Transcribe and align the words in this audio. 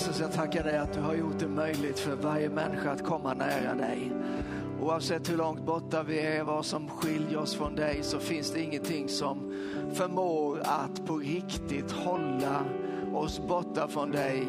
Jesus, 0.00 0.20
jag 0.20 0.32
tackar 0.32 0.64
dig 0.64 0.78
att 0.78 0.92
du 0.92 1.00
har 1.00 1.14
gjort 1.14 1.38
det 1.38 1.48
möjligt 1.48 1.98
för 1.98 2.16
varje 2.16 2.48
människa 2.48 2.90
att 2.90 3.04
komma 3.04 3.34
nära 3.34 3.74
dig. 3.74 4.12
Oavsett 4.82 5.30
hur 5.30 5.36
långt 5.36 5.66
borta 5.66 6.02
vi 6.02 6.20
är, 6.20 6.44
vad 6.44 6.66
som 6.66 6.88
skiljer 6.88 7.38
oss 7.38 7.54
från 7.54 7.74
dig, 7.74 8.02
så 8.02 8.18
finns 8.18 8.50
det 8.52 8.60
ingenting 8.60 9.08
som 9.08 9.54
förmår 9.94 10.60
att 10.64 11.06
på 11.06 11.16
riktigt 11.16 11.92
hålla 11.92 12.64
oss 13.14 13.40
borta 13.48 13.88
från 13.88 14.10
dig 14.10 14.46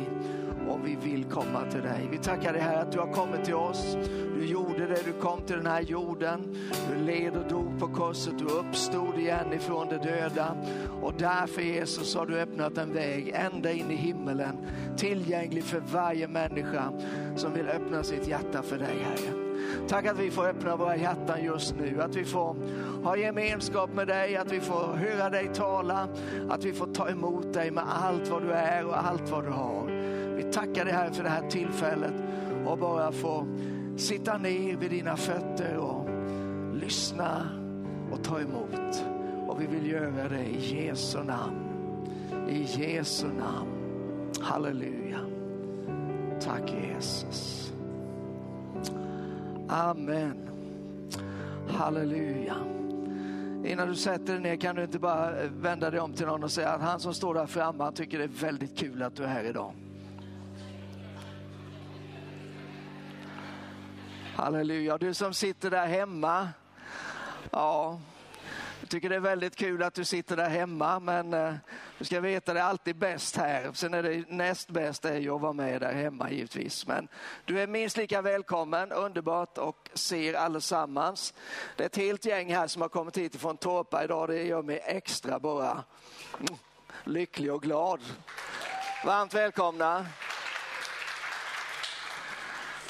om 0.72 0.82
vi 0.84 1.10
vill 1.10 1.24
komma 1.24 1.72
till 1.72 1.82
dig. 1.82 2.08
Vi 2.12 2.18
tackar 2.18 2.54
dig 2.54 2.62
här 2.62 2.82
att 2.82 2.92
du 2.92 3.00
har 3.00 3.14
kommit 3.14 3.46
till 3.46 3.56
oss. 3.56 3.98
Du 4.36 4.46
gjorde 4.46 4.88
det, 4.88 5.02
du 5.06 5.14
kom 5.21 5.42
till 5.42 5.56
den 5.56 5.66
här 5.66 5.82
jorden. 5.82 6.56
Du 6.90 7.04
led 7.06 7.38
och 7.38 7.50
dog 7.50 7.80
på 7.80 7.88
korset, 7.88 8.40
du 8.40 8.46
uppstod 8.46 9.18
igen 9.18 9.54
ifrån 9.54 9.88
de 9.89 9.98
döda. 9.98 10.56
Och 11.02 11.14
därför 11.18 11.62
Jesus 11.62 12.15
har 12.15 12.26
du 12.26 12.39
öppnat 12.39 12.78
en 12.78 12.93
väg 12.93 13.34
ända 13.36 13.71
in 13.71 13.92
i 13.92 13.96
himmelen. 13.96 14.57
Tillgänglig 14.98 15.64
för 15.64 15.79
varje 15.79 16.28
människa 16.28 16.93
som 17.36 17.54
vill 17.54 17.68
öppna 17.68 18.04
sitt 18.04 18.28
hjärta 18.28 18.62
för 18.62 18.78
dig 18.78 18.98
Herre. 19.04 19.51
Tack 19.88 20.06
att 20.06 20.20
vi 20.20 20.32
får 20.32 20.48
öppna 20.48 20.76
våra 20.76 20.96
hjärtan 20.96 21.43
just 21.43 21.76
nu, 21.76 22.01
att 22.01 22.15
vi 22.15 22.26
får 22.26 22.56
ha 23.04 23.18
gemenskap 23.18 23.93
med 23.93 24.07
dig, 24.07 24.38
att 24.38 24.51
vi 24.51 24.60
får 24.60 24.93
höra 24.93 25.29
dig 25.29 25.50
tala, 25.54 26.07
att 26.50 26.65
vi 26.65 26.74
får 26.74 26.93
ta 26.93 27.10
emot 27.10 27.54
dig 27.54 27.71
med 27.71 27.84
allt 27.88 28.29
vad 28.29 28.43
du 28.43 28.51
är 28.51 28.86
och 28.86 28.98
allt 29.07 29.29
vad 29.29 29.43
du 29.43 29.50
har 29.50 29.90
tacka 30.51 30.68
tackar 30.68 30.86
dig 30.86 30.93
här 30.93 31.10
för 31.10 31.23
det 31.23 31.29
här 31.29 31.50
tillfället 31.50 32.14
och 32.66 32.78
bara 32.78 33.11
få 33.11 33.45
sitta 33.97 34.38
ner 34.38 34.78
vid 34.78 34.92
dina 34.92 35.17
fötter 35.17 35.78
och 35.78 36.09
lyssna 36.73 37.50
och 38.11 38.23
ta 38.23 38.39
emot. 38.39 39.03
Och 39.47 39.61
vi 39.61 39.67
vill 39.67 39.92
göra 39.92 40.30
det 40.30 40.45
i 40.45 40.86
Jesu 40.86 41.23
namn. 41.23 41.56
I 42.50 42.64
Jesu 42.64 43.28
namn. 43.28 43.70
Halleluja. 44.42 45.20
Tack 46.42 46.73
Jesus. 46.73 47.72
Amen. 49.67 50.50
Halleluja. 51.67 52.56
Innan 53.66 53.88
du 53.88 53.95
sätter 53.95 54.33
dig 54.33 54.42
ner 54.42 54.56
kan 54.56 54.76
du 54.76 54.83
inte 54.83 55.00
bara 55.00 55.31
vända 55.61 55.92
dig 55.92 56.00
om 56.00 56.14
till 56.14 56.26
någon 56.26 56.44
och 56.44 56.52
säga 56.52 56.70
att 56.70 56.81
han 56.81 57.00
som 57.00 57.14
står 57.14 57.33
där 57.33 57.45
framme, 57.45 57.83
han 57.83 57.94
tycker 57.94 58.17
det 58.17 58.23
är 58.23 58.45
väldigt 58.45 58.78
kul 58.78 59.04
att 59.04 59.16
du 59.16 59.23
är 59.23 59.28
här 59.28 59.44
idag. 59.44 59.73
Halleluja. 64.42 64.97
Du 64.97 65.14
som 65.14 65.34
sitter 65.34 65.70
där 65.70 65.88
hemma. 65.88 66.50
Ja, 67.52 68.00
jag 68.80 68.89
tycker 68.89 69.09
det 69.09 69.16
är 69.16 69.20
väldigt 69.20 69.56
kul 69.56 69.83
att 69.83 69.94
du 69.94 70.06
sitter 70.06 70.38
där 70.38 70.50
hemma, 70.50 71.00
men 71.00 71.33
eh, 71.33 71.53
du 71.98 72.06
ska 72.06 72.20
veta 72.20 72.53
det 72.53 72.59
är 72.59 72.64
alltid 72.64 72.95
bäst 72.95 73.36
här. 73.36 73.72
Sen 73.73 73.94
är 73.94 74.03
det 74.03 74.23
näst 74.28 74.70
bäst 74.70 75.06
är 75.06 75.17
ju 75.17 75.36
att 75.36 75.42
vara 75.42 75.53
med 75.53 75.81
där 75.81 75.94
hemma 75.94 76.31
givetvis. 76.31 76.88
Men 76.88 77.08
du 77.45 77.59
är 77.59 77.67
minst 77.67 77.98
lika 77.98 78.22
välkommen, 78.22 78.92
underbart 78.92 79.58
och 79.58 79.89
ser 79.94 80.33
allesammans. 80.33 81.33
Det 81.76 81.83
är 81.83 81.88
ett 81.88 81.98
helt 81.98 82.26
gäng 82.26 82.55
här 82.55 82.67
som 82.67 82.81
har 82.81 82.89
kommit 82.89 83.17
hit 83.17 83.36
från 83.36 83.58
Torpa 83.58 84.03
idag. 84.03 84.30
Det 84.30 84.44
gör 84.44 84.61
mig 84.61 84.81
extra 84.86 85.39
bara 85.39 85.83
mm, 86.39 86.55
lycklig 87.03 87.53
och 87.53 87.61
glad. 87.61 88.00
Varmt 89.05 89.33
välkomna. 89.33 90.05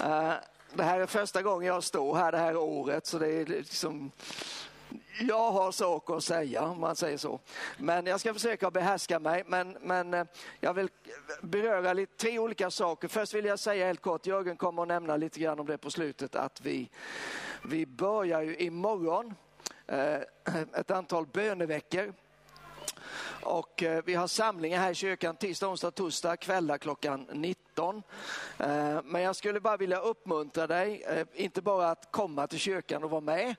Uh, 0.02 0.33
det 0.73 0.83
här 0.83 1.00
är 1.00 1.05
första 1.05 1.41
gången 1.41 1.67
jag 1.67 1.83
står 1.83 2.16
här 2.16 2.31
det 2.31 2.38
här 2.38 2.58
året 2.58 3.05
så 3.05 3.19
det 3.19 3.27
är 3.27 3.45
liksom 3.45 4.11
jag 5.19 5.52
har 5.52 5.72
saker 5.72 6.16
att 6.16 6.23
säga 6.23 6.64
om 6.64 6.80
man 6.80 6.95
säger 6.95 7.17
så. 7.17 7.39
Men 7.77 8.05
jag 8.05 8.19
ska 8.19 8.33
försöka 8.33 8.72
behärska 8.72 9.19
mig. 9.19 9.44
Men, 9.47 9.77
men 9.81 10.14
eh, 10.14 10.25
jag 10.59 10.73
vill 10.73 10.89
beröra 11.42 11.94
lite, 11.94 12.17
tre 12.17 12.39
olika 12.39 12.72
saker. 12.72 13.08
Först 13.08 13.33
vill 13.33 13.45
jag 13.45 13.59
säga 13.59 13.86
helt 13.86 14.02
kort, 14.02 14.26
Jörgen 14.26 14.58
kommer 14.58 14.82
att 14.82 14.87
nämna 14.87 15.17
lite 15.17 15.39
grann 15.39 15.59
om 15.59 15.65
det 15.65 15.77
på 15.77 15.92
slutet, 15.92 16.36
att 16.36 16.61
vi, 16.61 16.89
vi 17.65 17.86
börjar 17.86 18.42
ju 18.42 18.55
imorgon 18.55 19.33
eh, 19.88 20.15
ett 20.73 20.92
antal 20.92 21.26
böneveckor 21.26 22.14
och 23.43 23.83
eh, 23.83 24.03
vi 24.05 24.15
har 24.15 24.27
samlingar 24.27 24.79
här 24.79 24.91
i 24.91 24.95
kyrkan 24.95 25.35
tisdag, 25.35 25.67
onsdag, 25.67 25.91
torsdag 25.91 26.37
kvällar 26.37 26.77
klockan 26.77 27.27
19. 27.33 28.03
Eh, 28.57 28.99
men 29.03 29.21
jag 29.21 29.35
skulle 29.35 29.59
bara 29.59 29.77
vilja 29.77 29.99
uppmuntra 29.99 30.67
dig, 30.67 31.03
eh, 31.03 31.27
inte 31.33 31.61
bara 31.61 31.89
att 31.89 32.11
komma 32.11 32.47
till 32.47 32.59
kyrkan 32.59 33.03
och 33.03 33.09
vara 33.09 33.21
med. 33.21 33.55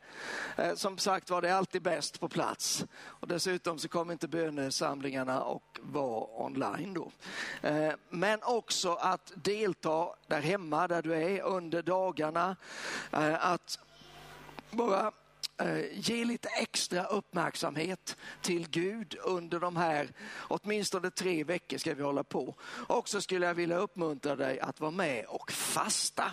Som 0.75 0.99
sagt 0.99 1.31
var 1.31 1.43
det 1.43 1.57
alltid 1.57 1.83
bäst 1.83 2.21
på 2.21 2.29
plats. 2.29 2.85
Och 3.05 3.29
dessutom 3.29 3.79
så 3.79 3.89
kommer 3.89 4.13
inte 4.13 4.29
bönesamlingarna 4.29 5.41
att 5.41 5.79
vara 5.81 6.45
online 6.45 6.95
då. 6.95 7.11
Men 8.09 8.39
också 8.43 8.95
att 8.95 9.33
delta 9.35 10.15
där 10.27 10.41
hemma 10.41 10.89
där 10.89 11.03
du 11.03 11.15
är 11.15 11.43
under 11.43 11.83
dagarna. 11.83 12.57
Att 13.11 13.79
bara 14.71 15.13
Eh, 15.59 15.85
ge 15.93 16.25
lite 16.25 16.49
extra 16.49 17.05
uppmärksamhet 17.05 18.17
till 18.41 18.69
Gud 18.71 19.17
under 19.25 19.61
de 19.61 19.77
här, 19.77 20.09
åtminstone 20.49 21.11
tre 21.11 21.45
veckor 21.45 21.79
ska 21.79 21.95
vi 21.95 22.03
hålla 22.03 22.25
på. 22.25 22.55
Och 22.69 23.09
så 23.09 23.21
skulle 23.21 23.47
jag 23.47 23.55
vilja 23.55 23.77
uppmuntra 23.77 24.37
dig 24.37 24.61
att 24.61 24.81
vara 24.81 24.91
med 24.91 25.25
och 25.25 25.53
fasta. 25.53 26.33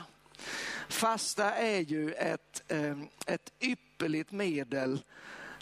Fasta 0.89 1.53
är 1.53 1.79
ju 1.79 2.13
ett, 2.13 2.63
eh, 2.67 2.97
ett 3.25 3.51
ypperligt 3.59 4.31
medel 4.31 5.01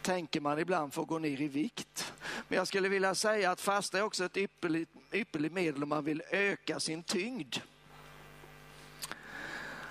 tänker 0.01 0.41
man 0.41 0.59
ibland 0.59 0.93
för 0.93 1.01
att 1.01 1.07
gå 1.07 1.19
ner 1.19 1.41
i 1.41 1.47
vikt. 1.47 2.13
Men 2.47 2.57
jag 2.57 2.67
skulle 2.67 2.89
vilja 2.89 3.15
säga 3.15 3.51
att 3.51 3.61
fasta 3.61 3.97
är 3.97 4.01
också 4.01 4.25
ett 4.25 4.37
ypperligt, 4.37 4.91
ypperligt 5.11 5.53
medel 5.53 5.83
om 5.83 5.89
man 5.89 6.03
vill 6.03 6.21
öka 6.31 6.79
sin 6.79 7.03
tyngd. 7.03 7.55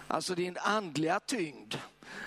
Alltså 0.09 0.34
din 0.34 0.56
andliga 0.60 1.21
tyngd. 1.21 1.75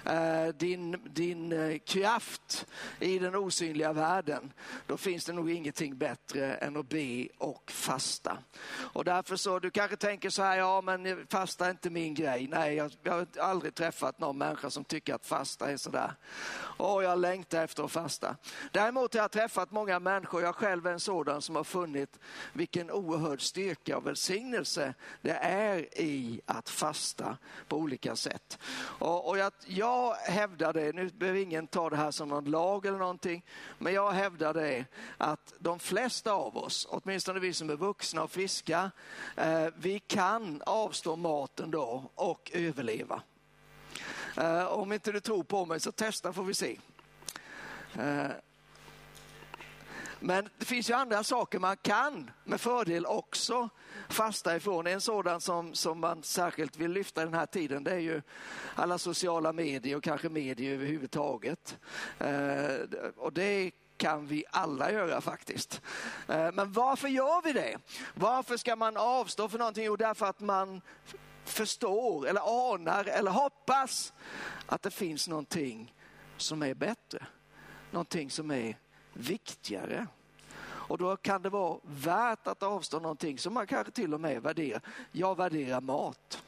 Eh, 0.06 0.48
din, 0.48 0.98
din 1.14 1.52
eh, 1.52 1.78
kraft 1.78 2.66
i 3.00 3.20
den 3.20 3.36
osynliga 3.36 3.94
världen, 3.94 4.54
då 4.88 4.98
finns 4.98 5.26
det 5.26 5.34
nog 5.34 5.52
ingenting 5.52 5.98
bättre 5.98 6.54
än 6.54 6.78
att 6.78 6.90
be 6.90 7.28
och 7.38 7.72
fasta. 7.72 8.38
Och 8.72 9.06
därför 9.06 9.36
så, 9.36 9.60
du 9.60 9.72
kanske 9.72 9.98
tänker 9.98 10.30
så 10.30 10.44
här, 10.44 10.58
ja 10.58 10.82
men 10.82 11.28
fasta 11.30 11.66
är 11.66 11.72
inte 11.72 11.90
min 11.90 12.14
grej. 12.14 12.48
Nej, 12.48 12.76
jag, 12.76 12.92
jag 13.04 13.14
har 13.14 13.28
aldrig 13.40 13.76
träffat 13.76 14.20
någon 14.20 14.38
människa 14.38 14.70
som 14.70 14.84
tycker 14.84 15.16
att 15.16 15.26
fasta 15.26 15.72
är 15.72 15.78
sådär. 15.78 16.14
Åh, 16.78 17.04
jag 17.04 17.20
längtar 17.20 17.64
efter 17.64 17.84
att 17.84 17.92
fasta. 17.92 18.36
Däremot 18.72 19.14
har 19.14 19.22
jag 19.22 19.32
träffat 19.32 19.72
många 19.72 20.00
människor, 20.00 20.42
jag 20.42 20.56
själv 20.56 20.88
är 20.88 20.92
en 20.92 21.00
sådan 21.00 21.42
som 21.42 21.56
har 21.56 21.64
funnit 21.64 22.20
vilken 22.54 22.92
oerhörd 22.92 23.42
styrka 23.42 23.98
och 23.98 24.08
välsignelse 24.08 24.94
det 25.22 25.38
är 25.42 26.00
i 26.00 26.42
att 26.46 26.70
fasta 26.70 27.38
på 27.68 27.78
olika 27.78 28.16
sätt. 28.16 28.60
Och, 28.82 29.30
och 29.30 29.38
jag, 29.38 29.52
jag 29.70 30.14
hävdar 30.16 30.74
det, 30.74 30.96
nu 30.96 31.10
behöver 31.10 31.40
ingen 31.40 31.68
ta 31.68 31.90
det 31.90 31.96
här 31.96 32.12
som 32.12 32.30
någon 32.30 32.46
lag 32.46 32.86
eller 32.86 32.98
någonting, 32.98 33.46
men 33.78 33.94
jag 33.94 34.12
hävdar 34.12 34.54
det 34.54 34.86
att 35.18 35.54
de 35.60 35.80
flesta 35.80 36.34
av 36.34 36.58
oss, 36.58 36.88
åtminstone 36.90 37.40
vi 37.40 37.54
som 37.54 37.70
är 37.70 37.76
vuxna 37.76 38.24
och 38.24 38.32
friska, 38.32 38.92
eh, 39.38 39.68
vi 39.78 40.00
kan 40.00 40.62
avstå 40.66 41.16
maten 41.16 41.72
då 41.72 42.04
och 42.16 42.52
överleva. 42.54 43.22
Eh, 44.38 44.66
om 44.66 44.92
inte 44.92 45.12
du 45.12 45.20
tror 45.20 45.44
på 45.44 45.66
mig 45.66 45.80
så 45.80 45.92
testa 45.92 46.34
får 46.34 46.44
vi 46.44 46.54
se. 46.54 46.78
Eh, 47.94 48.28
men 50.20 50.50
det 50.58 50.66
finns 50.66 50.90
ju 50.90 50.94
andra 50.94 51.24
saker 51.24 51.60
man 51.60 51.78
kan 51.78 52.32
med 52.44 52.62
fördel 52.62 53.06
också 53.06 53.70
fasta 54.10 54.56
ifrån. 54.56 54.88
En 54.88 55.02
sådan 55.02 55.42
som, 55.42 55.74
som 55.74 56.00
man 56.00 56.24
särskilt 56.24 56.78
vill 56.78 56.92
lyfta 56.92 57.26
den 57.26 57.34
här 57.34 57.46
tiden 57.46 57.84
det 57.84 57.92
är 57.92 58.00
ju 58.00 58.22
alla 58.76 58.98
sociala 58.98 59.54
medier 59.54 59.98
och 59.98 60.04
kanske 60.04 60.30
medier 60.30 60.74
överhuvudtaget. 60.74 61.78
Eh, 62.20 63.00
och 63.18 63.34
det 63.34 63.72
kan 63.98 64.28
vi 64.28 64.44
alla 64.52 64.92
göra 64.92 65.22
faktiskt. 65.22 65.82
Eh, 66.28 66.52
men 66.52 66.72
varför 66.72 67.08
gör 67.08 67.42
vi 67.44 67.54
det? 67.54 67.78
Varför 68.14 68.58
ska 68.58 68.76
man 68.76 68.98
avstå 68.98 69.50
för 69.50 69.58
någonting? 69.58 69.86
Jo, 69.86 69.96
därför 69.96 70.26
att 70.26 70.40
man 70.40 70.82
förstår 71.46 72.28
eller 72.28 72.74
anar 72.74 73.06
eller 73.06 73.32
hoppas 73.32 74.14
att 74.66 74.82
det 74.82 74.92
finns 74.92 75.28
någonting 75.28 75.96
som 76.38 76.64
är 76.64 76.74
bättre. 76.74 77.26
Någonting 77.92 78.32
som 78.32 78.52
är 78.52 78.78
viktigare. 79.14 80.08
Och 80.90 80.98
då 80.98 81.18
kan 81.18 81.42
det 81.42 81.50
vara 81.50 81.80
värt 81.84 82.48
att 82.48 82.64
avstå 82.64 83.00
någonting 83.00 83.38
som 83.38 83.54
man 83.54 83.68
kanske 83.68 83.92
till 83.92 84.14
och 84.14 84.22
med 84.22 84.42
värderar. 84.42 84.82
Jag 85.12 85.38
värderar 85.38 85.82
mat. 85.82 86.44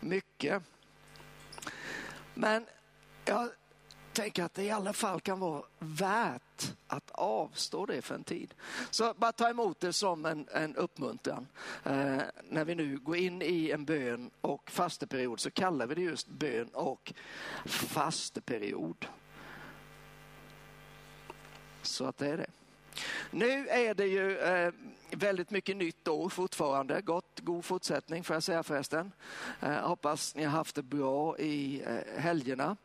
Mycket. 0.00 0.62
Men 2.34 2.66
jag 3.24 3.48
tänker 4.12 4.44
att 4.44 4.54
det 4.54 4.62
i 4.62 4.70
alla 4.70 4.92
fall 4.92 5.20
kan 5.20 5.40
vara 5.40 5.62
värt 5.78 6.74
att 6.86 7.10
avstå 7.10 7.86
det 7.86 8.02
för 8.02 8.14
en 8.14 8.24
tid. 8.24 8.54
Så 8.90 9.14
bara 9.16 9.32
ta 9.32 9.48
emot 9.48 9.80
det 9.80 9.92
som 9.92 10.26
en, 10.26 10.48
en 10.52 10.76
uppmuntran. 10.76 11.46
Eh, 11.84 12.20
när 12.44 12.64
vi 12.64 12.74
nu 12.74 12.98
går 12.98 13.16
in 13.16 13.42
i 13.42 13.70
en 13.70 13.84
bön 13.84 14.30
och 14.40 14.70
fasteperiod 14.70 15.40
så 15.40 15.50
kallar 15.50 15.86
vi 15.86 15.94
det 15.94 16.00
just 16.00 16.28
bön 16.28 16.68
och 16.68 17.12
fasteperiod. 17.64 19.06
Så 21.82 22.04
att 22.04 22.18
det 22.18 22.26
är 22.26 22.36
det. 22.36 22.50
Nu 23.30 23.68
är 23.68 23.94
det 23.94 24.06
ju 24.06 24.38
eh, 24.38 24.72
väldigt 25.10 25.50
mycket 25.50 25.76
nytt 25.76 26.08
år 26.08 26.28
fortfarande. 26.28 27.00
Gott, 27.00 27.40
god 27.40 27.64
fortsättning 27.64 28.24
får 28.24 28.36
jag 28.36 28.42
säga 28.42 28.62
förresten. 28.62 29.12
Eh, 29.60 29.88
hoppas 29.88 30.34
ni 30.34 30.44
har 30.44 30.50
haft 30.50 30.74
det 30.74 30.82
bra 30.82 31.38
i 31.38 31.82
eh, 31.86 32.20
helgerna. 32.20 32.76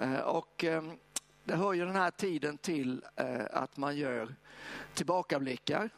Eh, 0.00 0.18
och 0.18 0.64
eh, 0.64 0.82
det 1.44 1.56
hör 1.56 1.72
ju 1.72 1.84
den 1.84 1.96
här 1.96 2.10
tiden 2.10 2.58
till 2.58 3.04
eh, 3.16 3.44
att 3.50 3.76
man 3.76 3.96
gör 3.96 4.34
tillbakablickar. 4.94 5.90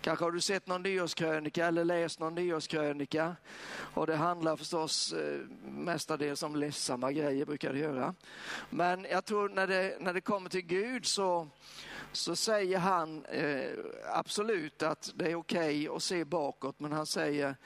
Kanske 0.00 0.24
har 0.24 0.32
du 0.32 0.40
sett 0.40 0.66
någon 0.66 0.82
nyårskrönika 0.82 1.66
eller 1.66 1.84
läst 1.84 2.20
någon 2.20 2.34
nyårskrönika. 2.34 3.36
Och 3.76 4.06
det 4.06 4.16
handlar 4.16 4.56
förstås 4.56 5.12
eh, 5.12 5.40
mestadels 5.64 6.42
om 6.42 6.56
ledsamma 6.56 7.12
grejer, 7.12 7.46
brukar 7.46 7.72
det 7.72 7.78
göra. 7.78 8.14
Men 8.70 9.06
jag 9.10 9.24
tror 9.24 9.48
när 9.48 9.66
det, 9.66 9.96
när 10.00 10.12
det 10.12 10.20
kommer 10.20 10.50
till 10.50 10.66
Gud 10.66 11.06
så, 11.06 11.48
så 12.12 12.36
säger 12.36 12.78
han 12.78 13.24
eh, 13.24 13.70
absolut 14.12 14.82
att 14.82 15.12
det 15.14 15.30
är 15.30 15.34
okej 15.34 15.88
okay 15.88 15.96
att 15.96 16.02
se 16.02 16.24
bakåt, 16.24 16.80
men 16.80 16.92
han 16.92 17.06
säger 17.06 17.56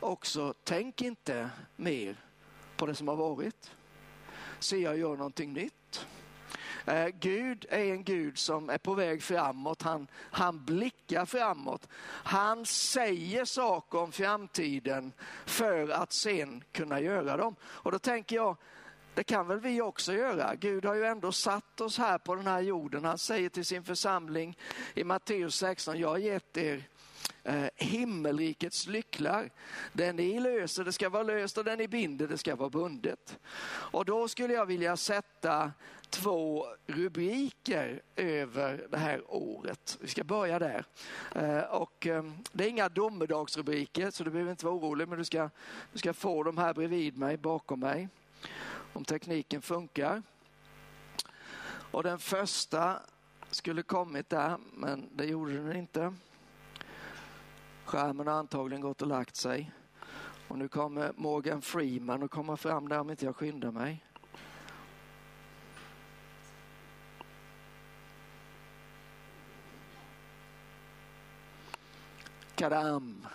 också, 0.00 0.54
tänk 0.64 1.02
inte 1.02 1.50
mer 1.76 2.16
på 2.76 2.86
det 2.86 2.94
som 2.94 3.08
har 3.08 3.16
varit. 3.16 3.70
Se, 4.58 4.76
jag 4.76 4.98
gör 4.98 5.16
någonting 5.16 5.52
nytt. 5.52 6.06
Eh, 6.86 7.08
Gud 7.20 7.66
är 7.68 7.84
en 7.84 8.04
Gud 8.04 8.38
som 8.38 8.70
är 8.70 8.78
på 8.78 8.94
väg 8.94 9.22
framåt. 9.22 9.82
Han, 9.82 10.06
han 10.14 10.64
blickar 10.64 11.26
framåt. 11.26 11.88
Han 12.04 12.66
säger 12.66 13.44
saker 13.44 13.98
om 13.98 14.12
framtiden 14.12 15.12
för 15.46 15.88
att 15.88 16.12
sen 16.12 16.64
kunna 16.72 17.00
göra 17.00 17.36
dem. 17.36 17.56
Och 17.64 17.92
då 17.92 17.98
tänker 17.98 18.36
jag, 18.36 18.56
det 19.14 19.24
kan 19.24 19.46
väl 19.46 19.60
vi 19.60 19.80
också 19.80 20.12
göra. 20.12 20.54
Gud 20.54 20.84
har 20.84 20.94
ju 20.94 21.04
ändå 21.04 21.32
satt 21.32 21.80
oss 21.80 21.98
här 21.98 22.18
på 22.18 22.34
den 22.34 22.46
här 22.46 22.60
jorden. 22.60 23.04
Han 23.04 23.18
säger 23.18 23.48
till 23.48 23.64
sin 23.64 23.84
församling 23.84 24.58
i 24.94 25.04
Matteus 25.04 25.56
16, 25.56 25.98
jag 25.98 26.08
har 26.08 26.18
gett 26.18 26.56
er 26.56 26.88
eh, 27.44 27.64
himmelrikets 27.74 28.86
lycklar. 28.86 29.50
Den 29.92 30.16
ni 30.16 30.40
löser, 30.40 30.84
det 30.84 30.92
ska 30.92 31.08
vara 31.08 31.22
löst 31.22 31.58
och 31.58 31.64
den 31.64 31.78
ni 31.78 31.88
binder, 31.88 32.26
det 32.26 32.38
ska 32.38 32.56
vara 32.56 32.70
bundet. 32.70 33.38
Och 33.68 34.04
då 34.04 34.28
skulle 34.28 34.54
jag 34.54 34.66
vilja 34.66 34.96
sätta 34.96 35.72
två 36.16 36.66
rubriker 36.86 38.02
över 38.16 38.86
det 38.90 38.98
här 38.98 39.22
året. 39.28 39.98
Vi 40.00 40.08
ska 40.08 40.24
börja 40.24 40.58
där. 40.58 40.84
Eh, 41.34 41.60
och 41.60 42.06
ehm, 42.06 42.34
det 42.52 42.64
är 42.64 42.68
inga 42.68 42.88
domedagsrubriker 42.88 44.10
så 44.10 44.24
du 44.24 44.30
behöver 44.30 44.50
inte 44.50 44.66
vara 44.66 44.74
orolig 44.74 45.08
men 45.08 45.18
du 45.18 45.24
ska, 45.24 45.50
du 45.92 45.98
ska 45.98 46.12
få 46.12 46.42
dem 46.42 46.58
här 46.58 46.74
bredvid 46.74 47.18
mig, 47.18 47.36
bakom 47.36 47.80
mig. 47.80 48.08
Om 48.92 49.04
tekniken 49.04 49.62
funkar. 49.62 50.22
Och 51.90 52.02
den 52.02 52.18
första 52.18 53.00
skulle 53.50 53.82
kommit 53.82 54.28
där 54.28 54.56
men 54.72 55.08
det 55.16 55.24
gjorde 55.24 55.52
den 55.52 55.76
inte. 55.76 56.14
Skärmen 57.84 58.26
har 58.26 58.34
antagligen 58.34 58.80
gått 58.80 59.02
och 59.02 59.08
lagt 59.08 59.36
sig. 59.36 59.72
Och 60.48 60.58
nu 60.58 60.68
kommer 60.68 61.12
Morgan 61.16 61.62
Freeman 61.62 62.22
att 62.22 62.30
komma 62.30 62.56
fram 62.56 62.88
där 62.88 63.00
om 63.00 63.10
inte 63.10 63.24
jag 63.24 63.36
skyndar 63.36 63.70
mig. 63.70 64.04
Kadam! 72.56 73.26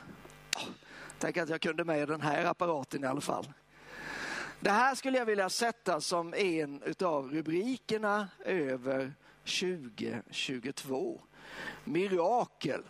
Tänk 1.19 1.37
att 1.37 1.49
jag 1.49 1.61
kunde 1.61 1.83
med 1.83 2.07
den 2.07 2.21
här 2.21 2.45
apparaten 2.45 3.03
i 3.03 3.07
alla 3.07 3.21
fall. 3.21 3.53
Det 4.59 4.69
här 4.69 4.95
skulle 4.95 5.17
jag 5.17 5.25
vilja 5.25 5.49
sätta 5.49 6.01
som 6.01 6.33
en 6.33 6.83
av 7.03 7.31
rubrikerna 7.31 8.27
över 8.45 9.13
2022. 9.43 11.21
Mirakel. 11.83 12.83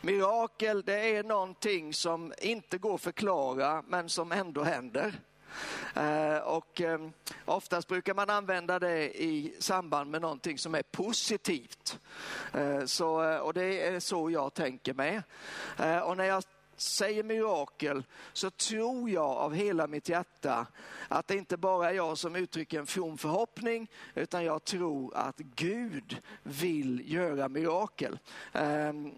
Mirakel 0.00 0.82
det 0.82 1.16
är 1.16 1.22
någonting 1.22 1.94
som 1.94 2.32
inte 2.38 2.78
går 2.78 2.94
att 2.94 3.00
förklara 3.00 3.84
men 3.86 4.08
som 4.08 4.32
ändå 4.32 4.62
händer. 4.62 5.20
Eh, 5.94 6.38
och 6.38 6.80
ehm, 6.80 7.12
oftast 7.44 7.88
brukar 7.88 8.14
man 8.14 8.30
använda 8.30 8.78
det 8.78 9.22
i 9.22 9.54
samband 9.58 10.10
med 10.10 10.20
någonting 10.20 10.58
som 10.58 10.74
är 10.74 10.82
positivt. 10.82 11.98
Eh, 12.52 12.84
så, 12.84 13.30
eh, 13.30 13.36
och 13.36 13.54
det 13.54 13.86
är 13.86 14.00
så 14.00 14.30
jag 14.30 14.54
tänker 14.54 14.94
med. 14.94 15.22
Och 16.02 16.16
när 16.16 16.24
jag 16.24 16.42
säger 16.76 17.22
mirakel 17.22 18.04
så 18.32 18.50
tror 18.50 19.10
jag 19.10 19.30
av 19.30 19.54
hela 19.54 19.86
mitt 19.86 20.08
hjärta 20.08 20.66
att 21.08 21.28
det 21.28 21.36
inte 21.36 21.56
bara 21.56 21.90
är 21.90 21.94
jag 21.94 22.18
som 22.18 22.36
uttrycker 22.36 22.78
en 22.78 22.86
from 22.86 23.18
förhoppning 23.18 23.90
utan 24.14 24.44
jag 24.44 24.64
tror 24.64 25.16
att 25.16 25.36
Gud 25.36 26.22
vill 26.42 27.12
göra 27.12 27.48
mirakel. 27.48 28.18
Ehm, 28.52 29.14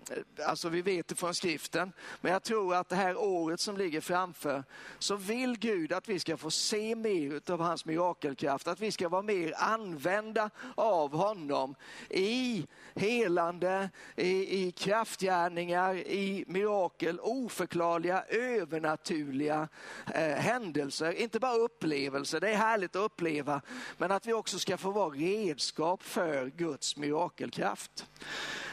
alltså 0.47 0.69
vi 0.69 0.83
vet 0.83 1.09
det 1.09 1.15
från 1.15 1.35
skriften 1.35 1.93
men 2.21 2.33
jag 2.33 2.43
tror 2.43 2.75
att 2.75 2.89
det 2.89 2.97
här 2.97 3.17
året 3.17 3.61
som 3.61 3.77
ligger 3.77 4.01
framför 4.01 4.65
så 4.99 5.17
vill 5.17 5.59
Gud 5.59 5.93
att 5.93 6.09
vi 6.09 6.19
ska 6.19 6.37
få 6.37 6.51
se 6.51 6.95
mer 6.95 7.41
av 7.51 7.61
hans 7.61 7.85
mirakelkraft, 7.85 8.69
att 8.69 8.81
vi 8.81 8.93
ska 8.93 9.09
vara 9.09 9.23
mer 9.23 9.55
använda 9.57 10.51
av 10.75 11.13
honom 11.13 11.75
i 12.11 12.67
helande, 12.95 13.91
i, 14.17 14.67
i 14.67 14.73
kraftgärningar, 14.73 15.95
i 15.97 16.45
mirakel, 16.47 17.21
oförklarliga, 17.49 18.25
övernaturliga 18.29 19.69
eh, 20.15 20.23
händelser. 20.23 21.13
Inte 21.13 21.41
bara 21.41 21.57
upplevelser, 21.57 22.41
det 22.41 22.51
är 22.51 22.57
härligt 22.57 22.97
att 22.97 23.03
uppleva, 23.03 23.61
men 23.99 24.13
att 24.13 24.27
vi 24.27 24.33
också 24.33 24.59
ska 24.59 24.77
få 24.77 24.91
vara 24.91 25.11
redskap 25.11 26.03
för 26.03 26.47
Guds 26.47 26.97
mirakelkraft. 26.97 28.07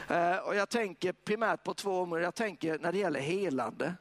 Eh, 0.08 0.36
och 0.36 0.54
jag 0.56 0.68
tänker 0.68 1.12
primärt 1.12 1.64
på 1.64 1.74
två 1.74 2.00
områden. 2.00 2.24
Jag 2.24 2.34
tänker 2.34 2.78
när 2.78 2.92
det 2.92 2.98
gäller 2.98 3.20
helande. 3.20 3.94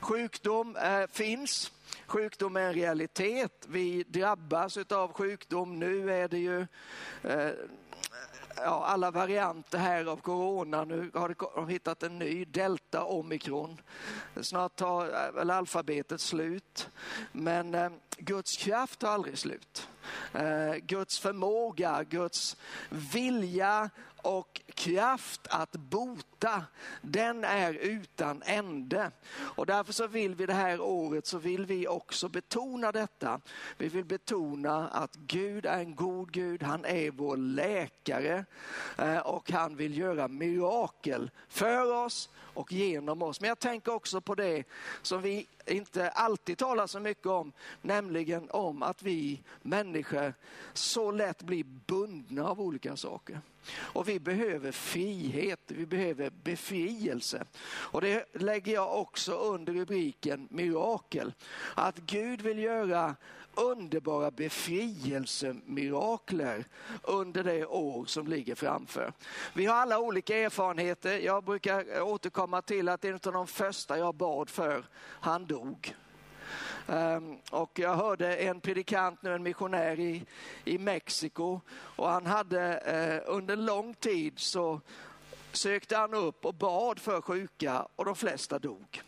Sjukdom 0.00 0.76
eh, 0.76 1.06
finns. 1.10 1.72
Sjukdom 2.06 2.56
är 2.56 2.60
en 2.60 2.74
realitet. 2.74 3.66
Vi 3.68 4.02
drabbas 4.02 4.76
av 4.76 5.12
sjukdom. 5.12 5.78
Nu 5.78 6.12
är 6.12 6.28
det 6.28 6.38
ju 6.38 6.66
eh, 7.22 7.50
ja, 8.56 8.84
alla 8.86 9.10
varianter 9.10 9.78
här 9.78 10.04
av 10.04 10.16
corona. 10.16 10.84
Nu 10.84 11.10
har 11.14 11.34
de 11.54 11.68
hittat 11.68 12.02
en 12.02 12.18
ny, 12.18 12.44
delta 12.44 13.04
omikron. 13.04 13.80
Snart 14.40 14.76
tar 14.76 15.26
äh, 15.26 15.32
väl 15.32 15.50
alfabetet 15.50 16.20
slut. 16.20 16.88
Men 17.32 17.74
eh, 17.74 17.90
Guds 18.18 18.56
kraft 18.56 19.02
har 19.02 19.10
aldrig 19.10 19.38
slut. 19.38 19.88
Eh, 20.32 20.74
Guds 20.74 21.18
förmåga, 21.18 22.04
Guds 22.04 22.56
vilja 23.12 23.90
och 24.22 24.60
kraft 24.74 25.46
att 25.50 25.72
bota, 25.72 26.64
den 27.02 27.44
är 27.44 27.74
utan 27.74 28.42
ände. 28.46 29.10
Och 29.34 29.66
därför 29.66 29.92
så 29.92 30.06
vill 30.06 30.34
vi 30.34 30.46
det 30.46 30.52
här 30.52 30.80
året 30.80 31.26
så 31.26 31.38
vill 31.38 31.66
vi 31.66 31.88
också 31.88 32.28
betona 32.28 32.92
detta. 32.92 33.40
Vi 33.78 33.88
vill 33.88 34.04
betona 34.04 34.88
att 34.88 35.14
Gud 35.14 35.66
är 35.66 35.78
en 35.78 35.94
god 35.94 36.32
Gud, 36.32 36.62
han 36.62 36.84
är 36.84 37.10
vår 37.10 37.36
läkare 37.36 38.44
eh, 38.98 39.18
och 39.18 39.50
han 39.50 39.76
vill 39.76 39.98
göra 39.98 40.28
mirakel 40.28 41.30
för 41.48 42.04
oss 42.04 42.30
och 42.54 42.72
genom 42.72 43.22
oss. 43.22 43.40
Men 43.40 43.48
jag 43.48 43.58
tänker 43.58 43.94
också 43.94 44.20
på 44.20 44.34
det 44.34 44.64
som 45.02 45.22
vi 45.22 45.46
inte 45.66 46.10
alltid 46.10 46.58
talar 46.58 46.86
så 46.86 47.00
mycket 47.00 47.26
om, 47.26 47.52
nämligen 47.82 48.50
om 48.50 48.82
att 48.82 49.02
vi 49.02 49.42
människor 49.62 50.34
så 50.72 51.10
lätt 51.10 51.42
blir 51.42 51.64
bundna 51.64 52.48
av 52.48 52.60
olika 52.60 52.96
saker. 52.96 53.40
Och 53.70 54.08
vi 54.08 54.20
behöver 54.20 54.72
frihet, 54.72 55.60
vi 55.66 55.86
behöver 55.86 56.30
befrielse. 56.30 57.44
Och 57.64 58.00
det 58.00 58.24
lägger 58.32 58.74
jag 58.74 59.00
också 59.00 59.32
under 59.32 59.72
rubriken 59.72 60.48
mirakel. 60.50 61.32
Att 61.74 61.98
Gud 61.98 62.40
vill 62.40 62.58
göra 62.58 63.16
underbara 63.54 64.30
befrielsemirakler 64.30 66.64
under 67.02 67.44
det 67.44 67.66
år 67.66 68.04
som 68.04 68.26
ligger 68.26 68.54
framför. 68.54 69.12
Vi 69.54 69.66
har 69.66 69.74
alla 69.74 69.98
olika 69.98 70.36
erfarenheter. 70.36 71.18
Jag 71.18 71.44
brukar 71.44 72.00
återkomma 72.00 72.62
till 72.62 72.88
att 72.88 73.04
en 73.04 73.14
av 73.14 73.32
de 73.32 73.46
första 73.46 73.98
jag 73.98 74.14
bad 74.14 74.50
för, 74.50 74.84
han 75.00 75.46
dog. 75.46 75.94
Ehm, 76.88 77.38
och 77.50 77.78
jag 77.78 77.96
hörde 77.96 78.36
en 78.36 78.60
predikant, 78.60 79.22
nu 79.22 79.34
en 79.34 79.42
missionär 79.42 80.00
i, 80.00 80.24
i 80.64 80.78
Mexiko 80.78 81.60
och 81.70 82.08
han 82.08 82.26
hade 82.26 82.76
eh, 82.76 83.34
under 83.34 83.56
lång 83.56 83.94
tid 83.94 84.32
så 84.36 84.80
sökte 85.52 85.96
han 85.96 86.14
upp 86.14 86.44
och 86.44 86.54
bad 86.54 86.98
för 86.98 87.20
sjuka 87.20 87.86
och 87.96 88.04
de 88.04 88.16
flesta 88.16 88.58
dog. 88.58 89.02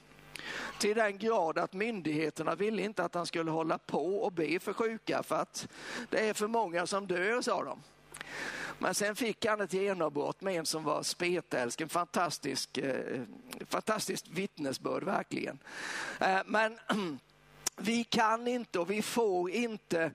Till 0.78 0.96
den 0.96 1.18
grad 1.18 1.58
att 1.58 1.72
myndigheterna 1.72 2.54
ville 2.54 2.82
inte 2.82 3.04
att 3.04 3.14
han 3.14 3.26
skulle 3.26 3.50
hålla 3.50 3.78
på 3.78 4.16
och 4.16 4.32
be 4.32 4.58
för 4.58 4.72
sjuka 4.72 5.22
för 5.22 5.36
att 5.36 5.68
det 6.10 6.28
är 6.28 6.34
för 6.34 6.46
många 6.46 6.86
som 6.86 7.06
dör, 7.06 7.42
sa 7.42 7.64
de. 7.64 7.82
Men 8.78 8.94
sen 8.94 9.16
fick 9.16 9.46
han 9.46 9.60
ett 9.60 9.72
genombrott 9.72 10.40
med 10.40 10.54
en 10.54 10.66
som 10.66 10.84
var 10.84 11.02
spetälsk, 11.02 11.80
en 11.80 11.88
fantastisk, 11.88 12.78
eh, 12.78 13.22
fantastiskt 13.66 14.28
vittnesbörd 14.28 15.04
verkligen. 15.04 15.58
Eh, 16.20 16.40
men 16.46 16.78
vi 17.76 18.04
kan 18.04 18.48
inte 18.48 18.78
och 18.78 18.90
vi 18.90 19.02
får 19.02 19.50
inte 19.50 20.12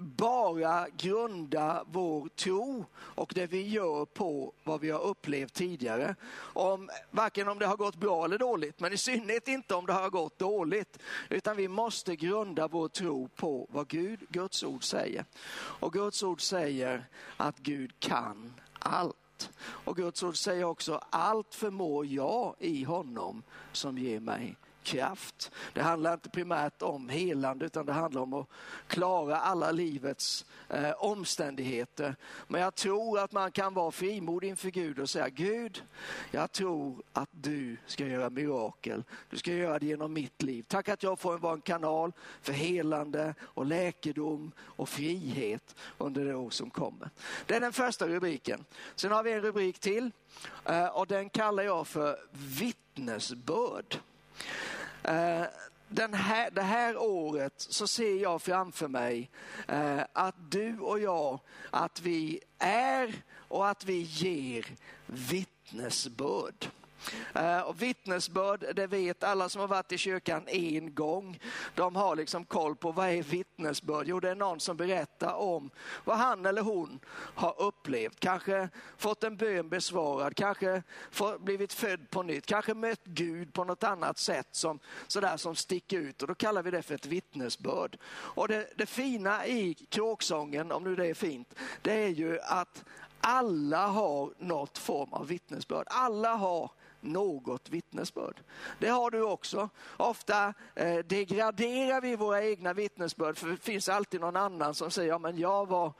bara 0.00 0.86
grunda 0.96 1.84
vår 1.90 2.28
tro 2.28 2.84
och 2.94 3.32
det 3.34 3.46
vi 3.46 3.68
gör 3.68 4.04
på 4.04 4.52
vad 4.64 4.80
vi 4.80 4.90
har 4.90 5.00
upplevt 5.00 5.52
tidigare. 5.52 6.14
Om, 6.36 6.90
varken 7.10 7.48
om 7.48 7.58
det 7.58 7.66
har 7.66 7.76
gått 7.76 7.96
bra 7.96 8.24
eller 8.24 8.38
dåligt, 8.38 8.80
men 8.80 8.92
i 8.92 8.96
synnerhet 8.96 9.48
inte 9.48 9.74
om 9.74 9.86
det 9.86 9.92
har 9.92 10.10
gått 10.10 10.38
dåligt. 10.38 10.98
Utan 11.30 11.56
vi 11.56 11.68
måste 11.68 12.16
grunda 12.16 12.68
vår 12.68 12.88
tro 12.88 13.28
på 13.28 13.66
vad 13.70 13.88
Gud, 13.88 14.20
Guds 14.28 14.62
ord 14.62 14.84
säger. 14.84 15.24
Och 15.54 15.92
Guds 15.92 16.22
ord 16.22 16.40
säger 16.40 17.08
att 17.36 17.58
Gud 17.58 17.92
kan 17.98 18.60
allt. 18.78 19.50
Och 19.62 19.96
Guds 19.96 20.22
ord 20.22 20.36
säger 20.36 20.64
också, 20.64 21.00
allt 21.10 21.54
förmår 21.54 22.06
jag 22.06 22.54
i 22.58 22.84
honom 22.84 23.42
som 23.72 23.98
ger 23.98 24.20
mig 24.20 24.56
kraft. 24.82 25.50
Det 25.72 25.82
handlar 25.82 26.12
inte 26.12 26.28
primärt 26.28 26.82
om 26.82 27.08
helande 27.08 27.66
utan 27.66 27.86
det 27.86 27.92
handlar 27.92 28.22
om 28.22 28.32
att 28.32 28.48
klara 28.86 29.36
alla 29.36 29.70
livets 29.70 30.44
eh, 30.68 30.90
omständigheter. 30.90 32.16
Men 32.48 32.60
jag 32.60 32.74
tror 32.74 33.18
att 33.18 33.32
man 33.32 33.52
kan 33.52 33.74
vara 33.74 33.90
frimodig 33.90 34.48
inför 34.48 34.70
Gud 34.70 34.98
och 34.98 35.10
säga 35.10 35.28
Gud, 35.28 35.84
jag 36.30 36.52
tror 36.52 37.02
att 37.12 37.28
du 37.30 37.76
ska 37.86 38.06
göra 38.06 38.30
mirakel. 38.30 39.04
Du 39.30 39.36
ska 39.36 39.52
göra 39.52 39.78
det 39.78 39.86
genom 39.86 40.12
mitt 40.12 40.42
liv. 40.42 40.64
Tack 40.68 40.88
att 40.88 41.02
jag 41.02 41.20
får 41.20 41.38
vara 41.38 41.54
en 41.54 41.60
kanal 41.60 42.12
för 42.42 42.52
helande 42.52 43.34
och 43.40 43.66
läkedom 43.66 44.52
och 44.60 44.88
frihet 44.88 45.76
under 45.98 46.24
det 46.24 46.34
år 46.34 46.50
som 46.50 46.70
kommer. 46.70 47.10
Det 47.46 47.54
är 47.54 47.60
den 47.60 47.72
första 47.72 48.08
rubriken. 48.08 48.64
Sen 48.94 49.12
har 49.12 49.22
vi 49.22 49.32
en 49.32 49.40
rubrik 49.40 49.78
till 49.78 50.10
eh, 50.64 50.86
och 50.86 51.06
den 51.06 51.30
kallar 51.30 51.62
jag 51.62 51.86
för 51.86 52.16
vittnesbörd. 52.32 53.98
Eh, 55.04 55.44
den 55.88 56.14
här, 56.14 56.50
det 56.50 56.62
här 56.62 56.96
året 56.96 57.52
så 57.56 57.86
ser 57.86 58.22
jag 58.22 58.42
framför 58.42 58.88
mig 58.88 59.30
eh, 59.68 60.00
att 60.12 60.34
du 60.50 60.78
och 60.78 61.00
jag, 61.00 61.40
att 61.70 62.00
vi 62.00 62.40
är 62.58 63.14
och 63.34 63.68
att 63.68 63.84
vi 63.84 64.00
ger 64.00 64.66
vittnesbörd. 65.06 66.68
Eh, 67.34 67.60
och 67.60 67.82
vittnesbörd, 67.82 68.64
det 68.76 68.86
vet 68.86 69.24
alla 69.24 69.48
som 69.48 69.60
har 69.60 69.68
varit 69.68 69.92
i 69.92 69.98
kyrkan 69.98 70.48
en 70.48 70.94
gång. 70.94 71.40
De 71.74 71.96
har 71.96 72.16
liksom 72.16 72.44
koll 72.44 72.76
på 72.76 72.92
vad 72.92 73.08
är 73.08 73.22
vittnesbörd? 73.22 74.08
Jo, 74.08 74.20
det 74.20 74.30
är 74.30 74.34
någon 74.34 74.60
som 74.60 74.76
berättar 74.76 75.34
om 75.34 75.70
vad 76.04 76.16
han 76.16 76.46
eller 76.46 76.62
hon 76.62 77.00
har 77.14 77.62
upplevt. 77.62 78.20
Kanske 78.20 78.68
fått 78.96 79.24
en 79.24 79.36
bön 79.36 79.68
besvarad, 79.68 80.36
kanske 80.36 80.82
blivit 81.38 81.72
född 81.72 82.10
på 82.10 82.22
nytt, 82.22 82.46
kanske 82.46 82.74
mött 82.74 83.04
Gud 83.04 83.52
på 83.52 83.64
något 83.64 83.84
annat 83.84 84.18
sätt 84.18 84.48
som, 84.50 84.78
sådär 85.06 85.36
som 85.36 85.56
sticker 85.56 85.98
ut. 85.98 86.22
Och 86.22 86.28
då 86.28 86.34
kallar 86.34 86.62
vi 86.62 86.70
det 86.70 86.82
för 86.82 86.94
ett 86.94 87.06
vittnesbörd. 87.06 87.98
Och 88.12 88.48
det, 88.48 88.68
det 88.76 88.86
fina 88.86 89.46
i 89.46 89.74
kråksången, 89.74 90.72
om 90.72 90.84
nu 90.84 90.96
det 90.96 91.06
är 91.06 91.14
fint, 91.14 91.54
det 91.82 91.92
är 91.92 92.08
ju 92.08 92.40
att 92.40 92.84
alla 93.20 93.86
har 93.86 94.32
något 94.38 94.78
form 94.78 95.12
av 95.12 95.26
vittnesbörd. 95.26 95.86
Alla 95.90 96.34
har 96.34 96.70
något 97.02 97.70
vittnesbörd. 97.70 98.40
Det 98.78 98.88
har 98.88 99.10
du 99.10 99.22
också. 99.22 99.68
Ofta 99.96 100.54
eh, 100.74 100.98
degraderar 100.98 102.00
vi 102.00 102.16
våra 102.16 102.44
egna 102.44 102.72
vittnesbörd 102.72 103.38
för 103.38 103.48
det 103.48 103.56
finns 103.56 103.88
alltid 103.88 104.20
någon 104.20 104.36
annan 104.36 104.74
som 104.74 104.90
säger, 104.90 105.08
ja 105.08 105.18
men 105.18 105.38
jag 105.38 105.68
var 105.68 105.92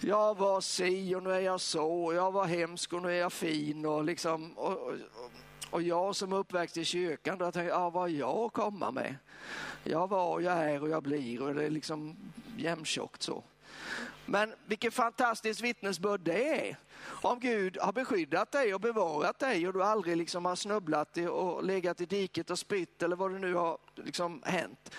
jag 0.00 0.38
var 0.38 0.60
si 0.60 1.14
och 1.14 1.22
nu 1.22 1.32
är 1.32 1.40
jag 1.40 1.60
så, 1.60 2.12
jag 2.14 2.32
var 2.32 2.44
hemsk 2.44 2.92
och 2.92 3.02
nu 3.02 3.08
är 3.08 3.20
jag 3.20 3.32
fin. 3.32 3.86
Och, 3.86 4.04
liksom, 4.04 4.52
och, 4.52 4.72
och, 4.72 4.94
och 5.70 5.82
jag 5.82 6.16
som 6.16 6.32
är 6.32 6.36
uppväxt 6.36 6.76
i 6.76 6.84
kyrkan, 6.84 7.38
då 7.38 7.52
tänker 7.52 7.68
jag, 7.68 7.80
ja, 7.80 7.90
vad 7.90 8.02
har 8.02 8.08
jag 8.08 8.36
att 8.36 8.52
komma 8.52 8.90
med? 8.90 9.16
Jag 9.84 10.08
var, 10.08 10.40
jag 10.40 10.54
är 10.54 10.82
och 10.82 10.88
jag 10.88 11.02
blir 11.02 11.42
och 11.42 11.54
det 11.54 11.64
är 11.64 11.70
liksom 11.70 12.16
jämntjockt 12.56 13.22
så. 13.22 13.42
Men 14.30 14.54
vilket 14.66 14.94
fantastiskt 14.94 15.60
vittnesbörd 15.60 16.20
det 16.20 16.68
är. 16.68 16.76
Om 17.06 17.40
Gud 17.40 17.78
har 17.80 17.92
beskyddat 17.92 18.52
dig 18.52 18.74
och 18.74 18.80
bevarat 18.80 19.38
dig 19.38 19.66
och 19.66 19.72
du 19.72 19.82
aldrig 19.82 20.16
liksom 20.16 20.44
har 20.44 20.56
snubblat 20.56 21.16
och 21.16 21.64
legat 21.64 22.00
i 22.00 22.06
diket 22.06 22.50
och 22.50 22.58
spytt 22.58 23.02
eller 23.02 23.16
vad 23.16 23.32
det 23.32 23.38
nu 23.38 23.54
har 23.54 23.78
liksom 23.94 24.42
hänt. 24.44 24.94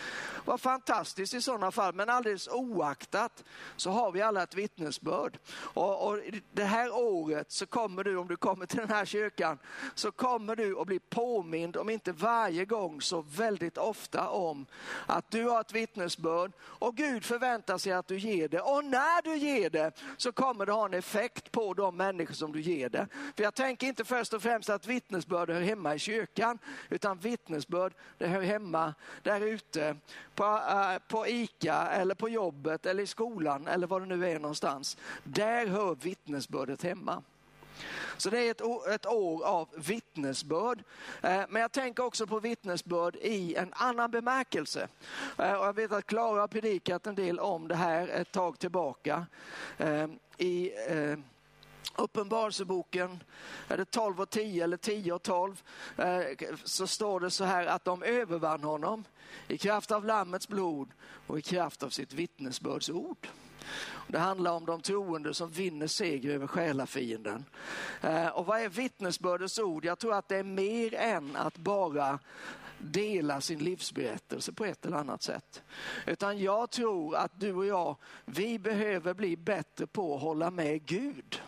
Vad 0.45 0.62
fantastiskt 0.62 1.33
i 1.33 1.41
sådana 1.41 1.71
fall, 1.71 1.93
men 1.93 2.09
alldeles 2.09 2.48
oaktat 2.48 3.43
så 3.75 3.91
har 3.91 4.12
vi 4.12 4.21
alla 4.21 4.43
ett 4.43 4.55
vittnesbörd. 4.55 5.38
Och, 5.53 6.07
och 6.07 6.19
det 6.51 6.63
här 6.63 6.93
året 6.93 7.51
så 7.51 7.65
kommer 7.65 8.03
du, 8.03 8.17
om 8.17 8.27
du 8.27 8.36
kommer 8.36 8.65
till 8.65 8.79
den 8.79 8.89
här 8.89 9.05
kyrkan, 9.05 9.57
så 9.95 10.12
kommer 10.12 10.55
du 10.55 10.79
att 10.79 10.88
bli 10.88 11.00
påmind, 11.00 11.77
om 11.77 11.89
inte 11.89 12.12
varje 12.12 12.65
gång 12.65 13.01
så 13.01 13.21
väldigt 13.21 13.77
ofta 13.77 14.29
om 14.29 14.65
att 15.05 15.31
du 15.31 15.43
har 15.43 15.62
ett 15.62 15.74
vittnesbörd 15.74 16.51
och 16.62 16.95
Gud 16.95 17.25
förväntar 17.25 17.77
sig 17.77 17.91
att 17.91 18.07
du 18.07 18.19
ger 18.19 18.48
det. 18.48 18.62
Och 18.62 18.86
när 18.86 19.18
när 19.25 19.31
du 19.31 19.38
ger 19.38 19.69
det 19.69 19.91
så 20.17 20.31
kommer 20.31 20.65
det 20.65 20.71
ha 20.71 20.85
en 20.85 20.93
effekt 20.93 21.51
på 21.51 21.73
de 21.73 21.97
människor 21.97 22.33
som 22.33 22.51
du 22.51 22.61
ger 22.61 22.89
det. 22.89 23.07
För 23.35 23.43
jag 23.43 23.55
tänker 23.55 23.88
inte 23.88 24.05
först 24.05 24.33
och 24.33 24.41
främst 24.41 24.69
att 24.69 24.88
vittnesbörd 24.88 25.49
hör 25.49 25.61
hemma 25.61 25.95
i 25.95 25.99
kyrkan, 25.99 26.59
utan 26.89 27.17
vittnesbörd 27.17 27.93
det 28.17 28.27
hör 28.27 28.41
hemma 28.41 28.93
där 29.23 29.41
ute 29.41 29.95
på, 30.35 30.43
äh, 30.43 30.97
på 31.07 31.27
ICA 31.27 31.88
eller 31.88 32.15
på 32.15 32.29
jobbet 32.29 32.85
eller 32.85 33.03
i 33.03 33.07
skolan 33.07 33.67
eller 33.67 33.88
var 33.88 33.99
det 33.99 34.05
nu 34.05 34.29
är 34.29 34.39
någonstans. 34.39 34.97
Där 35.23 35.67
hör 35.67 35.95
vittnesbördet 35.95 36.83
hemma. 36.83 37.23
Så 38.17 38.29
det 38.29 38.39
är 38.39 38.51
ett, 38.51 38.62
ett 38.93 39.05
år 39.05 39.45
av 39.45 39.69
vittnesbörd. 39.75 40.83
Eh, 41.21 41.41
men 41.50 41.62
jag 41.62 41.71
tänker 41.71 42.05
också 42.05 42.27
på 42.27 42.39
vittnesbörd 42.39 43.15
i 43.15 43.55
en 43.55 43.74
annan 43.74 44.12
bemärkelse. 44.12 44.88
Eh, 45.38 45.53
och 45.53 45.65
jag 45.65 45.75
vet 45.75 45.91
att 45.91 46.05
Klara 46.05 46.39
har 46.39 46.48
predikat 46.48 47.07
en 47.07 47.15
del 47.15 47.39
om 47.39 47.67
det 47.67 47.75
här 47.75 48.07
ett 48.07 48.31
tag 48.31 48.59
tillbaka. 48.59 49.25
Eh, 49.77 50.07
I 50.38 50.71
Uppenbarelseboken, 51.95 53.24
är 53.67 53.77
det 53.77 53.86
12 53.86 54.21
och 54.21 54.29
10 54.29 54.63
eller 54.63 54.77
10 54.77 55.13
och 55.13 55.24
12, 55.24 55.63
så 56.63 56.88
står 56.88 57.19
det 57.19 57.31
så 57.31 57.43
här 57.43 57.65
att 57.65 57.86
de 57.86 58.03
övervann 58.03 58.63
honom 58.63 59.03
i 59.48 59.57
kraft 59.57 59.91
av 59.91 60.05
Lammets 60.05 60.48
blod 60.48 60.89
och 61.27 61.39
i 61.39 61.41
kraft 61.41 61.83
av 61.83 61.89
sitt 61.89 62.13
vittnesbördsord. 62.13 63.27
Det 64.11 64.19
handlar 64.19 64.51
om 64.51 64.65
de 64.65 64.81
troende 64.81 65.33
som 65.33 65.49
vinner 65.49 65.87
seger 65.87 66.29
över 66.29 66.47
själafienden. 66.47 67.45
Eh, 68.01 68.27
och 68.27 68.45
vad 68.45 68.61
är 68.61 68.69
vittnesbördets 68.69 69.59
ord? 69.59 69.85
Jag 69.85 69.99
tror 69.99 70.13
att 70.13 70.27
det 70.27 70.37
är 70.37 70.43
mer 70.43 70.93
än 70.93 71.35
att 71.35 71.57
bara 71.57 72.19
dela 72.77 73.41
sin 73.41 73.59
livsberättelse 73.59 74.53
på 74.53 74.65
ett 74.65 74.85
eller 74.85 74.97
annat 74.97 75.23
sätt. 75.23 75.63
Utan 76.07 76.39
jag 76.39 76.69
tror 76.69 77.15
att 77.15 77.39
du 77.39 77.53
och 77.53 77.65
jag, 77.65 77.95
vi 78.25 78.59
behöver 78.59 79.13
bli 79.13 79.37
bättre 79.37 79.87
på 79.87 80.15
att 80.15 80.21
hålla 80.21 80.51
med 80.51 80.85
Gud. 80.85 81.41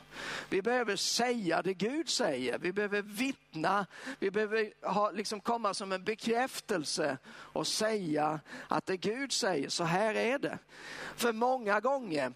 Vi 0.50 0.62
behöver 0.62 0.96
säga 0.96 1.62
det 1.62 1.74
Gud 1.74 2.10
säger. 2.10 2.58
Vi 2.58 2.74
behöver 2.74 3.02
vittna. 3.02 3.86
Vi 4.20 4.32
behöver 4.32 4.88
ha, 4.88 5.12
liksom 5.12 5.42
komma 5.42 5.74
som 5.74 5.92
en 5.92 6.04
bekräftelse 6.04 7.18
och 7.28 7.68
säga 7.68 8.40
att 8.68 8.86
det 8.86 8.98
Gud 8.98 9.32
säger, 9.32 9.70
så 9.70 9.84
här 9.84 10.16
är 10.16 10.40
det. 10.40 10.60
För 11.16 11.34
många 11.34 11.80
gånger, 11.80 12.34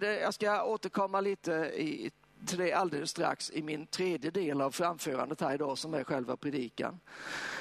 jag 0.00 0.34
ska 0.34 0.64
återkomma 0.64 1.20
lite 1.20 1.52
i, 1.74 2.10
till 2.46 2.58
det 2.58 2.72
alldeles 2.72 3.10
strax 3.10 3.50
i 3.50 3.62
min 3.62 3.86
tredje 3.86 4.30
del 4.30 4.60
av 4.60 4.70
framförandet 4.70 5.40
här 5.40 5.54
idag 5.54 5.78
som 5.78 5.94
är 5.94 6.04
själva 6.04 6.36
predikan. 6.36 7.00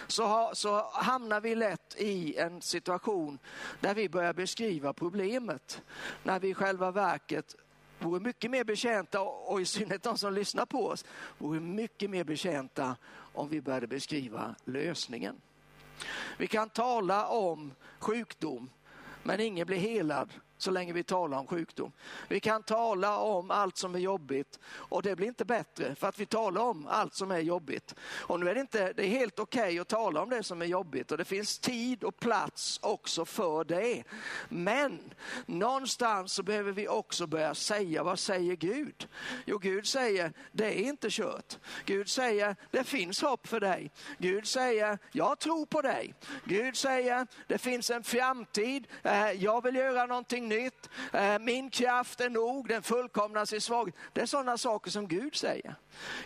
Så, 0.07 0.25
ha, 0.25 0.55
så 0.55 0.89
hamnar 0.93 1.41
vi 1.41 1.55
lätt 1.55 1.95
i 1.97 2.37
en 2.37 2.61
situation 2.61 3.39
där 3.79 3.93
vi 3.93 4.09
börjar 4.09 4.33
beskriva 4.33 4.93
problemet. 4.93 5.81
När 6.23 6.39
vi 6.39 6.49
i 6.49 6.53
själva 6.53 6.91
verket 6.91 7.55
vore 7.99 8.19
mycket 8.19 8.51
mer 8.51 8.63
betjänta, 8.63 9.21
och 9.21 9.61
i 9.61 9.65
synnerhet 9.65 10.03
de 10.03 10.17
som 10.17 10.33
lyssnar 10.33 10.65
på 10.65 10.87
oss, 10.87 11.05
vore 11.37 11.59
mycket 11.59 12.09
mer 12.09 12.23
betjänta 12.23 12.95
om 13.33 13.49
vi 13.49 13.61
började 13.61 13.87
beskriva 13.87 14.55
lösningen. 14.65 15.41
Vi 16.37 16.47
kan 16.47 16.69
tala 16.69 17.27
om 17.27 17.73
sjukdom, 17.99 18.69
men 19.23 19.39
ingen 19.39 19.67
blir 19.67 19.77
helad 19.77 20.33
så 20.57 20.71
länge 20.71 20.93
vi 20.93 21.03
talar 21.03 21.37
om 21.37 21.47
sjukdom. 21.47 21.91
Vi 22.27 22.39
kan 22.39 22.63
tala 22.63 23.17
om 23.17 23.51
allt 23.51 23.77
som 23.77 23.95
är 23.95 23.99
jobbigt 23.99 24.59
och 24.67 25.03
det 25.03 25.15
blir 25.15 25.27
inte 25.27 25.45
bättre 25.45 25.95
för 25.95 26.07
att 26.07 26.19
vi 26.19 26.25
talar 26.25 26.61
om 26.61 26.87
allt 26.89 27.13
som 27.13 27.31
är 27.31 27.39
jobbigt. 27.39 27.95
Och 28.01 28.39
nu 28.39 28.49
är 28.49 28.55
det, 28.55 28.61
inte, 28.61 28.93
det 28.93 29.03
är 29.03 29.09
helt 29.09 29.39
okej 29.39 29.61
okay 29.61 29.79
att 29.79 29.87
tala 29.87 30.21
om 30.21 30.29
det 30.29 30.43
som 30.43 30.61
är 30.61 30.65
jobbigt 30.65 31.11
och 31.11 31.17
det 31.17 31.25
finns 31.25 31.59
tid 31.59 32.03
och 32.03 32.19
plats 32.19 32.79
också 32.83 33.25
för 33.25 33.63
det. 33.63 34.03
Men 34.49 34.99
någonstans 35.45 36.33
så 36.33 36.43
behöver 36.43 36.71
vi 36.71 36.87
också 36.87 37.27
börja 37.27 37.55
säga, 37.55 38.03
vad 38.03 38.19
säger 38.19 38.55
Gud? 38.55 39.07
Jo, 39.45 39.57
Gud 39.57 39.87
säger, 39.87 40.33
det 40.51 40.65
är 40.65 40.89
inte 40.89 41.07
kört. 41.09 41.57
Gud 41.85 42.09
säger, 42.09 42.55
det 42.71 42.83
finns 42.83 43.21
hopp 43.21 43.47
för 43.47 43.59
dig. 43.59 43.91
Gud 44.17 44.47
säger, 44.47 44.97
jag 45.11 45.39
tror 45.39 45.65
på 45.65 45.81
dig. 45.81 46.13
Gud 46.43 46.77
säger, 46.77 47.27
det 47.47 47.57
finns 47.57 47.89
en 47.89 48.03
framtid. 48.03 48.87
Eh, 49.03 49.31
jag 49.31 49.63
vill 49.63 49.75
göra 49.75 50.05
någonting 50.05 50.46
någonting 50.47 50.63
nytt. 50.63 50.89
Eh, 51.13 51.39
min 51.39 51.69
kraft 51.69 52.21
är 52.21 52.29
nog, 52.29 52.67
den 52.67 52.83
fullkomnas 52.83 53.53
i 53.53 53.61
svaghet. 53.61 53.95
Det 54.13 54.21
är 54.21 54.25
sådana 54.25 54.57
saker 54.57 54.91
som 54.91 55.07
Gud 55.07 55.35
säger. 55.35 55.75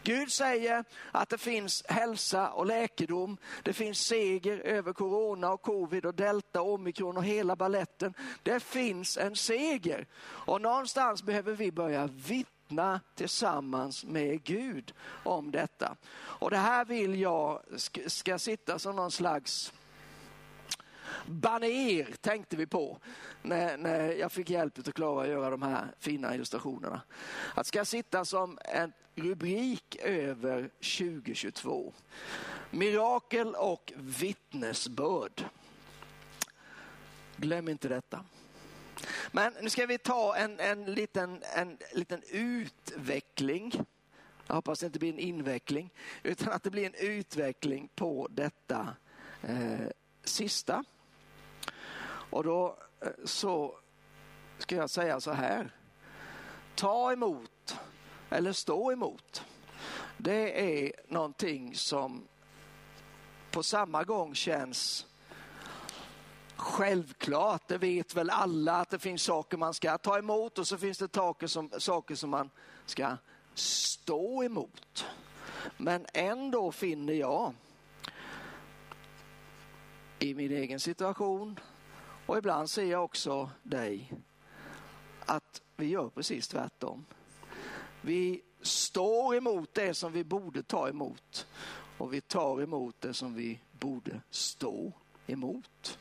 Gud 0.04 0.32
säger 0.32 0.86
att 1.12 1.30
det 1.30 1.38
finns 1.38 1.84
hälsa 1.88 2.50
och 2.50 2.66
läkedom. 2.66 3.38
Det 3.64 3.74
finns 3.74 4.00
seger 4.00 4.58
över 4.58 4.94
corona 4.94 5.52
och 5.52 5.62
covid 5.62 6.06
och 6.06 6.16
delta, 6.16 6.62
omikron 6.62 7.18
och 7.18 7.26
hela 7.26 7.56
balletten. 7.56 8.14
Det 8.44 8.60
finns 8.60 9.18
en 9.18 9.36
seger. 9.36 10.08
Och 10.24 10.62
någonstans 10.62 11.24
behöver 11.24 11.54
vi 11.54 11.72
börja 11.72 12.08
vittna 12.08 13.00
tillsammans 13.16 14.06
med 14.06 14.44
Gud 14.44 14.94
om 15.24 15.52
detta. 15.52 15.96
Och 16.14 16.50
det 16.50 16.58
här 16.58 16.86
vill 16.86 17.20
jag 17.20 17.62
ska 18.08 18.40
sitta 18.40 18.80
som 18.80 18.96
någon 18.96 19.12
slags 19.12 19.74
baner 21.28 22.16
tänkte 22.22 22.58
vi 22.58 22.66
på 22.66 22.98
när, 23.42 23.78
när 23.78 24.12
jag 24.12 24.32
fick 24.32 24.50
hjälp 24.50 24.78
av 24.78 24.92
Klara 24.92 25.22
att 25.22 25.30
göra 25.30 25.50
de 25.50 25.62
här 25.62 25.88
fina 26.00 26.36
illustrationerna. 26.36 27.02
Att 27.56 27.68
ska 27.68 27.86
sitta 27.86 28.26
som 28.26 28.60
en 28.66 28.94
rubrik 29.16 29.96
över 30.04 30.70
2022. 30.80 31.94
Mirakel 32.72 33.56
och 33.56 33.94
vittnesbörd. 33.96 35.46
Glöm 37.38 37.70
inte 37.70 37.88
detta. 37.88 38.26
Men 39.32 39.54
nu 39.62 39.70
ska 39.70 39.86
vi 39.86 39.98
ta 39.98 40.36
en, 40.36 40.60
en, 40.60 40.86
liten, 40.86 41.44
en 41.56 41.78
liten 41.94 42.22
utveckling. 42.30 43.74
Jag 44.48 44.56
hoppas 44.56 44.80
det 44.80 44.86
inte 44.86 45.00
blir 45.00 45.14
en 45.14 45.20
inveckling, 45.20 45.90
utan 46.24 46.54
att 46.54 46.64
det 46.64 46.70
blir 46.70 46.86
en 46.86 46.96
utveckling 46.96 47.90
på 47.96 48.28
detta 48.32 48.96
eh, 49.42 49.88
sista. 50.24 50.84
Och 52.32 52.44
då 52.44 52.78
eh, 53.02 53.08
så 53.26 53.76
ska 54.58 54.76
jag 54.76 54.90
säga 54.90 55.20
så 55.20 55.32
här. 55.32 55.76
Ta 56.76 57.14
emot 57.14 57.76
eller 58.30 58.54
stå 58.54 58.92
emot. 58.92 59.44
Det 60.18 60.84
är 60.86 60.92
någonting 61.08 61.76
som 61.76 62.28
på 63.52 63.64
samma 63.64 64.04
gång 64.04 64.36
känns 64.36 65.06
självklart. 66.56 67.68
Det 67.68 67.78
vet 67.78 68.16
väl 68.16 68.30
alla 68.30 68.76
att 68.76 68.90
det 68.90 69.00
finns 69.00 69.24
saker 69.24 69.58
man 69.58 69.74
ska 69.74 69.98
ta 69.98 70.18
emot 70.18 70.60
och 70.60 70.68
så 70.68 70.78
finns 70.78 70.98
det 70.98 71.16
saker 71.16 71.48
som, 71.48 71.70
saker 71.78 72.16
som 72.16 72.30
man 72.30 72.50
ska 72.86 73.18
stå 73.54 74.44
emot. 74.44 75.06
Men 75.78 76.06
ändå 76.14 76.72
finner 76.72 77.14
jag 77.14 77.54
i 80.20 80.34
min 80.34 80.52
egen 80.52 80.80
situation 80.80 81.60
och 82.32 82.38
ibland 82.38 82.70
ser 82.70 82.86
jag 82.86 83.04
också 83.04 83.50
dig 83.64 84.14
att 85.20 85.62
vi 85.76 85.86
gör 85.86 86.10
precis 86.10 86.48
tvärtom. 86.48 87.06
Vi 88.02 88.42
står 88.62 89.36
emot 89.36 89.74
det 89.74 89.94
som 89.94 90.12
vi 90.12 90.24
borde 90.24 90.64
ta 90.64 90.90
emot 90.90 91.48
och 91.98 92.14
vi 92.14 92.22
tar 92.22 92.62
emot 92.62 92.96
det 93.00 93.14
som 93.14 93.34
vi 93.34 93.60
borde 93.72 94.22
stå 94.30 94.94
emot. 95.28 96.00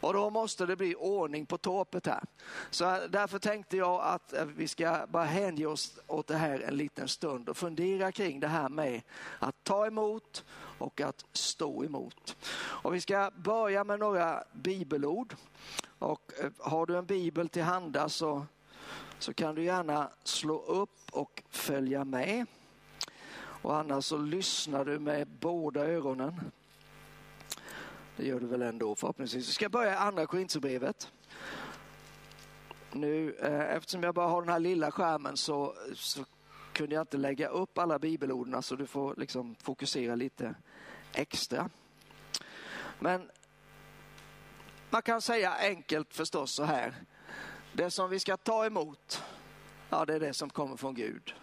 Och 0.00 0.12
då 0.12 0.30
måste 0.30 0.66
det 0.66 0.76
bli 0.76 0.94
ordning 0.94 1.46
på 1.46 1.58
torpet 1.58 2.06
här. 2.06 2.24
Så 2.70 2.84
därför 3.08 3.38
tänkte 3.38 3.76
jag 3.76 4.00
att 4.02 4.32
eh, 4.32 4.44
vi 4.44 4.68
ska 4.68 5.06
bara 5.08 5.24
hänge 5.24 5.66
oss 5.66 5.98
åt 6.06 6.26
det 6.26 6.36
här 6.36 6.60
en 6.60 6.76
liten 6.76 7.08
stund 7.08 7.48
och 7.48 7.56
fundera 7.56 8.12
kring 8.12 8.40
det 8.40 8.48
här 8.48 8.68
med 8.68 9.02
att 9.38 9.64
ta 9.64 9.86
emot 9.86 10.44
och 10.80 11.00
att 11.00 11.24
stå 11.32 11.84
emot. 11.84 12.36
Och 12.56 12.94
vi 12.94 13.00
ska 13.00 13.30
börja 13.36 13.84
med 13.84 13.98
några 13.98 14.44
bibelord. 14.52 15.34
Och 15.98 16.32
eh, 16.42 16.50
har 16.58 16.86
du 16.86 16.96
en 16.98 17.06
bibel 17.06 17.48
till 17.48 17.62
handa 17.62 18.08
så, 18.08 18.46
så 19.18 19.34
kan 19.34 19.54
du 19.54 19.64
gärna 19.64 20.10
slå 20.24 20.62
upp 20.62 21.10
och 21.12 21.42
följa 21.50 22.04
med. 22.04 22.46
Och 23.62 23.76
annars 23.76 24.04
så 24.04 24.18
lyssnar 24.18 24.84
du 24.84 24.98
med 24.98 25.28
båda 25.28 25.86
öronen. 25.86 26.40
Det 28.16 28.26
gör 28.26 28.40
du 28.40 28.46
väl 28.46 28.62
ändå 28.62 28.94
förhoppningsvis. 28.94 29.48
Vi 29.48 29.52
ska 29.52 29.68
börja 29.68 29.92
i 29.92 29.96
andra 29.96 30.26
Korinthierbrevet. 30.26 31.12
Nu, 32.92 33.34
eh, 33.34 33.76
eftersom 33.76 34.02
jag 34.02 34.14
bara 34.14 34.28
har 34.28 34.42
den 34.42 34.52
här 34.52 34.58
lilla 34.58 34.90
skärmen 34.90 35.36
så, 35.36 35.74
så 35.94 36.24
kunde 36.80 36.94
jag 36.94 37.02
inte 37.02 37.16
lägga 37.16 37.48
upp 37.48 37.78
alla 37.78 37.98
bibelorden 37.98 38.62
så 38.62 38.76
du 38.76 38.86
får 38.86 39.14
liksom 39.16 39.54
fokusera 39.54 40.14
lite 40.14 40.54
extra. 41.12 41.70
Men 42.98 43.30
man 44.90 45.02
kan 45.02 45.22
säga 45.22 45.54
enkelt 45.54 46.14
förstås 46.14 46.52
så 46.52 46.64
här. 46.64 46.94
Det 47.72 47.90
som 47.90 48.10
vi 48.10 48.18
ska 48.18 48.36
ta 48.36 48.66
emot, 48.66 49.22
ja 49.90 50.04
det 50.04 50.14
är 50.14 50.20
det 50.20 50.34
som 50.34 50.50
kommer 50.50 50.76
från 50.76 50.94
Gud. 50.94 51.34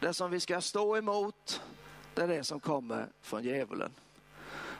Det 0.00 0.14
som 0.14 0.30
vi 0.30 0.40
ska 0.40 0.60
stå 0.60 0.96
emot, 0.96 1.62
det 2.14 2.22
är 2.22 2.28
det 2.28 2.44
som 2.44 2.60
kommer 2.60 3.08
från 3.20 3.44
djävulen. 3.44 3.92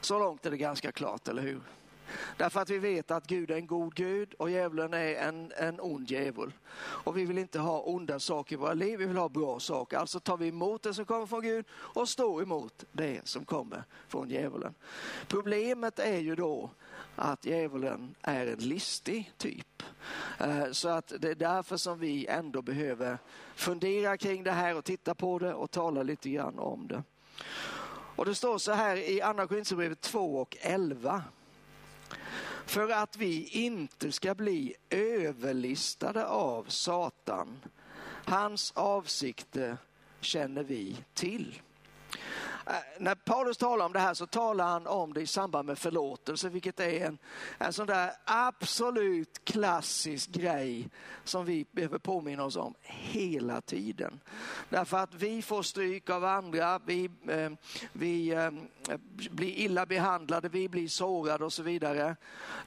Så 0.01 0.19
långt 0.19 0.47
är 0.47 0.51
det 0.51 0.57
ganska 0.57 0.93
klart, 0.93 1.29
eller 1.29 1.43
hur? 1.43 1.61
Därför 2.37 2.61
att 2.61 2.71
vi 2.71 2.79
vet 2.79 3.11
att 3.11 3.27
Gud 3.27 3.51
är 3.51 3.55
en 3.55 3.67
god 3.67 3.95
Gud 3.95 4.35
och 4.35 4.51
djävulen 4.51 4.95
är 4.95 5.15
en, 5.15 5.53
en 5.57 5.81
ond 5.81 6.11
djävul. 6.11 6.53
Och 6.79 7.17
vi 7.17 7.25
vill 7.25 7.39
inte 7.39 7.59
ha 7.59 7.81
onda 7.81 8.21
saker 8.21 8.57
i 8.57 8.59
våra 8.59 8.75
liv, 8.75 8.99
vi 8.99 9.07
vill 9.07 9.17
ha 9.17 9.29
bra 9.29 9.61
saker. 9.61 9.97
Alltså 9.97 10.21
tar 10.21 10.37
vi 10.37 10.49
emot 10.49 10.83
det 10.83 10.95
som 10.95 11.05
kommer 11.05 11.27
från 11.27 11.43
Gud 11.43 11.65
och 11.71 12.09
står 12.09 12.43
emot 12.43 12.85
det 12.93 13.21
som 13.25 13.45
kommer 13.45 13.85
från 14.09 14.31
djävulen. 14.31 14.75
Problemet 15.29 15.99
är 15.99 16.19
ju 16.19 16.35
då 16.37 16.71
att 17.17 17.45
djävulen 17.45 18.15
är 18.23 18.47
en 18.47 18.59
listig 18.59 19.33
typ. 19.37 19.83
Eh, 20.39 20.71
så 20.73 20.89
att 20.89 21.13
det 21.19 21.31
är 21.31 21.35
därför 21.35 21.77
som 21.77 21.99
vi 21.99 22.27
ändå 22.27 22.63
behöver 22.63 23.19
fundera 23.55 24.17
kring 24.17 24.45
det 24.45 24.53
här 24.53 24.77
och 24.77 24.85
titta 24.85 25.15
på 25.15 25.39
det 25.39 25.55
och 25.55 25.71
tala 25.71 26.03
lite 26.03 26.31
grann 26.31 26.59
om 26.59 26.89
det. 26.89 27.03
Och 28.17 28.25
det 28.25 28.35
står 28.35 28.59
så 28.59 28.73
här 28.73 28.97
i 28.97 29.23
Andra 29.23 29.47
Korinthierbrevet 29.47 30.01
2 30.01 30.37
och 30.41 30.57
11. 30.61 31.23
För 32.67 32.91
att 32.91 33.17
vi 33.17 33.49
inte 33.49 34.13
ska 34.13 34.35
bli 34.35 34.75
överlistade 34.91 36.27
av 36.27 36.65
Satan. 36.69 37.59
Hans 38.25 38.73
avsikter 38.77 39.77
känner 40.21 40.63
vi 40.63 40.97
till. 41.15 41.61
Eh, 42.69 42.75
när 42.99 43.15
Paulus 43.15 43.57
talar 43.57 43.87
om 43.87 43.93
det 43.93 43.99
här 43.99 44.15
så 44.15 44.27
talar 44.27 44.65
han 44.65 44.87
om 44.87 45.13
det 45.13 45.21
i 45.21 45.27
samband 45.27 45.67
med 45.67 45.79
förlåtelse, 45.79 46.49
vilket 46.49 46.81
är 46.81 47.07
en, 47.07 47.19
en 47.59 47.73
sån 47.73 47.87
där 47.87 48.13
absolut 48.25 49.45
klassisk 49.45 50.31
grej 50.31 50.89
som 51.25 51.45
vi 51.45 51.67
behöver 51.73 51.99
påminna 51.99 52.45
oss 52.45 52.57
om 52.57 52.75
hela 52.83 53.61
tiden. 53.61 54.21
Därför 54.69 54.97
att 54.97 55.15
vi 55.15 55.43
får 55.43 55.63
stryk 55.63 56.11
av 56.11 56.25
andra, 56.25 56.81
vi, 56.87 57.11
eh, 57.29 57.51
vi 57.93 58.29
eh, 58.29 58.51
blir 59.31 59.53
illa 59.53 59.87
behandlade, 59.87 60.49
vi 60.49 60.69
blir 60.69 60.89
sårade 60.89 61.45
och 61.45 61.53
så 61.53 61.63
vidare. 61.63 62.17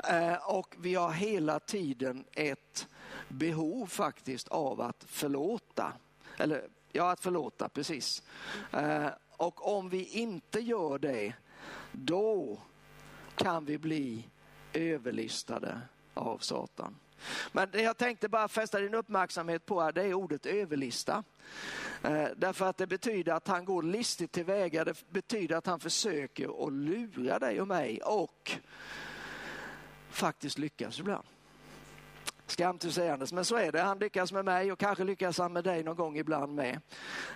Eh, 0.09 0.35
och 0.49 0.75
vi 0.79 0.95
har 0.95 1.11
hela 1.11 1.59
tiden 1.59 2.25
ett 2.31 2.87
behov 3.27 3.87
faktiskt 3.87 4.47
av 4.47 4.81
att 4.81 5.03
förlåta. 5.07 5.93
Eller 6.37 6.67
ja, 6.91 7.11
att 7.11 7.19
förlåta, 7.19 7.69
precis. 7.69 8.23
Eh, 8.71 9.07
och 9.41 9.77
om 9.77 9.89
vi 9.89 10.03
inte 10.05 10.59
gör 10.59 10.99
det, 10.99 11.33
då 11.91 12.59
kan 13.35 13.65
vi 13.65 13.77
bli 13.77 14.27
överlistade 14.73 15.81
av 16.13 16.37
Satan. 16.37 16.95
Men 17.51 17.71
det 17.71 17.81
jag 17.81 17.97
tänkte 17.97 18.29
bara 18.29 18.47
fästa 18.47 18.79
din 18.79 18.93
uppmärksamhet 18.93 19.65
på 19.65 19.81
här, 19.81 19.91
det 19.91 20.03
är 20.03 20.13
ordet 20.13 20.45
överlista. 20.45 21.23
Eh, 22.03 22.27
därför 22.35 22.65
att 22.65 22.77
det 22.77 22.87
betyder 22.87 23.33
att 23.33 23.47
han 23.47 23.65
går 23.65 23.83
listigt 23.83 24.31
tillväga. 24.31 24.85
Det 24.85 25.09
betyder 25.09 25.55
att 25.55 25.65
han 25.65 25.79
försöker 25.79 26.67
att 26.67 26.73
lura 26.73 27.39
dig 27.39 27.61
och 27.61 27.67
mig 27.67 28.01
och 28.01 28.51
faktiskt 30.09 30.57
lyckas 30.57 30.99
ibland. 30.99 31.25
Skam 32.51 32.77
till 32.77 32.93
sägandes, 32.93 33.33
men 33.33 33.45
så 33.45 33.55
är 33.55 33.71
det. 33.71 33.81
Han 33.81 33.99
lyckas 33.99 34.31
med 34.31 34.45
mig 34.45 34.71
och 34.71 34.79
kanske 34.79 35.03
lyckas 35.03 35.37
han 35.37 35.53
med 35.53 35.63
dig 35.63 35.83
någon 35.83 35.95
gång 35.95 36.17
ibland 36.17 36.55
med. 36.55 36.81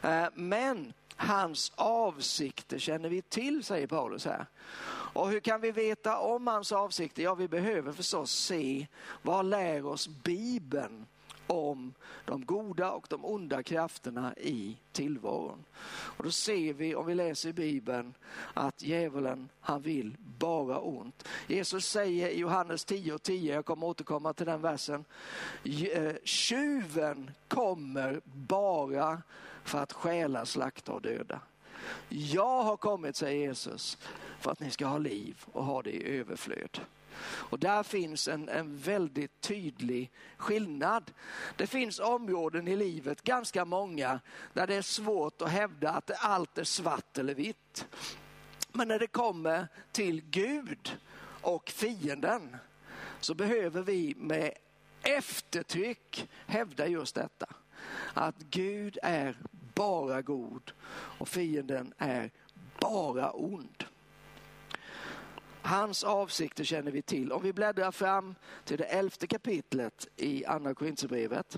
Eh, 0.04 0.26
men 0.34 0.94
Hans 1.18 1.72
avsikter 1.76 2.80
känner 2.80 3.10
vi 3.10 3.22
till, 3.22 3.64
säger 3.64 3.88
Paulus 3.88 4.26
här. 4.26 4.46
Och 4.88 5.30
hur 5.30 5.40
kan 5.40 5.62
vi 5.62 5.72
veta 5.72 6.18
om 6.18 6.48
hans 6.48 6.72
avsikter? 6.72 7.24
Ja, 7.24 7.36
vi 7.36 7.48
behöver 7.48 7.92
förstås 7.92 8.32
se 8.32 8.88
vad 9.22 9.46
lär 9.46 9.86
oss 9.86 10.08
Bibeln 10.08 11.06
om 11.48 11.94
de 12.26 12.46
goda 12.46 12.92
och 12.92 13.06
de 13.10 13.26
onda 13.26 13.64
krafterna 13.64 14.34
i 14.38 14.78
tillvaron. 14.92 15.64
Och 15.88 16.24
då 16.24 16.32
ser 16.32 16.74
vi 16.74 16.96
om 16.96 17.06
vi 17.06 17.16
läser 17.16 17.50
i 17.50 17.54
Bibeln 17.54 18.14
att 18.54 18.82
djävulen 18.82 19.50
han 19.60 19.82
vill 19.82 20.18
bara 20.40 20.80
ont. 20.80 21.28
Jesus 21.48 21.86
säger 21.90 22.30
i 22.30 22.40
Johannes 22.40 22.86
10 22.86 23.14
och 23.14 23.24
10, 23.24 23.54
jag 23.54 23.66
kommer 23.66 23.88
återkomma 23.88 24.34
till 24.34 24.46
den 24.46 24.62
versen, 24.62 25.06
eh, 25.64 26.14
tjuven 26.24 27.32
kommer 27.48 28.22
bara 28.26 29.22
för 29.64 29.80
att 29.80 29.94
stjäla, 29.94 30.46
slakta 30.46 30.92
och 30.92 31.02
döda. 31.02 31.40
Jag 32.10 32.64
har 32.64 32.78
kommit, 32.78 33.16
säger 33.16 33.48
Jesus, 33.48 33.98
för 34.40 34.52
att 34.52 34.60
ni 34.60 34.72
ska 34.72 34.86
ha 34.86 34.98
liv 34.98 35.46
och 35.52 35.66
ha 35.66 35.82
det 35.82 35.92
i 35.92 36.20
överflöd. 36.20 36.80
Och 37.24 37.60
där 37.60 37.84
finns 37.84 38.28
en, 38.28 38.50
en 38.50 38.78
väldigt 38.78 39.42
tydlig 39.42 40.12
skillnad. 40.38 41.12
Det 41.56 41.68
finns 41.68 42.00
områden 42.00 42.68
i 42.68 42.76
livet, 42.76 43.22
ganska 43.22 43.66
många, 43.66 44.20
där 44.54 44.68
det 44.68 44.76
är 44.76 44.82
svårt 44.82 45.42
att 45.42 45.52
hävda 45.52 45.92
att 45.92 46.12
allt 46.24 46.58
är 46.58 46.64
svart 46.64 47.18
eller 47.18 47.36
vitt. 47.36 47.88
Men 48.72 48.88
när 48.88 49.00
det 49.00 49.08
kommer 49.08 49.68
till 49.92 50.22
Gud 50.22 50.98
och 51.42 51.70
fienden 51.70 52.58
så 53.20 53.34
behöver 53.34 53.82
vi 53.82 54.14
med 54.18 54.52
eftertryck 55.04 56.30
hävda 56.48 56.88
just 56.88 57.16
detta. 57.16 57.48
Att 58.14 58.38
Gud 58.38 58.98
är 59.04 59.38
bara 59.76 60.22
god 60.22 60.72
och 60.92 61.28
fienden 61.28 61.94
är 61.98 62.32
bara 62.80 63.32
ond. 63.32 63.86
Hans 65.66 66.04
avsikter 66.04 66.64
känner 66.64 66.92
vi 66.92 67.02
till. 67.02 67.32
Om 67.32 67.44
vi 67.44 67.54
bläddrar 67.54 67.92
fram 67.92 68.36
till 68.64 68.78
det 68.78 68.84
elfte 68.84 69.28
kapitlet 69.28 70.08
i 70.16 70.46
Andra 70.46 70.74
Korinthierbrevet 70.74 71.58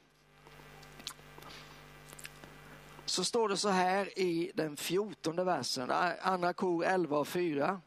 så 3.06 3.24
står 3.24 3.50
det 3.50 3.58
så 3.58 3.70
här 3.70 4.20
i 4.20 4.52
den 4.56 4.78
fjortonde 4.78 5.44
versen, 5.44 5.92
äh, 5.92 6.12
Andra 6.22 6.54
kor 6.54 6.86
11 6.86 7.18
och 7.18 7.28
4. 7.28 7.82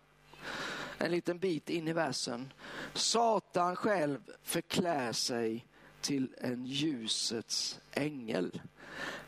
En 0.98 1.10
liten 1.10 1.38
bit 1.38 1.70
in 1.70 1.88
i 1.88 1.92
versen. 1.92 2.52
Satan 2.94 3.76
själv 3.76 4.20
förklär 4.42 5.12
sig 5.12 5.66
till 6.00 6.34
en 6.38 6.66
ljusets 6.66 7.80
ängel. 7.92 8.60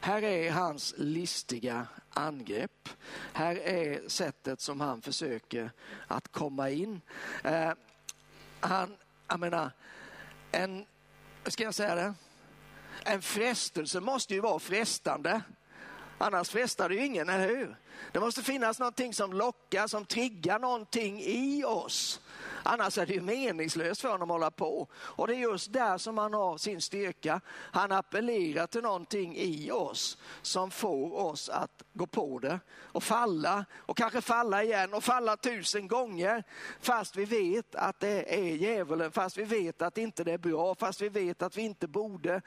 Här 0.00 0.22
är 0.22 0.50
hans 0.50 0.94
listiga 0.96 1.87
angrepp. 2.14 2.88
Här 3.33 3.57
är 3.57 4.09
sättet 4.09 4.61
som 4.61 4.81
han 4.81 5.03
försöker 5.03 5.70
att 6.07 6.29
komma 6.29 6.70
in. 6.70 7.01
Eh, 7.44 7.72
han, 8.61 8.96
jag 9.29 9.40
menar, 9.40 9.70
en, 10.53 10.87
ska 11.46 11.64
jag 11.64 11.75
säga 11.75 11.94
det? 11.94 12.14
En 13.05 13.22
frestelse 13.22 14.01
måste 14.01 14.35
ju 14.35 14.40
vara 14.40 14.59
frestande. 14.59 15.42
Annars 16.22 16.50
frestar 16.50 16.88
det 16.88 16.94
ju 16.94 17.06
ingen, 17.06 17.28
eller 17.28 17.48
hur? 17.48 17.76
Det 18.12 18.20
måste 18.20 18.42
finnas 18.42 18.78
någonting 18.78 19.14
som 19.14 19.32
lockar, 19.32 19.87
som 19.87 20.04
triggar 20.04 20.58
någonting 20.58 21.20
i 21.20 21.64
oss. 21.64 22.20
Annars 22.62 22.98
är 22.98 23.06
det 23.06 23.14
ju 23.14 23.20
meningslöst 23.20 24.00
för 24.00 24.08
honom 24.08 24.30
att 24.30 24.35
hålla 24.35 24.50
på. 24.50 24.88
Och 24.94 25.26
det 25.26 25.35
är 25.35 25.38
just 25.38 25.72
där 25.72 25.98
som 25.98 26.18
han 26.18 26.35
har 26.35 26.58
sin 26.58 26.80
styrka. 26.80 27.40
Han 27.48 27.92
appellerar 27.92 28.66
till 28.66 28.82
någonting 28.82 29.37
i 29.37 29.70
oss 29.70 30.18
som 30.42 30.70
får 30.70 31.20
oss 31.20 31.48
att 31.48 31.82
gå 31.92 32.06
på 32.06 32.38
det 32.38 32.61
och 32.82 33.02
falla 33.02 33.64
och 33.76 33.96
kanske 33.96 34.20
falla 34.20 34.62
igen 34.62 34.94
och 34.94 35.04
falla 35.04 35.37
tusen 35.37 35.88
gånger. 35.88 36.44
Fast 36.80 37.16
vi 37.16 37.24
vet 37.24 37.74
att 37.74 38.00
det 38.00 38.35
är 38.38 38.56
djävulen, 38.56 39.12
fast 39.12 39.37
vi 39.37 39.44
vet 39.44 39.82
att 39.82 39.98
inte 39.98 40.24
det 40.24 40.32
är 40.32 40.38
bra, 40.38 40.74
fast 40.74 41.00
vi 41.00 41.08
vet 41.08 41.42
att 41.42 41.56
vi 41.56 41.62
inte 41.62 41.88
borde. 41.88 42.42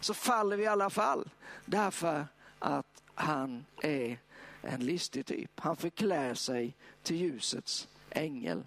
Så 0.00 0.14
faller 0.14 0.56
vi 0.56 0.64
i 0.64 0.66
alla 0.66 0.90
fall. 0.90 1.30
Därför 1.64 2.26
att 2.58 2.91
han 3.22 3.64
är 3.82 4.18
en 4.62 4.80
listig 4.80 5.26
typ. 5.26 5.50
Han 5.60 5.76
förklär 5.76 6.34
sig 6.34 6.76
till 7.02 7.16
ljusets 7.16 7.88
ängel. 8.10 8.64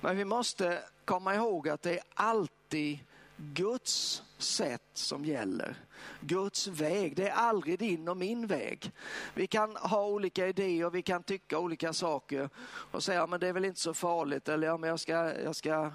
Men 0.00 0.16
vi 0.16 0.24
måste 0.24 0.82
komma 1.04 1.34
ihåg 1.34 1.68
att 1.68 1.82
det 1.82 1.98
är 1.98 2.04
alltid 2.14 2.98
Guds 3.36 4.22
sätt 4.38 4.82
som 4.92 5.24
gäller. 5.24 5.76
Guds 6.20 6.66
väg, 6.66 7.16
det 7.16 7.28
är 7.28 7.34
aldrig 7.34 7.78
din 7.78 8.08
och 8.08 8.16
min 8.16 8.46
väg. 8.46 8.92
Vi 9.34 9.46
kan 9.46 9.76
ha 9.76 10.06
olika 10.06 10.46
idéer, 10.46 10.90
vi 10.90 11.02
kan 11.02 11.22
tycka 11.22 11.58
olika 11.58 11.92
saker 11.92 12.50
och 12.64 13.04
säga 13.04 13.26
men 13.26 13.40
det 13.40 13.48
är 13.48 13.52
väl 13.52 13.64
inte 13.64 13.80
så 13.80 13.94
farligt 13.94 14.48
eller 14.48 14.66
ja, 14.66 14.76
men 14.76 14.90
jag 14.90 15.00
ska, 15.00 15.40
jag 15.40 15.56
ska, 15.56 15.92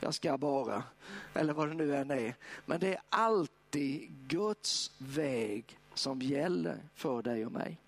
jag 0.00 0.14
ska 0.14 0.38
bara. 0.38 0.82
Eller 1.34 1.52
vad 1.52 1.68
det 1.68 1.74
nu 1.74 1.96
än 1.96 2.10
är. 2.10 2.34
Men 2.66 2.80
det 2.80 2.94
är 2.94 3.00
alltid 3.08 4.10
Guds 4.28 4.90
väg 4.98 5.78
som 5.94 6.22
gäller 6.22 6.78
för 6.94 7.22
dig 7.22 7.46
och 7.46 7.52
mig. 7.52 7.80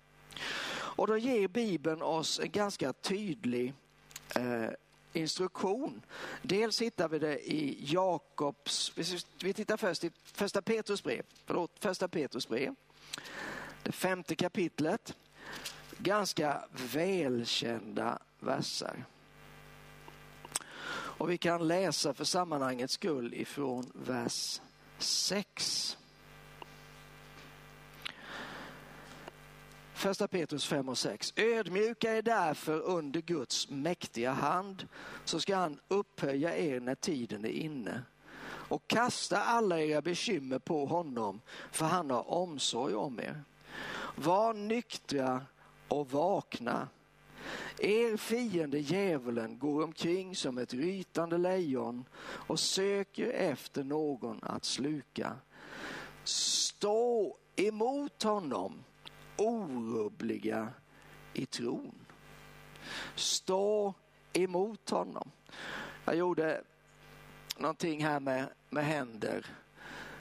Och 0.71 1.07
då 1.07 1.17
ger 1.17 1.47
Bibeln 1.47 2.01
oss 2.01 2.39
en 2.39 2.51
ganska 2.51 2.93
tydlig 2.93 3.73
eh, 4.35 4.69
instruktion. 5.13 6.01
Dels 6.41 6.81
hittar 6.81 7.09
vi 7.09 7.19
det 7.19 7.51
i 7.51 7.77
Jakobs, 7.93 8.91
vi 9.43 9.53
tittar 9.53 9.77
först 9.77 10.03
i 10.03 10.11
första 10.23 10.61
Petrus 10.61 11.03
brev, 11.03 11.23
förlåt, 11.45 11.71
första 11.79 12.07
Petrus 12.07 12.47
brev, 12.47 12.75
det 13.83 13.91
femte 13.91 14.35
kapitlet. 14.35 15.15
Ganska 15.97 16.65
välkända 16.93 18.19
verser. 18.39 19.05
Och 21.17 21.29
vi 21.29 21.37
kan 21.37 21.67
läsa 21.67 22.13
för 22.13 22.23
sammanhangets 22.23 22.93
skull 22.93 23.33
ifrån 23.33 23.91
vers 23.93 24.61
6. 24.97 25.97
Första 29.95 30.27
Petrus 30.27 30.65
5 30.67 30.89
och 30.89 30.97
6. 30.97 31.33
Ödmjuka 31.35 32.17
er 32.17 32.21
därför 32.21 32.79
under 32.81 33.21
Guds 33.21 33.69
mäktiga 33.69 34.31
hand 34.31 34.87
så 35.25 35.39
ska 35.39 35.55
han 35.55 35.79
upphöja 35.87 36.57
er 36.57 36.79
när 36.79 36.95
tiden 36.95 37.45
är 37.45 37.49
inne 37.49 38.03
och 38.67 38.87
kasta 38.87 39.43
alla 39.43 39.79
era 39.79 40.01
bekymmer 40.01 40.59
på 40.59 40.85
honom 40.85 41.41
för 41.71 41.85
han 41.85 42.09
har 42.09 42.31
omsorg 42.31 42.95
om 42.95 43.19
er. 43.19 43.43
Var 44.15 44.53
nyktra 44.53 45.41
och 45.87 46.11
vakna. 46.11 46.87
Er 47.79 48.17
fiende 48.17 48.79
djävulen 48.79 49.59
går 49.59 49.83
omkring 49.83 50.35
som 50.35 50.57
ett 50.57 50.73
rytande 50.73 51.37
lejon 51.37 52.05
och 52.21 52.59
söker 52.59 53.29
efter 53.29 53.83
någon 53.83 54.39
att 54.43 54.65
sluka. 54.65 55.35
Stå 56.23 57.37
emot 57.55 58.23
honom 58.23 58.83
orubbliga 59.37 60.69
i 61.33 61.45
tron. 61.45 61.95
Stå 63.15 63.93
emot 64.33 64.89
honom. 64.89 65.31
Jag 66.05 66.15
gjorde 66.15 66.61
någonting 67.57 68.03
här 68.03 68.19
med, 68.19 68.49
med 68.69 68.85
händer. 68.85 69.45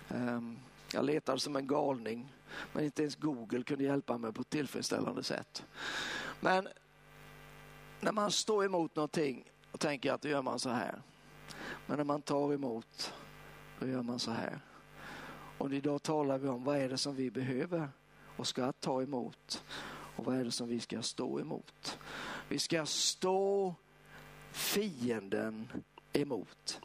Um, 0.09 0.59
jag 0.93 1.05
letade 1.05 1.41
som 1.41 1.57
en 1.57 1.67
galning, 1.67 2.33
men 2.73 2.85
inte 2.85 3.03
ens 3.03 3.17
Google 3.17 3.63
kunde 3.63 3.85
hjälpa 3.85 4.19
mig 4.19 4.33
på 4.33 4.41
ett 4.41 4.51
tillfredsställande 4.51 5.23
sätt. 5.23 5.65
Men 6.41 6.69
när 8.01 8.13
man 8.13 8.31
står 8.31 8.65
emot 8.65 8.97
någonting 8.97 9.45
och 9.73 9.81
tänker 9.81 10.13
att 10.13 10.23
då 10.23 10.29
gör 10.29 10.43
man 10.43 10.59
så 10.59 10.71
här. 10.71 11.03
Men 11.87 11.97
när 11.97 12.05
man 12.05 12.23
tar 12.23 12.53
emot, 12.53 13.15
då 13.81 13.87
gör 13.87 14.03
man 14.03 14.19
så 14.19 14.31
här. 14.31 14.61
Och 15.59 15.73
idag 15.73 16.03
talar 16.03 16.39
vi 16.39 16.49
om 16.49 16.65
vad 16.65 16.77
är 16.77 16.89
det 16.89 16.99
som 16.99 17.15
vi 17.15 17.31
behöver 17.31 17.89
och 18.37 18.47
ska 18.47 18.73
ta 18.73 19.03
emot. 19.03 19.65
Och 20.17 20.25
vad 20.25 20.37
är 20.37 20.45
det 20.45 20.51
som 20.51 20.69
vi 20.69 20.81
ska 20.81 21.03
stå 21.03 21.41
emot? 21.41 21.99
Vi 22.49 22.59
ska 22.59 22.87
stå 22.87 23.75
fienden 24.53 25.69
emot. 26.13 26.81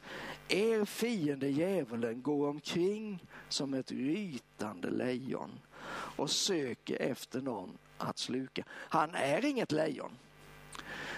Er 0.47 0.85
fiende 0.85 1.49
djävulen 1.49 2.21
går 2.21 2.47
omkring 2.47 3.23
som 3.49 3.73
ett 3.73 3.91
rytande 3.91 4.89
lejon 4.89 5.59
och 5.91 6.31
söker 6.31 7.01
efter 7.01 7.41
någon 7.41 7.77
att 7.97 8.17
sluka. 8.17 8.63
Han 8.69 9.15
är 9.15 9.45
inget 9.45 9.71
lejon. 9.71 10.11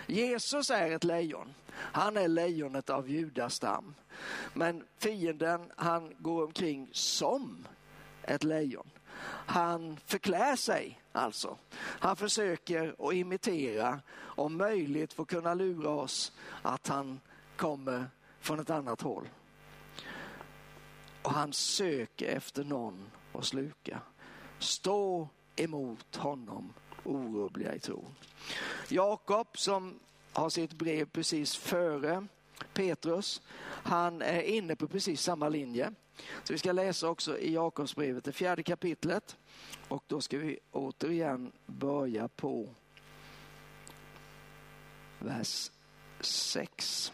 Jesus 0.08 0.70
är 0.70 0.92
ett 0.92 1.04
lejon. 1.04 1.54
Han 1.74 2.18
är 2.18 2.28
lejonet 2.28 2.90
av 2.90 3.10
judastam. 3.10 3.96
Men 4.54 4.84
fienden 4.98 5.72
han 5.76 6.14
går 6.20 6.44
omkring 6.44 6.90
som 6.92 7.68
ett 8.24 8.44
lejon. 8.44 8.90
Han 9.28 9.98
förklär 10.06 10.56
sig 10.56 11.02
alltså. 11.12 11.58
Han 11.78 12.16
försöker 12.16 12.96
att 13.00 13.14
imitera, 13.14 14.00
om 14.20 14.58
möjligt 14.58 15.14
få 15.14 15.26
kunna 15.26 15.54
lura 15.54 15.90
oss 15.90 16.32
att 16.62 16.88
han 16.88 17.20
kommer 17.56 18.06
från 18.40 18.60
ett 18.60 18.70
annat 18.70 19.02
håll. 19.02 19.30
Och 21.22 21.34
han 21.34 21.54
söker 21.54 22.28
efter 22.28 22.64
någon 22.64 23.12
att 23.34 23.46
sluka. 23.46 24.02
Stå 24.60 25.28
emot 25.56 26.16
honom 26.16 26.74
orubbliga 27.04 27.76
i 27.76 27.80
tron. 27.80 28.16
Jakob 28.90 29.48
som 29.58 30.00
har 30.34 30.50
sitt 30.50 30.74
brev 30.74 31.06
precis 31.06 31.56
före 31.56 32.28
Petrus, 32.74 33.42
han 33.84 34.22
är 34.22 34.42
inne 34.42 34.76
på 34.76 34.88
precis 34.88 35.22
samma 35.22 35.50
linje. 35.50 35.94
Så 36.44 36.54
vi 36.54 36.60
ska 36.60 36.72
läsa 36.72 37.10
också 37.10 37.38
i 37.38 37.54
Jakobsbrevet, 37.54 38.24
det 38.24 38.32
fjärde 38.32 38.64
kapitlet. 38.64 39.38
Och 39.88 40.04
då 40.08 40.22
ska 40.22 40.38
vi 40.38 40.60
återigen 40.72 41.52
börja 41.66 42.28
på 42.28 42.70
vers 45.20 45.72
6. 46.20 47.14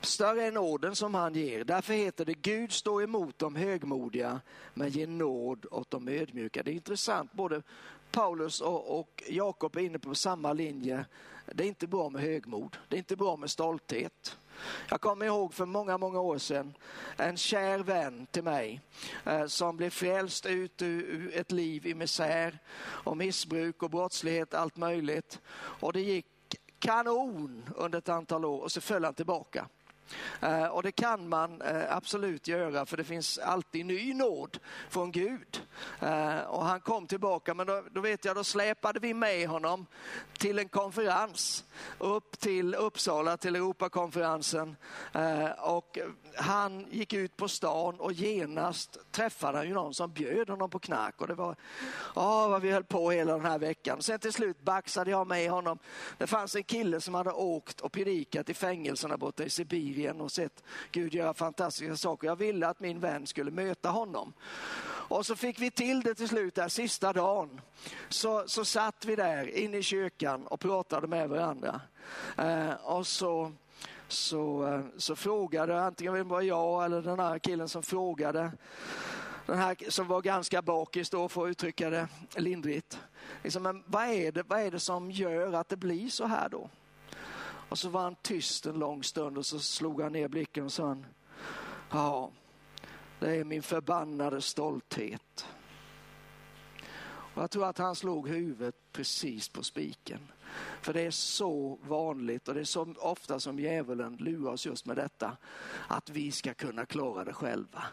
Större 0.00 0.42
är 0.42 0.52
nåden 0.52 0.96
som 0.96 1.14
han 1.14 1.34
ger. 1.34 1.64
Därför 1.64 1.94
heter 1.94 2.24
det 2.24 2.34
Gud 2.34 2.72
står 2.72 3.02
emot 3.02 3.38
de 3.38 3.56
högmodiga 3.56 4.40
men 4.74 4.88
ger 4.88 5.06
nåd 5.06 5.66
åt 5.70 5.90
de 5.90 6.08
ödmjuka. 6.08 6.62
Det 6.62 6.70
är 6.70 6.74
intressant, 6.74 7.32
både 7.32 7.62
Paulus 8.10 8.60
och, 8.60 9.00
och 9.00 9.22
Jakob 9.28 9.76
är 9.76 9.80
inne 9.80 9.98
på 9.98 10.14
samma 10.14 10.52
linje 10.52 11.04
det 11.54 11.64
är 11.64 11.68
inte 11.68 11.86
bra 11.86 12.10
med 12.10 12.22
högmod, 12.22 12.76
det 12.88 12.96
är 12.96 12.98
inte 12.98 13.16
bra 13.16 13.36
med 13.36 13.50
stolthet. 13.50 14.38
Jag 14.88 15.00
kommer 15.00 15.26
ihåg 15.26 15.54
för 15.54 15.66
många, 15.66 15.98
många 15.98 16.20
år 16.20 16.38
sedan 16.38 16.74
en 17.16 17.36
kär 17.36 17.78
vän 17.78 18.26
till 18.30 18.44
mig 18.44 18.80
eh, 19.24 19.46
som 19.46 19.76
blev 19.76 19.90
frälst 19.90 20.46
ut 20.46 20.82
ur 20.82 21.34
ett 21.34 21.52
liv 21.52 21.86
i 21.86 21.94
misär 21.94 22.58
och 22.78 23.16
missbruk 23.16 23.82
och 23.82 23.90
brottslighet, 23.90 24.54
allt 24.54 24.76
möjligt. 24.76 25.40
Och 25.56 25.92
det 25.92 26.00
gick 26.00 26.26
kanon 26.78 27.62
under 27.76 27.98
ett 27.98 28.08
antal 28.08 28.44
år 28.44 28.60
och 28.60 28.72
så 28.72 28.80
föll 28.80 29.04
han 29.04 29.14
tillbaka. 29.14 29.68
Eh, 30.40 30.64
och 30.64 30.82
det 30.82 30.92
kan 30.92 31.28
man 31.28 31.62
eh, 31.62 31.96
absolut 31.96 32.48
göra 32.48 32.86
för 32.86 32.96
det 32.96 33.04
finns 33.04 33.38
alltid 33.38 33.86
ny 33.86 34.14
nåd 34.14 34.58
från 34.88 35.12
Gud. 35.12 35.62
Eh, 36.00 36.40
och 36.40 36.64
han 36.64 36.80
kom 36.80 37.06
tillbaka 37.06 37.54
men 37.54 37.66
då, 37.66 37.82
då, 37.90 38.00
vet 38.00 38.24
jag 38.24 38.36
då 38.36 38.44
släpade 38.44 39.00
vi 39.00 39.14
med 39.14 39.48
honom 39.48 39.86
till 40.38 40.58
en 40.58 40.68
konferens 40.68 41.64
upp 41.98 42.38
till 42.38 42.74
Uppsala 42.74 43.36
till 43.36 43.56
Europakonferensen 43.56 44.76
och 45.58 45.98
han 46.36 46.86
gick 46.90 47.12
ut 47.12 47.36
på 47.36 47.48
stan 47.48 48.00
och 48.00 48.12
genast 48.12 48.98
träffade 49.12 49.58
han 49.58 49.68
ju 49.68 49.74
någon 49.74 49.94
som 49.94 50.12
bjöd 50.12 50.50
honom 50.50 50.70
på 50.70 50.78
knark 50.78 51.20
och 51.20 51.26
det 51.28 51.34
var 51.34 51.56
oh, 52.14 52.48
vad 52.48 52.62
vi 52.62 52.70
höll 52.70 52.84
på 52.84 53.10
hela 53.10 53.32
den 53.32 53.44
här 53.44 53.58
veckan. 53.58 54.02
Sen 54.02 54.18
till 54.18 54.32
slut 54.32 54.60
baxade 54.62 55.10
jag 55.10 55.26
med 55.26 55.50
honom. 55.50 55.78
Det 56.18 56.26
fanns 56.26 56.56
en 56.56 56.64
kille 56.64 57.00
som 57.00 57.14
hade 57.14 57.32
åkt 57.32 57.80
och 57.80 57.92
predikat 57.92 58.50
i 58.50 58.54
fängelserna 58.54 59.16
borta 59.16 59.44
i 59.44 59.50
Sibirien 59.50 59.95
Syrien 59.96 60.20
och 60.20 60.32
sett 60.32 60.64
Gud 60.92 61.14
göra 61.14 61.34
fantastiska 61.34 61.96
saker. 61.96 62.28
Jag 62.28 62.36
ville 62.36 62.66
att 62.66 62.80
min 62.80 63.00
vän 63.00 63.26
skulle 63.26 63.50
möta 63.50 63.88
honom. 63.88 64.32
Och 65.08 65.26
så 65.26 65.36
fick 65.36 65.60
vi 65.60 65.70
till 65.70 66.00
det 66.00 66.14
till 66.14 66.28
slut, 66.28 66.54
där 66.54 66.68
sista 66.68 67.12
dagen. 67.12 67.60
Så, 68.08 68.44
så 68.46 68.64
satt 68.64 69.04
vi 69.04 69.16
där 69.16 69.56
inne 69.56 69.76
i 69.76 69.82
kyrkan 69.82 70.46
och 70.46 70.60
pratade 70.60 71.06
med 71.06 71.28
varandra. 71.28 71.80
Eh, 72.38 72.72
och 72.72 73.06
så, 73.06 73.52
så, 74.08 74.66
eh, 74.66 74.80
så 74.96 75.16
frågade, 75.16 75.82
antingen 75.82 76.14
det 76.14 76.22
var 76.22 76.42
jag 76.42 76.84
eller 76.84 77.02
den 77.02 77.20
här 77.20 77.38
killen 77.38 77.68
som 77.68 77.82
frågade, 77.82 78.52
den 79.46 79.58
här 79.58 79.76
som 79.90 80.08
var 80.08 80.22
ganska 80.22 80.62
bakis 80.62 81.10
då, 81.10 81.28
för 81.28 81.44
att 81.44 81.50
uttrycka 81.50 81.90
det 81.90 82.08
lindrigt. 82.36 82.98
Liksom, 83.42 83.62
men 83.62 83.82
vad, 83.86 84.04
är 84.04 84.32
det, 84.32 84.42
vad 84.42 84.60
är 84.60 84.70
det 84.70 84.80
som 84.80 85.10
gör 85.10 85.52
att 85.52 85.68
det 85.68 85.76
blir 85.76 86.08
så 86.08 86.26
här 86.26 86.48
då? 86.48 86.70
Och 87.68 87.78
så 87.78 87.88
var 87.88 88.02
han 88.02 88.16
tyst 88.22 88.66
en 88.66 88.78
lång 88.78 89.02
stund 89.02 89.38
och 89.38 89.46
så 89.46 89.58
slog 89.58 90.00
han 90.00 90.12
ner 90.12 90.28
blicken 90.28 90.64
och 90.64 90.72
sa 90.72 90.96
ja, 91.90 92.30
det 93.18 93.36
är 93.36 93.44
min 93.44 93.62
förbannade 93.62 94.42
stolthet. 94.42 95.46
Och 97.36 97.42
jag 97.42 97.50
tror 97.50 97.66
att 97.66 97.78
han 97.78 97.96
slog 97.96 98.28
huvudet 98.28 98.74
precis 98.92 99.48
på 99.48 99.62
spiken. 99.62 100.20
För 100.82 100.92
det 100.92 101.00
är 101.00 101.10
så 101.10 101.78
vanligt 101.82 102.48
och 102.48 102.54
det 102.54 102.60
är 102.60 102.64
så 102.64 102.94
ofta 102.98 103.40
som 103.40 103.58
djävulen 103.58 104.16
lurar 104.16 104.52
oss 104.52 104.66
just 104.66 104.86
med 104.86 104.96
detta. 104.96 105.36
Att 105.88 106.10
vi 106.10 106.32
ska 106.32 106.54
kunna 106.54 106.86
klara 106.86 107.24
det 107.24 107.32
själva. 107.32 107.84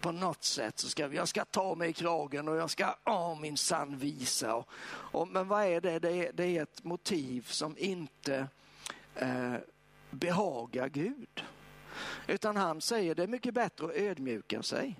På 0.00 0.12
något 0.12 0.44
sätt 0.44 0.78
så 0.78 0.88
ska 0.88 1.08
vi, 1.08 1.16
jag 1.16 1.28
ska 1.28 1.44
ta 1.44 1.74
mig 1.74 1.90
i 1.90 1.92
kragen 1.92 2.48
och 2.48 2.56
jag 2.56 2.70
ska 2.70 2.94
oh, 3.04 3.40
min 3.40 3.56
sann 3.56 3.98
visa. 3.98 4.54
Och, 4.54 4.68
och, 4.86 5.28
men 5.28 5.48
vad 5.48 5.64
är 5.64 5.80
det? 5.80 5.98
Det 5.98 6.26
är, 6.26 6.32
det 6.32 6.44
är 6.44 6.62
ett 6.62 6.84
motiv 6.84 7.46
som 7.48 7.78
inte 7.78 8.48
eh, 9.16 9.54
behaga 10.10 10.88
Gud. 10.88 11.44
Utan 12.26 12.56
han 12.56 12.80
säger 12.80 13.14
det 13.14 13.22
är 13.22 13.26
mycket 13.26 13.54
bättre 13.54 13.86
att 13.86 13.94
ödmjuka 13.94 14.62
sig. 14.62 14.96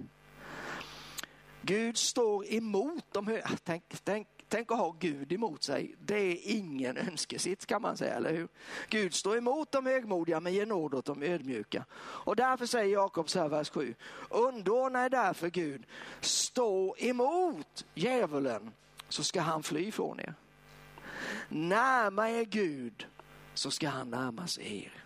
Gud 1.62 1.96
står 1.96 2.52
emot 2.52 3.04
de 3.12 3.40
tänk, 3.64 3.84
tänk, 4.04 4.28
tänk 4.48 4.72
att 4.72 4.78
ha 4.78 4.96
Gud 4.98 5.32
emot 5.32 5.62
sig. 5.62 5.94
Det 5.98 6.14
är 6.14 6.38
ingen 6.42 6.96
önskesitt 7.08 7.66
kan 7.66 7.82
man 7.82 7.96
säga, 7.96 8.14
eller 8.14 8.32
hur? 8.32 8.48
Gud 8.88 9.14
står 9.14 9.36
emot 9.36 9.72
de 9.72 9.86
högmodiga 9.86 10.40
men 10.40 10.52
ger 10.52 10.66
nåd 10.66 10.94
åt 10.94 11.04
de 11.04 11.22
ödmjuka. 11.22 11.84
Och 11.96 12.36
därför 12.36 12.66
säger 12.66 12.92
Jakob 12.92 13.30
så 13.30 13.40
här, 13.40 13.48
vers 13.48 13.70
7. 13.70 13.94
Underordna 14.30 15.04
er 15.04 15.10
därför 15.10 15.50
Gud, 15.50 15.86
stå 16.20 16.96
emot 16.98 17.84
djävulen 17.94 18.70
så 19.08 19.24
ska 19.24 19.40
han 19.40 19.62
fly 19.62 19.92
från 19.92 20.20
er. 20.20 20.34
Närma 21.48 22.30
er 22.30 22.44
Gud 22.44 23.06
så 23.54 23.70
ska 23.70 23.88
han 23.88 24.10
närma 24.10 24.46
sig 24.46 24.84
er. 24.84 25.04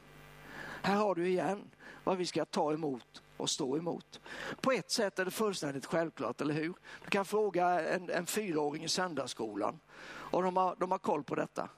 Här 0.82 0.96
har 0.96 1.14
du 1.14 1.28
igen 1.28 1.70
vad 2.04 2.16
vi 2.16 2.26
ska 2.26 2.44
ta 2.44 2.72
emot 2.72 3.22
och 3.36 3.50
stå 3.50 3.76
emot. 3.76 4.20
På 4.60 4.72
ett 4.72 4.90
sätt 4.90 5.18
är 5.18 5.24
det 5.24 5.30
fullständigt 5.30 5.86
självklart, 5.86 6.40
eller 6.40 6.54
hur? 6.54 6.74
Du 7.04 7.10
kan 7.10 7.24
fråga 7.24 7.88
en, 7.88 8.10
en 8.10 8.26
fyraåring 8.26 8.84
i 8.84 8.88
söndagsskolan 8.88 9.80
och 10.06 10.42
de 10.42 10.56
har, 10.56 10.76
de 10.78 10.90
har 10.90 10.98
koll 10.98 11.24
på 11.24 11.34
detta. 11.34 11.68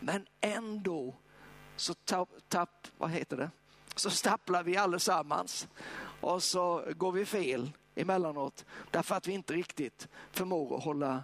Men 0.00 0.26
ändå 0.40 1.14
så 1.76 1.94
tapp, 1.94 2.28
tapp, 2.48 2.88
vad 2.98 3.10
heter 3.10 3.36
det? 3.36 3.50
så 3.94 4.10
stapplar 4.10 4.62
vi 4.62 4.76
allesammans 4.76 5.68
och 6.20 6.42
så 6.42 6.84
går 6.96 7.12
vi 7.12 7.26
fel 7.26 7.70
emellanåt 7.94 8.64
därför 8.90 9.14
att 9.14 9.28
vi 9.28 9.32
inte 9.32 9.54
riktigt 9.54 10.08
förmår 10.30 10.76
att 10.76 10.84
hålla 10.84 11.22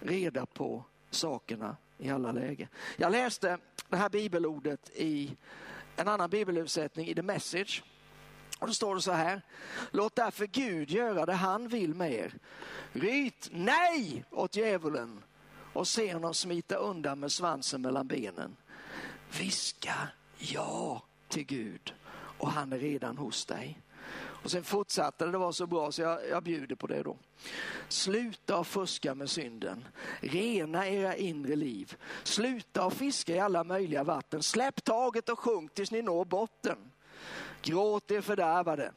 reda 0.00 0.46
på 0.46 0.84
sakerna 1.10 1.76
i 1.98 2.10
alla 2.10 2.32
lägen. 2.32 2.68
Jag 2.96 3.12
läste 3.12 3.58
det 3.92 3.98
här 3.98 4.08
bibelordet 4.08 4.90
i 4.94 5.36
en 5.96 6.08
annan 6.08 6.30
bibelöversättning 6.30 7.08
i 7.08 7.14
The 7.14 7.22
Message. 7.22 7.82
Och 8.58 8.66
då 8.66 8.74
står 8.74 8.94
det 8.94 9.02
så 9.02 9.12
här. 9.12 9.42
Låt 9.90 10.16
därför 10.16 10.46
Gud 10.46 10.90
göra 10.90 11.26
det 11.26 11.32
han 11.32 11.68
vill 11.68 11.94
med 11.94 12.12
er. 12.12 12.34
Ryt 12.92 13.48
nej 13.52 14.24
åt 14.30 14.56
djävulen 14.56 15.22
och 15.72 15.88
se 15.88 16.14
honom 16.14 16.34
smita 16.34 16.74
undan 16.74 17.20
med 17.20 17.32
svansen 17.32 17.82
mellan 17.82 18.06
benen. 18.06 18.56
Viska 19.38 20.08
ja 20.38 21.02
till 21.28 21.44
Gud 21.44 21.94
och 22.38 22.50
han 22.50 22.72
är 22.72 22.78
redan 22.78 23.18
hos 23.18 23.46
dig. 23.46 23.78
Och 24.44 24.50
sen 24.50 24.64
fortsatte 24.64 25.24
det, 25.24 25.30
det 25.30 25.38
var 25.38 25.52
så 25.52 25.66
bra 25.66 25.92
så 25.92 26.02
jag, 26.02 26.28
jag 26.30 26.42
bjuder 26.42 26.76
på 26.76 26.86
det 26.86 27.02
då. 27.02 27.16
Sluta 27.88 28.64
fuska 28.64 29.14
med 29.14 29.30
synden. 29.30 29.84
Rena 30.20 30.88
era 30.88 31.16
inre 31.16 31.56
liv. 31.56 31.96
Sluta 32.22 32.86
och 32.86 32.92
fiska 32.92 33.34
i 33.34 33.38
alla 33.38 33.64
möjliga 33.64 34.04
vatten. 34.04 34.42
Släpp 34.42 34.84
taget 34.84 35.28
och 35.28 35.38
sjunk 35.38 35.74
tills 35.74 35.90
ni 35.90 36.02
når 36.02 36.24
botten. 36.24 36.78
Gråt 37.62 38.10
er 38.10 38.20
fördärvade. 38.20 38.92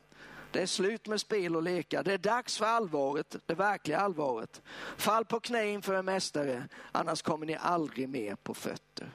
Det 0.51 0.62
är 0.62 0.65
slut 0.65 1.08
med 1.08 1.21
spel 1.21 1.55
och 1.55 1.63
lekar. 1.63 2.03
Det 2.03 2.13
är 2.13 2.17
dags 2.17 2.58
för 2.58 2.65
allvaret, 2.65 3.36
det 3.45 3.53
verkliga 3.53 3.99
allvaret. 3.99 4.62
Fall 4.97 5.25
på 5.25 5.39
knä 5.39 5.67
inför 5.67 5.93
en 5.93 6.05
mästare, 6.05 6.67
annars 6.91 7.21
kommer 7.21 7.45
ni 7.45 7.58
aldrig 7.62 8.10
mer 8.10 8.36
på 8.36 8.53
fötter. 8.53 9.12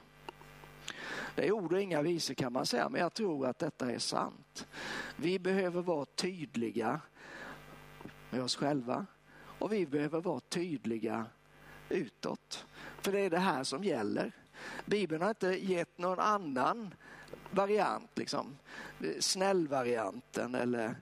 Det 1.35 1.47
är 1.47 1.51
ord 1.51 1.73
och 1.73 1.81
inga 1.81 2.01
visor 2.01 2.33
kan 2.33 2.53
man 2.53 2.65
säga, 2.65 2.89
men 2.89 3.01
jag 3.01 3.13
tror 3.13 3.47
att 3.47 3.59
detta 3.59 3.91
är 3.91 3.99
sant. 3.99 4.67
Vi 5.15 5.39
behöver 5.39 5.81
vara 5.81 6.05
tydliga 6.05 7.01
med 8.29 8.41
oss 8.43 8.55
själva 8.55 9.05
och 9.33 9.73
vi 9.73 9.85
behöver 9.85 10.21
vara 10.21 10.39
tydliga 10.39 11.25
utåt. 11.89 12.65
För 13.01 13.11
det 13.11 13.19
är 13.19 13.29
det 13.29 13.39
här 13.39 13.63
som 13.63 13.83
gäller. 13.83 14.31
Bibeln 14.85 15.21
har 15.21 15.29
inte 15.29 15.47
gett 15.47 15.97
någon 15.97 16.19
annan 16.19 16.93
variant, 17.51 18.17
liksom. 18.17 18.57
snällvarianten 19.19 20.55
eller, 20.55 20.95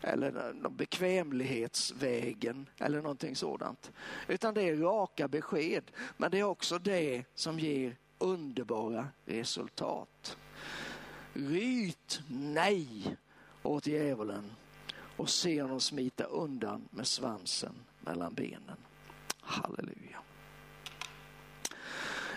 eller 0.00 0.54
bekvämlighetsvägen 0.70 2.68
eller 2.78 3.02
någonting 3.02 3.36
sådant. 3.36 3.92
Utan 4.28 4.54
det 4.54 4.62
är 4.62 4.76
raka 4.76 5.28
besked, 5.28 5.90
men 6.16 6.30
det 6.30 6.38
är 6.38 6.44
också 6.44 6.78
det 6.78 7.24
som 7.34 7.58
ger 7.58 7.96
underbara 8.18 9.08
resultat. 9.24 10.36
Ryt 11.32 12.20
nej 12.28 13.16
åt 13.62 13.86
djävulen 13.86 14.50
och 15.16 15.30
se 15.30 15.62
honom 15.62 15.80
smita 15.80 16.24
undan 16.24 16.88
med 16.90 17.06
svansen 17.06 17.74
mellan 18.00 18.34
benen. 18.34 18.76
Halleluja. 19.40 20.18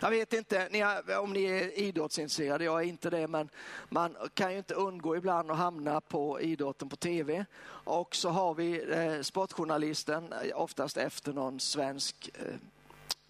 Jag 0.01 0.09
vet 0.09 0.33
inte 0.33 0.67
ni 0.71 0.79
har, 0.79 1.17
om 1.17 1.33
ni 1.33 1.43
är 1.43 1.79
idrottsintresserade, 1.79 2.63
jag 2.63 2.79
är 2.81 2.85
inte 2.85 3.09
det, 3.09 3.27
men 3.27 3.49
man 3.89 4.15
kan 4.33 4.51
ju 4.51 4.57
inte 4.57 4.73
undgå 4.73 5.15
ibland 5.15 5.51
att 5.51 5.57
hamna 5.57 6.01
på 6.01 6.41
idrotten 6.41 6.89
på 6.89 6.95
tv. 6.95 7.45
Och 7.69 8.15
så 8.15 8.29
har 8.29 8.53
vi 8.53 8.91
eh, 8.91 9.21
sportjournalisten, 9.21 10.33
oftast 10.55 10.97
efter 10.97 11.33
någon 11.33 11.59
svensk 11.59 12.29
eh, 12.33 12.55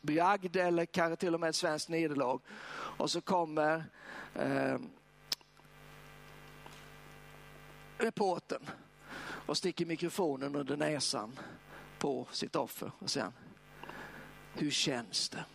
bragd 0.08 0.56
eller 0.56 0.86
kanske 0.86 1.16
till 1.16 1.34
och 1.34 1.40
med 1.40 1.50
ett 1.50 1.56
svenskt 1.56 1.90
nederlag. 1.90 2.40
Och 2.72 3.12
så 3.12 3.22
kommer 3.22 3.84
eh, 4.36 4.78
reporten 7.98 8.70
och 9.46 9.58
sticker 9.58 9.86
mikrofonen 9.86 10.56
under 10.56 10.78
näsan 10.78 11.40
på 12.00 12.28
sitt 12.32 12.56
offer 12.56 12.92
och 13.00 13.10
säger 13.10 13.32
hur 14.54 14.72
känns 14.72 15.30
det? 15.30 15.46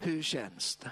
Hur 0.00 0.22
känns 0.22 0.76
det? 0.76 0.90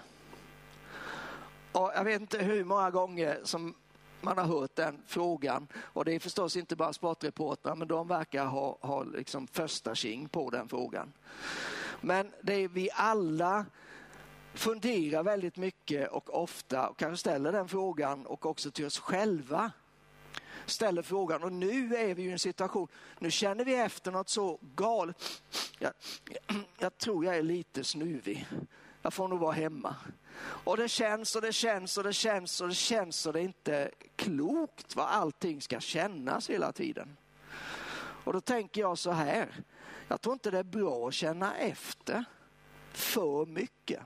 Och 1.72 1.92
jag 1.94 2.04
vet 2.04 2.20
inte 2.20 2.38
hur 2.38 2.64
många 2.64 2.90
gånger 2.90 3.40
som 3.44 3.74
man 4.20 4.38
har 4.38 4.44
hört 4.44 4.76
den 4.76 5.02
frågan 5.06 5.68
och 5.76 6.04
det 6.04 6.12
är 6.12 6.18
förstås 6.18 6.56
inte 6.56 6.76
bara 6.76 6.92
sportreportrar 6.92 7.74
men 7.74 7.88
de 7.88 8.08
verkar 8.08 8.46
ha, 8.46 8.78
ha 8.80 9.02
liksom 9.02 9.46
första 9.46 9.94
king 9.94 10.28
på 10.28 10.50
den 10.50 10.68
frågan. 10.68 11.12
Men 12.00 12.32
det 12.42 12.54
är 12.54 12.68
vi 12.68 12.90
alla 12.94 13.66
funderar 14.54 15.22
väldigt 15.22 15.56
mycket 15.56 16.08
och 16.08 16.42
ofta 16.42 16.88
och 16.88 16.98
kanske 16.98 17.16
ställer 17.16 17.52
den 17.52 17.68
frågan 17.68 18.26
och 18.26 18.46
också 18.46 18.70
till 18.70 18.86
oss 18.86 18.98
själva 18.98 19.72
ställer 20.66 21.02
frågan 21.02 21.42
och 21.42 21.52
nu 21.52 21.96
är 21.96 22.14
vi 22.14 22.22
i 22.22 22.30
en 22.30 22.38
situation, 22.38 22.88
nu 23.18 23.30
känner 23.30 23.64
vi 23.64 23.74
efter 23.74 24.12
något 24.12 24.28
så 24.28 24.58
galet. 24.74 25.42
Jag, 25.78 25.92
jag 26.78 26.98
tror 26.98 27.24
jag 27.24 27.36
är 27.36 27.42
lite 27.42 27.84
snuvig. 27.84 28.46
Jag 29.08 29.12
får 29.12 29.28
nog 29.28 29.40
vara 29.40 29.52
hemma. 29.52 29.96
Och 30.40 30.76
det 30.76 30.88
känns 30.88 31.36
och 31.36 31.42
det 31.42 31.52
känns 31.52 31.98
och 31.98 32.04
det 32.04 32.12
känns 32.12 32.60
och 32.60 32.68
det 32.68 32.74
känns 32.74 33.26
och 33.26 33.32
det 33.32 33.40
är 33.40 33.44
inte 33.44 33.90
klokt 34.16 34.96
vad 34.96 35.06
allting 35.06 35.60
ska 35.60 35.80
kännas 35.80 36.50
hela 36.50 36.72
tiden. 36.72 37.16
Och 38.24 38.32
då 38.32 38.40
tänker 38.40 38.80
jag 38.80 38.98
så 38.98 39.10
här, 39.10 39.64
jag 40.08 40.20
tror 40.20 40.32
inte 40.32 40.50
det 40.50 40.58
är 40.58 40.62
bra 40.62 41.08
att 41.08 41.14
känna 41.14 41.56
efter 41.56 42.24
för 42.92 43.46
mycket. 43.46 44.00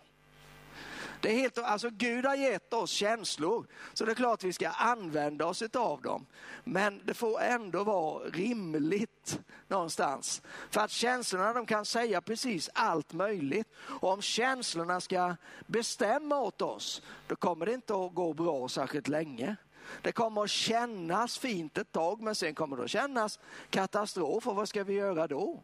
Det 1.23 1.31
är 1.31 1.35
helt, 1.35 1.59
alltså 1.59 1.91
Gud 1.91 2.27
har 2.27 2.35
gett 2.35 2.73
oss 2.73 2.91
känslor, 2.91 3.67
så 3.93 4.05
det 4.05 4.13
är 4.13 4.15
klart 4.15 4.45
vi 4.45 4.53
ska 4.53 4.69
använda 4.69 5.47
oss 5.47 5.63
av 5.63 6.03
dem. 6.03 6.27
Men 6.65 7.01
det 7.05 7.15
får 7.15 7.41
ändå 7.41 7.85
vara 7.85 8.25
rimligt 8.25 9.41
någonstans. 9.69 10.43
För 10.71 10.81
att 10.81 10.91
känslorna 10.91 11.53
de 11.53 11.67
kan 11.67 11.85
säga 11.85 12.21
precis 12.21 12.71
allt 12.75 13.13
möjligt. 13.13 13.69
Och 13.77 14.13
om 14.13 14.23
känslorna 14.23 15.01
ska 15.01 15.37
bestämma 15.67 16.41
åt 16.41 16.63
oss, 16.63 17.03
då 17.27 17.37
kommer 17.37 17.67
det 17.67 17.75
inte 17.75 17.95
att 17.95 18.15
gå 18.15 18.33
bra 18.33 18.69
särskilt 18.69 19.09
länge. 19.09 19.57
Det 20.03 20.13
kommer 20.13 20.43
att 20.43 20.51
kännas 20.51 21.39
fint 21.39 21.79
ett 21.79 21.93
tag, 21.93 22.23
men 22.23 22.35
sen 22.35 22.55
kommer 22.55 22.77
det 22.77 22.85
att 22.85 22.91
kännas 22.91 23.39
katastrof. 23.71 24.47
Och 24.47 24.57
vad 24.57 24.69
ska 24.69 24.85
vi 24.85 24.95
göra 24.95 25.27
då? 25.27 25.63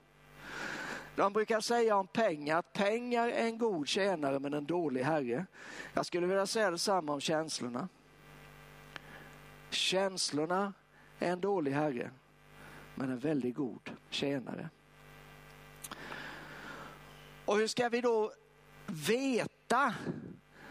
De 1.18 1.32
brukar 1.32 1.60
säga 1.60 1.96
om 1.96 2.06
pengar 2.06 2.58
att 2.58 2.72
pengar 2.72 3.28
är 3.28 3.46
en 3.46 3.58
god 3.58 3.88
tjänare 3.88 4.38
men 4.38 4.54
en 4.54 4.66
dålig 4.66 5.02
herre. 5.02 5.46
Jag 5.94 6.06
skulle 6.06 6.26
vilja 6.26 6.46
säga 6.46 6.70
detsamma 6.70 7.12
om 7.12 7.20
känslorna. 7.20 7.88
Känslorna 9.70 10.72
är 11.18 11.32
en 11.32 11.40
dålig 11.40 11.72
herre 11.72 12.10
men 12.94 13.10
en 13.10 13.18
väldigt 13.18 13.54
god 13.54 13.90
tjänare. 14.10 14.68
Och 17.44 17.56
hur 17.56 17.66
ska 17.66 17.88
vi 17.88 18.00
då 18.00 18.32
veta 18.86 19.94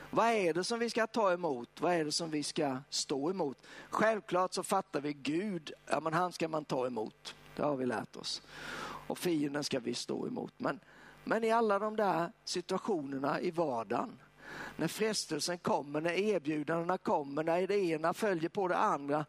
vad 0.09 0.27
är 0.27 0.53
det 0.53 0.63
som 0.63 0.79
vi 0.79 0.89
ska 0.89 1.07
ta 1.07 1.33
emot? 1.33 1.81
Vad 1.81 1.93
är 1.93 2.05
det 2.05 2.11
som 2.11 2.29
vi 2.29 2.43
ska 2.43 2.77
stå 2.89 3.29
emot? 3.29 3.57
Självklart 3.89 4.53
så 4.53 4.63
fattar 4.63 5.01
vi 5.01 5.13
Gud, 5.13 5.71
ja 5.85 5.99
men 5.99 6.13
han 6.13 6.31
ska 6.31 6.47
man 6.47 6.65
ta 6.65 6.87
emot. 6.87 7.35
Det 7.55 7.63
har 7.63 7.75
vi 7.75 7.85
lärt 7.85 8.15
oss 8.15 8.41
och 9.07 9.17
fienden 9.17 9.63
ska 9.63 9.79
vi 9.79 9.93
stå 9.93 10.27
emot. 10.27 10.53
Men, 10.57 10.79
men 11.23 11.43
i 11.43 11.51
alla 11.51 11.79
de 11.79 11.95
där 11.95 12.31
situationerna 12.43 13.41
i 13.41 13.51
vardagen, 13.51 14.19
när 14.75 14.87
frestelsen 14.87 15.57
kommer, 15.57 16.01
när 16.01 16.11
erbjudandena 16.11 16.97
kommer, 16.97 17.43
när 17.43 17.67
det 17.67 17.77
ena 17.77 18.13
följer 18.13 18.49
på 18.49 18.67
det 18.67 18.77
andra. 18.77 19.25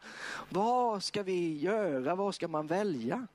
Vad 0.49 1.03
ska 1.03 1.23
vi 1.23 1.57
göra? 1.57 2.15
Vad 2.15 2.35
ska 2.35 2.47
man 2.47 2.67
välja? 2.67 3.27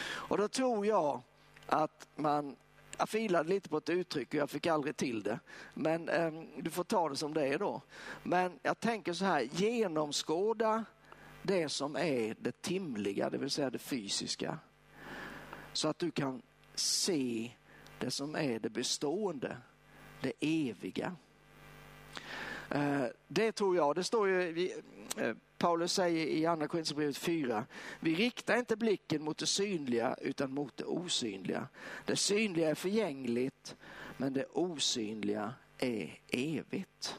Och 0.00 0.38
då 0.38 0.48
tror 0.48 0.86
jag 0.86 1.20
att 1.66 2.08
man 2.16 2.56
jag 2.98 3.08
filade 3.08 3.48
lite 3.48 3.68
på 3.68 3.76
ett 3.76 3.88
uttryck 3.88 4.28
och 4.28 4.34
jag 4.34 4.50
fick 4.50 4.66
aldrig 4.66 4.96
till 4.96 5.22
det. 5.22 5.40
Men 5.74 6.08
eh, 6.08 6.32
du 6.56 6.70
får 6.70 6.84
ta 6.84 7.08
det 7.08 7.16
som 7.16 7.34
det 7.34 7.46
är 7.46 7.58
då. 7.58 7.82
Men 8.22 8.58
jag 8.62 8.80
tänker 8.80 9.12
så 9.12 9.24
här, 9.24 9.40
genomskåda 9.40 10.84
det 11.42 11.68
som 11.68 11.96
är 11.96 12.36
det 12.40 12.62
timliga, 12.62 13.30
det 13.30 13.38
vill 13.38 13.50
säga 13.50 13.70
det 13.70 13.78
fysiska. 13.78 14.58
Så 15.78 15.88
att 15.88 15.98
du 15.98 16.10
kan 16.10 16.42
se 16.74 17.50
det 17.98 18.10
som 18.10 18.34
är 18.34 18.58
det 18.58 18.70
bestående, 18.70 19.56
det 20.20 20.32
eviga. 20.40 21.16
Eh, 22.70 23.04
det 23.28 23.52
tror 23.52 23.76
jag, 23.76 23.94
det 23.94 24.04
står 24.04 24.28
ju, 24.28 24.70
eh, 25.16 25.34
Paulus 25.58 25.92
säger 25.92 26.26
i 26.26 26.46
andra 26.46 26.68
Korinthierbrevet 26.68 27.16
4, 27.16 27.64
vi 28.00 28.14
riktar 28.14 28.56
inte 28.56 28.76
blicken 28.76 29.22
mot 29.22 29.38
det 29.38 29.46
synliga 29.46 30.16
utan 30.20 30.52
mot 30.54 30.76
det 30.76 30.84
osynliga. 30.84 31.68
Det 32.04 32.16
synliga 32.16 32.70
är 32.70 32.74
förgängligt 32.74 33.76
men 34.16 34.32
det 34.32 34.44
osynliga 34.44 35.54
är 35.78 36.20
evigt. 36.28 37.18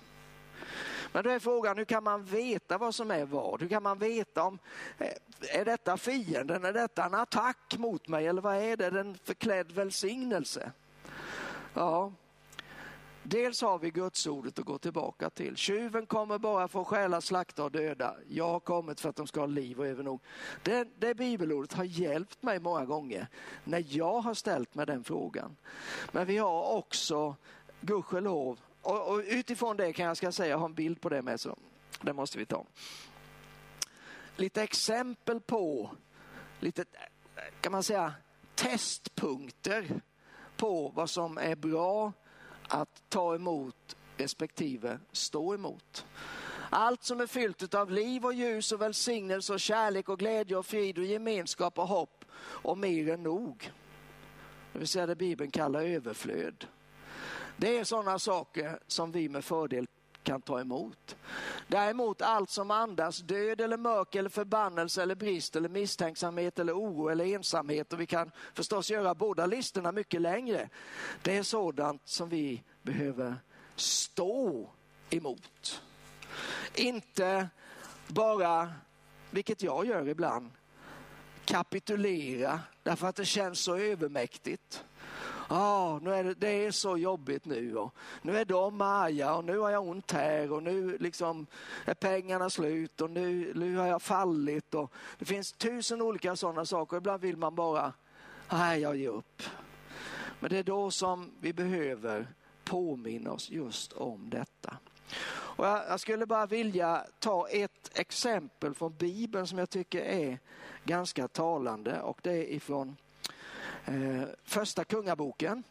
Men 1.12 1.24
då 1.24 1.30
är 1.30 1.40
frågan, 1.40 1.78
hur 1.78 1.86
kan 1.86 2.04
man 2.04 2.24
veta 2.24 2.78
vad 2.78 2.96
som 2.96 3.12
är 3.12 3.26
vad? 3.26 3.62
Hur 3.62 3.70
kan 3.70 3.84
man 3.84 3.98
veta 3.98 4.44
om, 4.44 4.60
eh, 4.98 5.60
är 5.60 5.66
detta 5.66 5.98
fienden, 5.98 6.66
är 6.66 6.74
detta 6.74 7.06
en 7.06 7.14
attack 7.14 7.76
mot 7.78 8.08
mig 8.08 8.28
eller 8.28 8.42
vad 8.42 8.56
är 8.56 8.78
det, 8.78 8.86
är 8.86 8.92
det 8.92 9.00
en 9.00 9.18
förklädd 9.24 9.72
välsignelse? 9.72 10.72
Ja, 11.74 12.12
Dels 13.30 13.62
har 13.62 13.80
vi 13.80 13.92
Gudsordet 13.92 14.60
att 14.60 14.66
gå 14.66 14.78
tillbaka 14.78 15.30
till. 15.30 15.56
Tjuven 15.56 16.06
kommer 16.06 16.38
bara 16.38 16.68
för 16.68 16.82
att 16.82 16.88
stjäla, 16.88 17.22
slakta 17.22 17.64
och 17.64 17.72
döda. 17.72 18.16
Jag 18.28 18.48
har 18.48 18.60
kommit 18.60 19.00
för 19.00 19.10
att 19.10 19.16
de 19.16 19.28
ska 19.28 19.40
ha 19.40 19.48
liv 19.48 19.80
och 19.80 19.88
övernog. 19.88 20.22
Det, 20.64 20.88
det 21.00 21.16
bibelordet 21.16 21.74
har 21.74 21.84
hjälpt 21.84 22.44
mig 22.44 22.60
många 22.60 22.86
gånger 22.86 23.28
när 23.64 23.86
jag 23.88 24.22
har 24.22 24.34
ställt 24.34 24.76
mig 24.76 24.86
den 24.86 25.04
frågan. 25.04 25.56
Men 26.12 26.28
vi 26.28 26.38
har 26.38 26.78
också, 26.78 27.36
gudskelov, 27.82 28.60
och, 28.82 29.14
och 29.14 29.22
utifrån 29.28 29.78
det 29.78 29.94
kan 29.94 30.06
jag 30.06 30.18
ska 30.18 30.32
säga, 30.32 30.50
jag 30.50 30.58
har 30.58 30.66
en 30.66 30.74
bild 30.74 31.02
på 31.02 31.10
det 31.10 31.22
med, 31.22 31.40
så 31.40 31.58
det 32.02 32.14
måste 32.14 32.38
vi 32.38 32.46
ta. 32.46 32.66
Lite 34.36 34.64
exempel 34.64 35.40
på, 35.40 35.92
lite 36.60 36.86
kan 37.62 37.72
man 37.72 37.84
säga 37.84 38.14
testpunkter 38.56 40.02
på 40.58 40.92
vad 40.96 41.10
som 41.10 41.38
är 41.38 41.56
bra 41.56 42.14
att 42.68 43.04
ta 43.10 43.36
emot 43.36 43.96
respektive 44.18 45.00
stå 45.12 45.54
emot. 45.54 46.06
Allt 46.70 47.04
som 47.04 47.22
är 47.22 47.28
fyllt 47.28 47.74
av 47.74 47.92
liv 47.92 48.26
och 48.26 48.34
ljus 48.34 48.72
och 48.72 48.82
välsignelse 48.82 49.54
och 49.54 49.60
kärlek 49.60 50.10
och 50.10 50.20
glädje 50.20 50.58
och 50.58 50.66
frid 50.66 50.98
och 50.98 51.06
gemenskap 51.06 51.80
och 51.80 51.88
hopp 51.88 52.26
och 52.42 52.78
mer 52.78 53.10
än 53.10 53.24
nog. 53.24 53.72
Det 54.74 54.80
vill 54.80 54.88
säga 54.88 55.06
det 55.06 55.16
Bibeln 55.16 55.52
kallar 55.52 55.82
överflöd. 55.82 56.66
Det 57.60 57.78
är 57.78 57.84
sådana 57.84 58.20
saker 58.20 58.80
som 58.88 59.12
vi 59.12 59.30
med 59.30 59.46
fördel 59.46 59.88
kan 60.24 60.42
ta 60.42 60.60
emot. 60.60 61.16
Däremot 61.68 62.22
allt 62.22 62.50
som 62.50 62.72
andas 62.72 63.18
död 63.20 63.62
eller 63.62 63.78
mörker 63.78 64.20
eller 64.20 64.30
förbannelse 64.30 65.04
eller 65.04 65.16
brist 65.16 65.56
eller 65.56 65.70
misstänksamhet 65.70 66.60
eller 66.60 66.74
oro 66.74 67.10
eller 67.10 67.26
ensamhet 67.26 67.94
och 67.94 68.00
vi 68.00 68.06
kan 68.06 68.32
förstås 68.54 68.92
göra 68.92 69.16
båda 69.16 69.46
listorna 69.46 69.92
mycket 69.92 70.22
längre. 70.22 70.70
Det 71.22 71.38
är 71.38 71.44
sådant 71.44 72.02
som 72.08 72.30
vi 72.30 72.64
behöver 72.82 73.36
stå 73.76 74.70
emot. 75.10 75.82
Inte 76.76 77.50
bara, 78.08 78.74
vilket 79.32 79.62
jag 79.62 79.86
gör 79.86 80.08
ibland, 80.08 80.52
kapitulera 81.46 82.60
därför 82.84 83.08
att 83.08 83.16
det 83.16 83.26
känns 83.26 83.60
så 83.60 83.76
övermäktigt 83.76 84.84
ah, 85.50 86.00
nu 86.02 86.14
är 86.14 86.24
det, 86.24 86.34
det, 86.34 86.66
är 86.66 86.72
så 86.72 86.98
jobbigt 86.98 87.46
nu 87.46 87.78
och 87.78 87.96
nu 88.22 88.38
är 88.38 88.46
de 88.46 88.82
arga 88.82 89.36
och 89.36 89.46
nu 89.46 89.58
har 89.58 89.70
jag 89.70 89.88
ont 89.88 90.12
här 90.12 90.52
och 90.52 90.64
nu 90.64 90.98
liksom 90.98 91.48
är 91.86 91.94
pengarna 91.94 92.50
slut 92.50 93.02
och 93.02 93.10
nu, 93.10 93.52
nu 93.56 93.76
har 93.76 93.88
jag 93.88 94.02
fallit 94.02 94.74
och 94.74 94.92
det 95.20 95.26
finns 95.26 95.52
tusen 95.52 96.02
olika 96.02 96.36
sådana 96.36 96.66
saker. 96.66 96.98
Ibland 96.98 97.22
vill 97.22 97.38
man 97.38 97.56
bara, 97.56 97.94
nej 98.52 98.82
jag 98.82 98.96
ger 98.96 99.10
upp. 99.10 99.44
Men 100.40 100.50
det 100.50 100.58
är 100.58 100.64
då 100.64 100.92
som 100.92 101.32
vi 101.40 101.54
behöver 101.54 102.28
påminna 102.64 103.32
oss 103.32 103.50
just 103.50 103.94
om 103.94 104.30
detta. 104.30 104.78
Och 105.32 105.66
jag, 105.66 105.84
jag, 105.90 106.00
skulle 106.00 106.26
bara 106.26 106.46
vilja 106.46 107.06
ta 107.20 107.48
ett 107.48 107.92
exempel 107.94 108.74
från 108.74 108.94
Bibeln 108.94 109.48
som 109.48 109.58
jag 109.58 109.70
tycker 109.70 110.02
är 110.02 110.40
ganska 110.84 111.28
talande 111.28 112.02
och 112.02 112.20
det 112.24 112.32
är 112.32 112.54
ifrån 112.54 112.96
Eh, 113.90 114.24
första 114.44 114.84
kungaboken, 114.84 115.64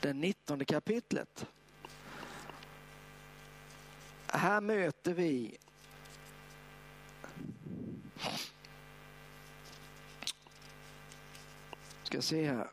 det 0.00 0.12
nittonde 0.12 0.64
kapitlet. 0.64 1.46
Här 4.26 4.60
möter 4.60 5.14
vi 5.14 5.56
ska 12.02 12.22
se 12.22 12.48
här. 12.48 12.70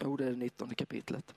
Jo, 0.00 0.16
det 0.16 0.24
är 0.24 0.30
det 0.30 0.36
nittonde 0.36 0.74
kapitlet. 0.74 1.34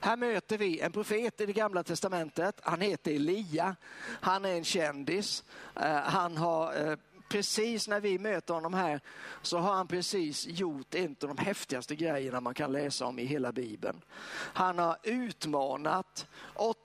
Här 0.00 0.16
möter 0.16 0.58
vi 0.58 0.80
en 0.80 0.92
profet 0.92 1.40
i 1.40 1.46
det 1.46 1.52
gamla 1.52 1.82
testamentet. 1.82 2.60
Han 2.62 2.80
heter 2.80 3.12
Elia. 3.12 3.76
Han 4.20 4.44
är 4.44 4.54
en 4.54 4.64
kändis. 4.64 5.44
Eh, 5.76 5.96
han 5.96 6.36
har 6.36 6.90
eh, 6.90 6.98
precis 7.34 7.88
när 7.88 8.00
vi 8.00 8.18
möter 8.18 8.54
honom 8.54 8.74
här 8.74 9.00
så 9.42 9.58
har 9.58 9.74
han 9.74 9.88
precis 9.88 10.46
gjort 10.46 10.94
en 10.94 11.16
av 11.22 11.28
de 11.28 11.38
häftigaste 11.38 11.96
grejerna 11.96 12.40
man 12.40 12.54
kan 12.54 12.72
läsa 12.72 13.06
om 13.06 13.18
i 13.18 13.24
hela 13.24 13.52
Bibeln. 13.52 14.00
Han 14.54 14.78
har 14.78 14.96
utmanat 15.02 16.26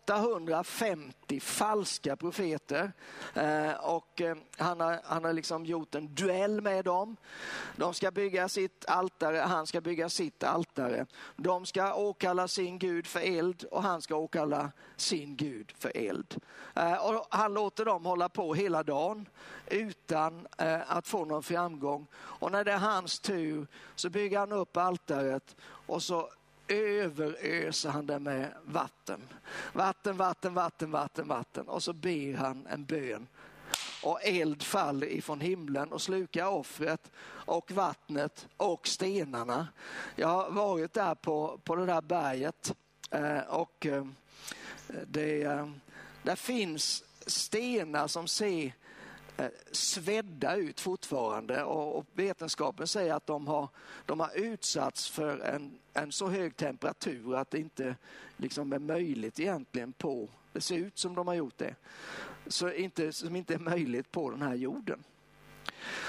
850 0.10 1.40
falska 1.40 2.16
profeter 2.16 2.92
eh, 3.34 3.72
och 3.72 4.22
eh, 4.22 4.36
han 4.58 4.80
har, 4.80 5.00
han 5.04 5.24
har 5.24 5.34
liksom 5.34 5.66
gjort 5.66 5.96
en 5.96 6.16
duell 6.16 6.62
med 6.62 6.86
dem. 6.86 7.18
De 7.76 7.94
ska 7.94 8.12
bygga 8.12 8.50
sitt 8.50 8.86
altare, 8.88 9.38
han 9.38 9.68
ska 9.68 9.82
bygga 9.82 10.10
sitt 10.10 10.44
altare. 10.44 11.06
De 11.36 11.66
ska 11.66 11.94
åkalla 11.94 12.48
sin 12.48 12.80
Gud 12.80 13.08
för 13.08 13.20
eld 13.20 13.64
och 13.64 13.84
han 13.84 14.02
ska 14.02 14.16
åkalla 14.16 14.72
sin 14.96 15.36
Gud 15.36 15.72
för 15.78 15.92
eld. 15.98 16.36
Eh, 16.76 17.06
och 17.06 17.28
han 17.30 17.54
låter 17.54 17.86
dem 17.86 18.06
hålla 18.06 18.30
på 18.30 18.54
hela 18.54 18.84
dagen 18.84 19.30
utan 19.68 20.48
eh, 20.58 20.92
att 20.92 21.08
få 21.08 21.26
någon 21.26 21.44
framgång. 21.44 22.08
Och 22.16 22.52
när 22.52 22.64
det 22.64 22.72
är 22.72 22.78
hans 22.78 23.20
tur 23.20 23.68
så 23.96 24.10
bygger 24.10 24.40
han 24.40 24.52
upp 24.52 24.78
altaret 24.78 25.56
och 25.62 26.04
så 26.04 26.30
överöser 26.70 27.90
han 27.90 28.06
det 28.06 28.20
med 28.20 28.54
vatten. 28.66 29.22
Vatten, 29.74 30.18
vatten, 30.18 30.54
vatten, 30.54 30.92
vatten, 30.92 31.28
vatten. 31.28 31.68
Och 31.68 31.84
så 31.84 31.94
ber 31.94 32.34
han 32.34 32.68
en 32.68 32.86
bön. 32.86 33.28
Och 34.04 34.20
eld 34.24 34.64
faller 34.64 35.08
ifrån 35.08 35.42
himlen 35.42 35.92
och 35.92 36.02
slukar 36.02 36.48
offret 36.48 37.12
och 37.28 37.72
vattnet 37.72 38.48
och 38.58 38.88
stenarna. 38.88 39.68
Jag 40.16 40.28
har 40.28 40.52
varit 40.52 40.94
där 40.94 41.16
på, 41.16 41.60
på 41.64 41.76
det 41.76 41.86
där 41.86 42.02
berget 42.02 42.76
eh, 43.12 43.40
och 43.40 43.86
eh, 43.86 44.06
det, 45.08 45.44
eh, 45.44 45.70
där 46.24 46.36
finns 46.36 47.04
stenar 47.26 48.08
som 48.08 48.28
ser 48.28 48.74
Eh, 49.40 49.50
svedda 49.72 50.56
ut 50.56 50.80
fortfarande 50.80 51.64
och, 51.64 52.06
vetenskapen 52.14 52.88
säger 52.88 53.14
att 53.14 53.26
de 53.26 53.48
har, 53.48 53.70
de 54.06 54.20
har 54.20 54.32
utsatts 54.36 55.10
för 55.10 55.40
en, 55.40 55.80
en 55.94 56.12
så 56.12 56.28
hög 56.28 56.56
temperatur 56.56 57.36
att 57.36 57.52
det 57.52 57.60
inte 57.60 57.96
liksom 58.38 58.74
är 58.74 58.80
möjligt 58.80 59.40
egentligen 59.40 59.94
på, 59.94 60.30
det 60.54 60.62
ser 60.62 60.78
ut 60.78 60.98
som 60.98 61.16
de 61.16 61.28
har 61.28 61.34
gjort 61.34 61.58
det, 61.58 61.76
så 62.48 62.72
inte, 62.72 63.14
som 63.14 63.36
inte 63.36 63.54
är 63.54 63.60
möjligt 63.60 64.12
på 64.12 64.30
den 64.30 64.42
här 64.42 64.56
jorden. 64.56 65.04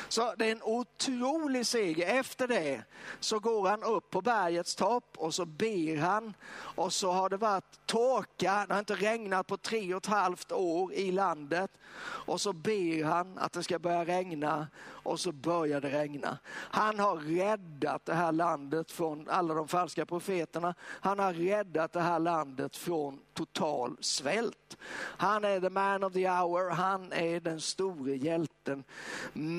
Så 0.08 0.34
det 0.38 0.46
är 0.46 0.52
en 0.52 0.62
otrolig 0.62 1.66
seger. 1.66 2.18
Efter 2.18 2.48
det 2.48 2.82
så 3.20 3.38
går 3.38 3.68
han 3.68 3.82
upp 3.82 4.10
på 4.10 4.20
bergets 4.20 4.74
topp 4.74 5.16
och 5.16 5.34
så 5.34 5.44
ber 5.44 5.96
han. 5.96 6.34
Och 6.52 6.92
så 6.92 7.10
har 7.10 7.28
det 7.28 7.36
varit 7.36 7.86
torka, 7.86 8.64
det 8.68 8.74
har 8.74 8.78
inte 8.78 8.94
regnat 8.94 9.46
på 9.46 9.56
tre 9.56 9.94
och 9.94 10.02
ett 10.02 10.06
halvt 10.06 10.52
år 10.52 10.92
i 10.92 11.12
landet. 11.12 11.70
Och 12.02 12.40
så 12.40 12.52
ber 12.52 13.04
han 13.04 13.38
att 13.38 13.52
det 13.52 13.62
ska 13.62 13.78
börja 13.78 14.04
regna 14.04 14.68
och 15.02 15.20
så 15.20 15.32
börjar 15.32 15.80
det 15.80 15.88
regna. 15.88 16.38
Han 16.48 16.98
har 16.98 17.16
räddat 17.16 18.04
det 18.04 18.14
här 18.14 18.32
landet 18.32 18.92
från 18.92 19.28
alla 19.28 19.54
de 19.54 19.68
falska 19.68 20.06
profeterna. 20.06 20.74
Han 20.80 21.18
har 21.18 21.32
räddat 21.32 21.92
det 21.92 22.00
här 22.00 22.18
landet 22.18 22.76
från 22.76 23.20
total 23.34 23.96
svält. 24.00 24.76
Han 24.96 25.44
är 25.44 25.60
the 25.60 25.70
man 25.70 26.04
of 26.04 26.12
the 26.12 26.28
hour, 26.28 26.70
han 26.70 27.12
är 27.12 27.40
den 27.40 27.60
store 27.60 28.16
hjälten. 28.16 28.84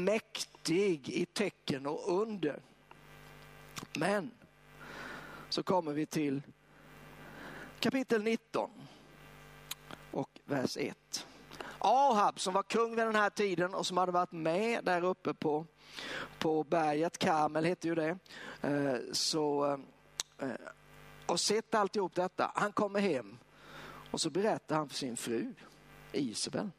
Mäktig 0.03 1.09
i 1.09 1.25
tecken 1.25 1.85
och 1.85 2.21
under. 2.21 2.59
Men 3.93 4.31
så 5.49 5.63
kommer 5.63 5.93
vi 5.93 6.05
till 6.05 6.41
kapitel 7.79 8.23
19 8.23 8.69
och 10.11 10.39
vers 10.45 10.77
1. 10.77 11.27
Ahab 11.79 12.39
som 12.39 12.53
var 12.53 12.63
kung 12.63 12.95
vid 12.95 13.05
den 13.05 13.15
här 13.15 13.29
tiden 13.29 13.73
och 13.73 13.87
som 13.87 13.97
hade 13.97 14.11
varit 14.11 14.31
med 14.31 14.85
där 14.85 15.03
uppe 15.03 15.33
på, 15.33 15.65
på 16.39 16.63
berget, 16.63 17.17
Karmel 17.17 17.65
hette 17.65 17.87
ju 17.87 17.95
det, 17.95 18.17
eh, 18.61 18.95
så, 19.11 19.73
eh, 20.39 20.49
och 21.25 21.39
sett 21.39 21.75
alltihop 21.75 22.15
detta. 22.15 22.51
Han 22.55 22.71
kommer 22.71 22.99
hem 22.99 23.37
och 24.11 24.21
så 24.21 24.29
berättar 24.29 24.75
han 24.75 24.89
för 24.89 24.95
sin 24.95 25.17
fru 25.17 25.53
Isabel. 26.11 26.69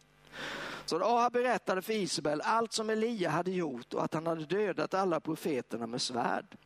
Så 0.86 1.04
Ahab 1.04 1.32
berättade 1.32 1.82
för 1.82 1.92
Isabel 1.92 2.40
allt 2.40 2.72
som 2.72 2.90
Elia 2.90 3.30
hade 3.30 3.50
gjort 3.50 3.94
och 3.94 4.04
att 4.04 4.14
han 4.14 4.26
hade 4.26 4.44
dödat 4.44 4.94
alla 4.94 5.20
profeterna 5.20 5.86
med 5.86 6.02
svärd. 6.02 6.56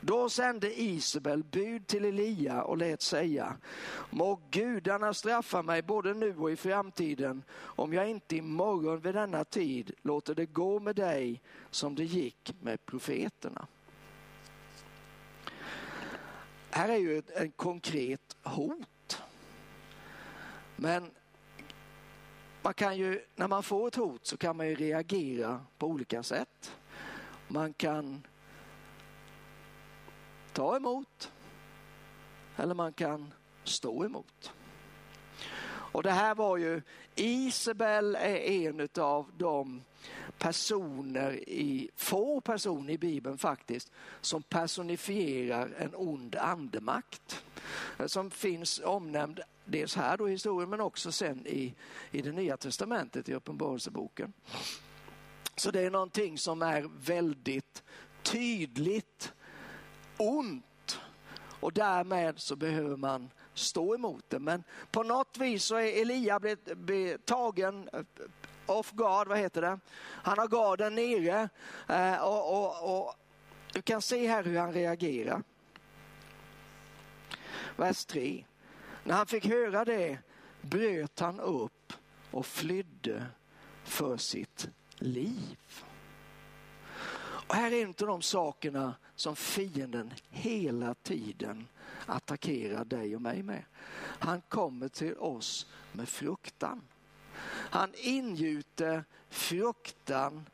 Då 0.00 0.28
sände 0.28 0.80
Isabel 0.80 1.44
bud 1.44 1.86
till 1.86 2.04
Elia 2.04 2.62
och 2.62 2.76
lät 2.76 3.02
säga, 3.02 3.56
må 4.10 4.40
gudarna 4.50 5.14
straffa 5.14 5.62
mig 5.62 5.82
både 5.82 6.14
nu 6.14 6.36
och 6.36 6.50
i 6.50 6.56
framtiden 6.56 7.42
om 7.58 7.92
jag 7.92 8.10
inte 8.10 8.36
imorgon 8.36 9.00
vid 9.00 9.14
denna 9.14 9.44
tid 9.44 9.92
låter 10.02 10.34
det 10.34 10.46
gå 10.46 10.80
med 10.80 10.96
dig 10.96 11.42
som 11.70 11.94
det 11.94 12.04
gick 12.04 12.54
med 12.60 12.86
profeterna. 12.86 13.66
Här 16.70 16.88
är 16.88 16.96
ju 16.96 17.18
ett, 17.18 17.30
ett 17.30 17.56
konkret 17.56 18.36
hot. 18.42 19.22
Men 20.76 21.10
man 22.66 22.74
kan 22.74 22.96
ju, 22.96 23.20
när 23.36 23.48
man 23.48 23.62
får 23.62 23.88
ett 23.88 23.96
hot 23.96 24.26
så 24.26 24.36
kan 24.36 24.56
man 24.56 24.68
ju 24.68 24.74
reagera 24.74 25.60
på 25.78 25.86
olika 25.86 26.22
sätt. 26.22 26.76
Man 27.48 27.72
kan 27.72 28.26
ta 30.52 30.76
emot 30.76 31.32
eller 32.56 32.74
man 32.74 32.92
kan 32.92 33.34
stå 33.64 34.04
emot. 34.04 34.52
Och 35.68 36.02
det 36.02 36.10
här 36.10 36.34
var 36.34 36.56
ju, 36.56 36.82
Isabel 37.14 38.14
är 38.14 38.36
en 38.36 38.88
av 38.98 39.30
de 39.36 39.82
personer, 40.38 41.48
i, 41.48 41.90
få 41.96 42.40
personer 42.40 42.92
i 42.92 42.98
Bibeln 42.98 43.38
faktiskt, 43.38 43.92
som 44.20 44.42
personifierar 44.42 45.74
en 45.78 45.94
ond 45.94 46.36
andemakt. 46.36 47.44
Eh, 47.98 48.06
som 48.06 48.30
finns 48.30 48.80
omnämnd 48.84 49.40
dels 49.66 49.96
här 49.96 50.16
då 50.16 50.28
i 50.28 50.32
historien 50.32 50.70
men 50.70 50.80
också 50.80 51.12
sen 51.12 51.46
i, 51.46 51.74
i 52.10 52.22
det 52.22 52.32
nya 52.32 52.56
testamentet 52.56 53.28
i 53.28 53.34
Uppenbarelseboken. 53.34 54.32
Så 55.56 55.70
det 55.70 55.80
är 55.80 55.90
någonting 55.90 56.38
som 56.38 56.62
är 56.62 56.90
väldigt 56.98 57.82
tydligt 58.22 59.32
ont 60.16 60.98
och 61.60 61.72
därmed 61.72 62.38
så 62.38 62.56
behöver 62.56 62.96
man 62.96 63.30
stå 63.54 63.94
emot 63.94 64.24
det. 64.28 64.38
Men 64.38 64.64
på 64.90 65.02
något 65.02 65.36
vis 65.36 65.64
så 65.64 65.76
är 65.76 66.02
Elia 66.02 66.40
blivit 66.74 67.26
tagen 67.26 67.88
eh, 67.92 68.00
off 68.66 68.92
guard, 68.92 69.28
vad 69.28 69.38
heter 69.38 69.60
det? 69.62 69.78
Han 69.98 70.38
har 70.38 70.48
garden 70.48 70.94
nere 70.94 71.48
eh, 71.88 72.24
och, 72.24 72.52
och, 72.52 72.98
och 72.98 73.14
du 73.72 73.82
kan 73.82 74.02
se 74.02 74.28
här 74.28 74.44
hur 74.44 74.58
han 74.58 74.72
reagerar. 74.72 75.42
Vers 77.76 78.04
3. 78.04 78.44
När 79.06 79.14
han 79.14 79.26
fick 79.26 79.46
höra 79.46 79.84
det 79.84 80.18
bröt 80.60 81.20
han 81.20 81.40
upp 81.40 81.92
och 82.30 82.46
flydde 82.46 83.26
för 83.84 84.16
sitt 84.16 84.68
liv. 84.96 85.84
Och 87.48 87.54
här 87.54 87.72
är 87.72 87.82
en 87.82 87.88
av 87.88 88.06
de 88.06 88.22
sakerna 88.22 88.94
som 89.16 89.36
fienden 89.36 90.12
hela 90.28 90.94
tiden 90.94 91.68
attackerar 92.06 92.84
dig 92.84 93.16
och 93.16 93.22
mig 93.22 93.42
med. 93.42 93.64
Han 94.18 94.40
kommer 94.40 94.88
till 94.88 95.16
oss 95.16 95.66
med 95.92 96.08
fruktan. 96.08 96.82
Han 97.70 97.92
ingjuter 97.96 99.04
fruktan 99.28 100.46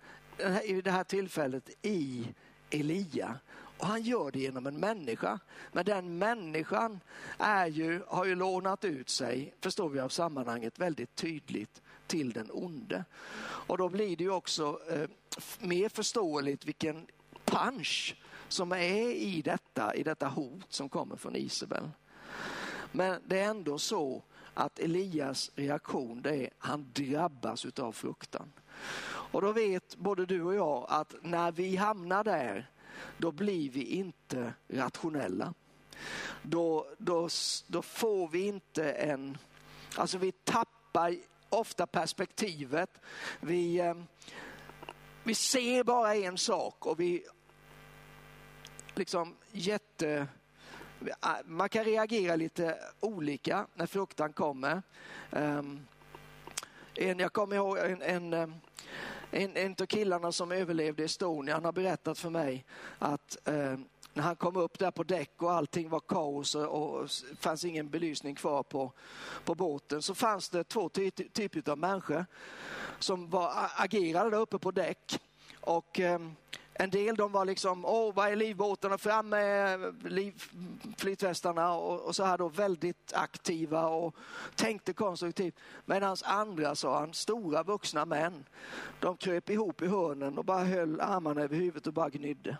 i 0.64 0.80
det 0.80 0.90
här 0.90 1.04
tillfället 1.04 1.70
i 1.82 2.28
Elia 2.70 3.38
och 3.82 3.88
han 3.88 4.02
gör 4.02 4.30
det 4.30 4.38
genom 4.38 4.66
en 4.66 4.80
människa. 4.80 5.38
Men 5.72 5.84
den 5.84 6.18
människan 6.18 7.00
är 7.38 7.66
ju, 7.66 8.02
har 8.08 8.24
ju 8.24 8.34
lånat 8.34 8.84
ut 8.84 9.08
sig, 9.08 9.54
förstår 9.60 9.88
vi 9.88 10.00
av 10.00 10.08
sammanhanget, 10.08 10.78
väldigt 10.78 11.14
tydligt 11.14 11.82
till 12.06 12.32
den 12.32 12.50
onde. 12.52 13.04
Och 13.40 13.78
då 13.78 13.88
blir 13.88 14.16
det 14.16 14.24
ju 14.24 14.30
också 14.30 14.80
eh, 14.90 15.08
mer 15.58 15.88
förståeligt 15.88 16.66
vilken 16.66 17.06
punch 17.44 18.16
som 18.48 18.72
är 18.72 19.12
i 19.12 19.42
detta, 19.42 19.94
i 19.94 20.02
detta 20.02 20.28
hot 20.28 20.72
som 20.72 20.88
kommer 20.88 21.16
från 21.16 21.36
Isabel. 21.36 21.90
Men 22.92 23.22
det 23.26 23.40
är 23.40 23.50
ändå 23.50 23.78
så 23.78 24.22
att 24.54 24.78
Elias 24.78 25.50
reaktion 25.54 26.22
det 26.22 26.36
är 26.36 26.50
han 26.58 26.90
drabbas 26.92 27.64
utav 27.64 27.92
fruktan. 27.92 28.52
Och 29.04 29.42
då 29.42 29.52
vet 29.52 29.96
både 29.96 30.26
du 30.26 30.42
och 30.42 30.54
jag 30.54 30.86
att 30.88 31.14
när 31.22 31.52
vi 31.52 31.76
hamnar 31.76 32.24
där, 32.24 32.68
då 33.18 33.32
blir 33.32 33.70
vi 33.70 33.84
inte 33.84 34.54
rationella. 34.68 35.54
Då, 36.42 36.86
då, 36.98 37.28
då 37.66 37.82
får 37.82 38.28
vi 38.28 38.46
inte 38.46 38.92
en, 38.92 39.38
alltså 39.96 40.18
vi 40.18 40.32
tappar 40.32 41.16
ofta 41.48 41.86
perspektivet. 41.86 43.00
Vi, 43.40 43.80
eh, 43.80 43.94
vi 45.22 45.34
ser 45.34 45.84
bara 45.84 46.14
en 46.14 46.38
sak 46.38 46.86
och 46.86 47.00
vi 47.00 47.24
liksom 48.94 49.36
jätte... 49.52 50.26
Man 51.44 51.68
kan 51.68 51.84
reagera 51.84 52.36
lite 52.36 52.78
olika 53.00 53.66
när 53.74 53.86
fruktan 53.86 54.32
kommer. 54.32 54.82
Ehm, 55.30 55.86
en, 56.94 57.18
jag 57.18 57.32
kommer 57.32 57.56
ihåg 57.56 57.78
en, 57.78 58.02
en, 58.02 58.32
eh, 58.32 58.48
en, 59.32 59.56
en 59.56 59.76
av 59.80 59.86
killarna 59.86 60.32
som 60.32 60.52
överlevde 60.52 61.04
Estonia, 61.04 61.54
han 61.54 61.64
har 61.64 61.72
berättat 61.72 62.18
för 62.18 62.30
mig 62.30 62.64
att 62.98 63.48
eh, 63.48 63.76
när 64.14 64.22
han 64.22 64.36
kom 64.36 64.56
upp 64.56 64.78
där 64.78 64.90
på 64.90 65.02
däck 65.02 65.42
och 65.42 65.52
allting 65.52 65.88
var 65.88 66.00
kaos 66.00 66.54
och 66.54 67.02
det 67.30 67.36
fanns 67.40 67.64
ingen 67.64 67.90
belysning 67.90 68.34
kvar 68.34 68.62
på, 68.62 68.92
på 69.44 69.54
båten 69.54 70.02
så 70.02 70.14
fanns 70.14 70.48
det 70.48 70.64
två 70.64 70.88
ty 70.88 71.10
typer 71.10 71.70
av 71.70 71.78
människor 71.78 72.26
som 72.98 73.30
var, 73.30 73.52
agerade 73.76 74.30
där 74.30 74.38
uppe 74.38 74.58
på 74.58 74.70
däck. 74.70 75.20
Och 75.60 76.00
eh, 76.00 76.20
en 76.82 76.90
del 76.90 77.16
de 77.16 77.32
var 77.32 77.44
liksom, 77.44 77.84
åh 77.84 78.14
vad 78.14 78.28
är 78.28 78.36
livbåtarna, 78.36 78.98
fram 78.98 79.28
med 79.28 79.94
liv, 80.12 80.42
flytvästarna 80.96 81.74
och, 81.74 82.00
och, 82.00 82.16
så 82.16 82.24
här 82.24 82.38
då 82.38 82.48
väldigt 82.48 83.12
aktiva 83.14 83.86
och 83.86 84.16
tänkte 84.54 84.92
konstruktivt. 84.92 85.54
Medan 85.84 86.16
andra, 86.24 86.68
alltså, 86.68 86.86
sa 86.86 86.98
han, 86.98 87.14
stora 87.14 87.62
vuxna 87.62 88.04
män, 88.04 88.44
de 89.00 89.16
kröp 89.16 89.50
ihop 89.50 89.82
i 89.82 89.86
hörnen 89.86 90.38
och 90.38 90.44
bara 90.44 90.64
höll 90.64 91.00
armarna 91.00 91.40
över 91.40 91.56
huvudet 91.56 91.86
och 91.86 91.92
bara 91.92 92.10
gnydde. 92.10 92.56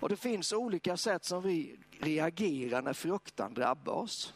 Och 0.00 0.08
det 0.08 0.16
finns 0.16 0.52
olika 0.52 0.96
sätt 0.96 1.24
som 1.24 1.42
vi 1.42 1.78
reagerar 2.00 2.82
när 2.82 2.92
fruktan 2.92 3.54
drabbar 3.54 3.92
oss. 3.92 4.34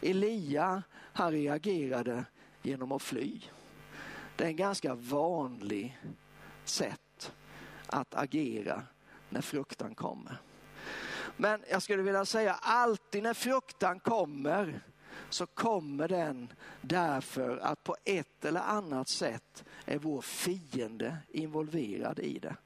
Elia, 0.00 0.82
han 1.12 1.32
reagerade 1.32 2.24
genom 2.62 2.92
att 2.92 3.02
fly. 3.02 3.40
Det 4.36 4.44
är 4.44 4.48
en 4.48 4.56
ganska 4.56 4.94
vanlig 4.94 5.98
sätt 6.64 7.01
att 7.92 8.14
agera 8.14 8.82
när 9.28 9.40
fruktan 9.40 9.94
kommer. 9.94 10.36
Men 11.36 11.60
jag 11.70 11.82
skulle 11.82 12.02
vilja 12.02 12.24
säga 12.24 12.52
alltid 12.62 13.22
när 13.22 13.34
fruktan 13.34 14.00
kommer 14.00 14.80
så 15.30 15.46
kommer 15.46 16.08
den 16.08 16.52
därför 16.80 17.56
att 17.56 17.84
på 17.84 17.96
ett 18.04 18.44
eller 18.44 18.60
annat 18.60 19.08
sätt 19.08 19.64
är 19.84 19.98
vår 19.98 20.20
fiende 20.20 21.16
involverad 21.28 22.18
i 22.18 22.38
det. 22.38 22.56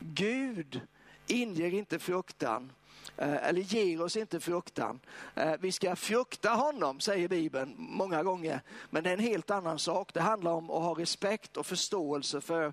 Gud 0.00 0.80
inger 1.26 1.74
inte 1.74 1.98
fruktan 1.98 2.72
Eh, 3.16 3.48
eller 3.48 3.60
ger 3.60 4.02
oss 4.02 4.16
inte 4.16 4.40
fruktan. 4.40 5.00
Eh, 5.34 5.52
vi 5.60 5.72
ska 5.72 5.96
frukta 5.96 6.50
honom, 6.50 7.00
säger 7.00 7.28
Bibeln 7.28 7.74
många 7.78 8.22
gånger, 8.22 8.60
men 8.90 9.04
det 9.04 9.10
är 9.10 9.14
en 9.14 9.20
helt 9.20 9.50
annan 9.50 9.78
sak. 9.78 10.14
Det 10.14 10.20
handlar 10.20 10.50
om 10.50 10.70
att 10.70 10.82
ha 10.82 10.98
respekt 10.98 11.56
och 11.56 11.66
förståelse 11.66 12.40
för 12.40 12.72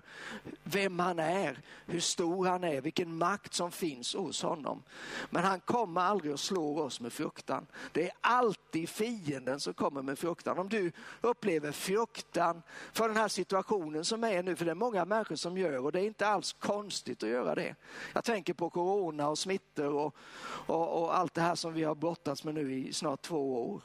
vem 0.62 0.98
han 0.98 1.18
är, 1.18 1.58
hur 1.86 2.00
stor 2.00 2.46
han 2.46 2.64
är, 2.64 2.80
vilken 2.80 3.16
makt 3.16 3.54
som 3.54 3.70
finns 3.70 4.14
hos 4.14 4.42
honom. 4.42 4.82
Men 5.30 5.44
han 5.44 5.60
kommer 5.60 6.00
aldrig 6.00 6.32
att 6.32 6.40
slå 6.40 6.78
oss 6.78 7.00
med 7.00 7.12
fruktan. 7.12 7.66
Det 7.92 8.04
är 8.04 8.12
alltid 8.20 8.88
fienden 8.88 9.60
som 9.60 9.74
kommer 9.74 10.02
med 10.02 10.18
fruktan. 10.18 10.58
Om 10.58 10.68
du 10.68 10.92
upplever 11.20 11.72
fruktan 11.72 12.62
för 12.92 13.08
den 13.08 13.16
här 13.16 13.28
situationen 13.28 14.04
som 14.04 14.24
är 14.24 14.42
nu, 14.42 14.56
för 14.56 14.64
det 14.64 14.70
är 14.70 14.74
många 14.74 15.04
människor 15.04 15.36
som 15.36 15.58
gör 15.58 15.78
och 15.78 15.92
det 15.92 16.00
är 16.00 16.04
inte 16.04 16.26
alls 16.26 16.52
konstigt 16.52 17.22
att 17.22 17.28
göra 17.28 17.54
det. 17.54 17.74
Jag 18.12 18.24
tänker 18.24 18.54
på 18.54 18.70
corona 18.70 19.28
och 19.28 19.38
smittor 19.38 19.94
och 19.94 20.16
och, 20.40 21.02
och 21.02 21.16
allt 21.16 21.34
det 21.34 21.40
här 21.40 21.54
som 21.54 21.74
vi 21.74 21.84
har 21.84 21.94
brottats 21.94 22.44
med 22.44 22.54
nu 22.54 22.74
i 22.74 22.92
snart 22.92 23.22
två 23.22 23.72
år. 23.72 23.82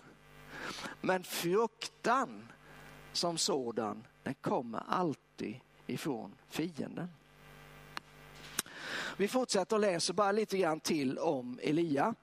Men 1.02 1.24
fruktan 1.24 2.52
som 3.14 3.38
sådan, 3.38 4.04
den 4.24 4.34
kommer 4.34 4.84
alltid 4.88 5.60
ifrån 5.88 6.36
fienden. 6.50 7.10
Vi 9.18 9.28
fortsätter 9.28 9.76
och 9.76 9.80
läser 9.80 10.14
bara 10.14 10.32
lite 10.32 10.58
grann 10.58 10.80
till 10.80 11.18
om 11.18 11.60
Elia. 11.64 12.16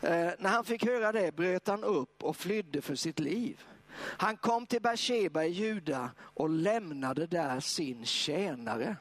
Eh, 0.00 0.30
när 0.38 0.48
han 0.48 0.64
fick 0.64 0.84
höra 0.84 1.12
det 1.12 1.36
bröt 1.36 1.68
han 1.68 1.84
upp 1.84 2.22
och 2.22 2.36
flydde 2.36 2.82
för 2.82 2.94
sitt 2.94 3.18
liv. 3.18 3.64
Han 3.98 4.36
kom 4.36 4.66
till 4.66 4.82
Beersheba 4.82 5.44
i 5.44 5.48
Juda 5.48 6.10
och 6.18 6.50
lämnade 6.50 7.26
där 7.26 7.60
sin 7.60 8.04
tjänare. 8.04 8.96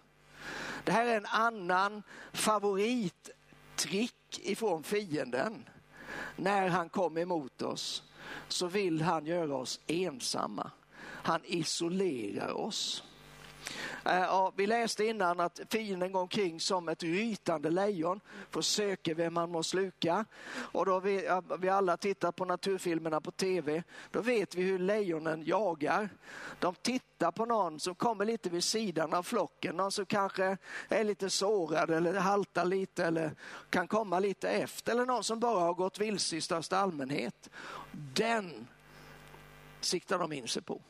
Det 0.83 0.91
här 0.91 1.05
är 1.05 1.17
en 1.17 1.25
annan 1.25 2.03
favorit 2.33 3.29
trick 3.75 4.39
ifrån 4.43 4.83
fienden. 4.83 5.69
När 6.35 6.69
han 6.69 6.89
kommer 6.89 7.21
emot 7.21 7.61
oss 7.61 8.03
så 8.47 8.67
vill 8.67 9.01
han 9.01 9.25
göra 9.25 9.55
oss 9.55 9.79
ensamma. 9.87 10.71
Han 11.01 11.41
isolerar 11.45 12.53
oss. 12.53 13.03
Eh, 14.05 14.19
ja, 14.19 14.53
vi 14.55 14.67
läste 14.67 15.05
innan 15.05 15.39
att 15.39 15.59
fienden 15.69 16.11
går 16.11 16.21
omkring 16.21 16.59
som 16.59 16.89
ett 16.89 17.03
rytande 17.03 17.69
lejon, 17.69 18.19
försöker 18.49 19.15
vem 19.15 19.33
man 19.33 19.51
må 19.51 19.63
sluka. 19.63 20.25
Och 20.55 20.85
då 20.85 20.99
vi, 20.99 21.29
vi 21.59 21.69
alla 21.69 21.97
tittar 21.97 22.31
på 22.31 22.45
naturfilmerna 22.45 23.21
på 23.21 23.31
tv, 23.31 23.83
då 24.11 24.21
vet 24.21 24.55
vi 24.55 24.63
hur 24.63 24.79
lejonen 24.79 25.43
jagar. 25.45 26.09
De 26.59 26.75
tittar 26.75 27.31
på 27.31 27.45
någon 27.45 27.79
som 27.79 27.95
kommer 27.95 28.25
lite 28.25 28.49
vid 28.49 28.63
sidan 28.63 29.13
av 29.13 29.23
flocken, 29.23 29.75
någon 29.75 29.91
som 29.91 30.05
kanske 30.05 30.57
är 30.89 31.03
lite 31.03 31.29
sårad 31.29 31.91
eller 31.91 32.13
haltar 32.13 32.65
lite 32.65 33.05
eller 33.05 33.31
kan 33.69 33.87
komma 33.87 34.19
lite 34.19 34.49
efter 34.49 34.91
eller 34.91 35.05
någon 35.05 35.23
som 35.23 35.39
bara 35.39 35.59
har 35.59 35.73
gått 35.73 35.99
vilse 35.99 36.35
i 36.35 36.41
största 36.41 36.77
allmänhet. 36.77 37.49
Den 37.91 38.67
siktar 39.81 40.19
de 40.19 40.33
in 40.33 40.47
sig 40.47 40.61
på. 40.61 40.81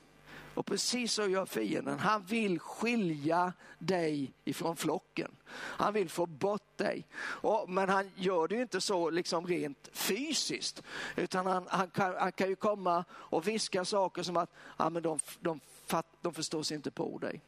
Och 0.55 0.65
precis 0.65 1.13
så 1.13 1.27
gör 1.27 1.45
fienden. 1.45 1.99
Han 1.99 2.23
vill 2.23 2.59
skilja 2.59 3.53
dig 3.79 4.33
ifrån 4.45 4.75
flocken. 4.75 5.31
Han 5.53 5.93
vill 5.93 6.09
få 6.09 6.25
bort 6.25 6.77
dig. 6.77 7.07
Och, 7.17 7.69
men 7.69 7.89
han 7.89 8.11
gör 8.15 8.47
det 8.47 8.55
ju 8.55 8.61
inte 8.61 8.81
så 8.81 9.09
liksom 9.09 9.47
rent 9.47 9.89
fysiskt. 9.91 10.83
Utan 11.15 11.45
han, 11.45 11.65
han, 11.69 11.89
kan, 11.89 12.13
han 12.19 12.31
kan 12.31 12.49
ju 12.49 12.55
komma 12.55 13.05
och 13.11 13.47
viska 13.47 13.85
saker 13.85 14.23
som 14.23 14.37
att 14.37 14.49
ja, 14.77 14.89
men 14.89 15.03
de, 15.03 15.19
de, 15.39 15.59
fatt, 15.85 16.07
de 16.21 16.33
förstår 16.33 16.63
sig 16.63 16.75
inte 16.75 16.91
på 16.91 17.17
dig. 17.17 17.41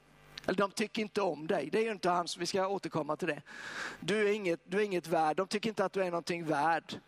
Eller 0.46 0.58
de 0.58 0.72
tycker 0.72 1.02
inte 1.02 1.22
om 1.22 1.48
dig. 1.48 1.70
Det 1.72 1.80
är 1.80 1.84
ju 1.84 1.92
inte 1.92 2.10
hans, 2.10 2.38
vi 2.38 2.46
ska 2.46 2.68
återkomma 2.68 3.16
till 3.16 3.28
det. 3.28 3.42
Du 4.00 4.30
är 4.30 4.34
inget, 4.34 4.60
du 4.64 4.78
är 4.78 4.84
inget 4.84 5.08
värd. 5.08 5.38
De 5.38 5.48
tycker 5.48 5.70
inte 5.70 5.86
att 5.86 5.94
du 5.94 6.02
är 6.02 6.12
någonting 6.12 6.46
värd. 6.46 7.00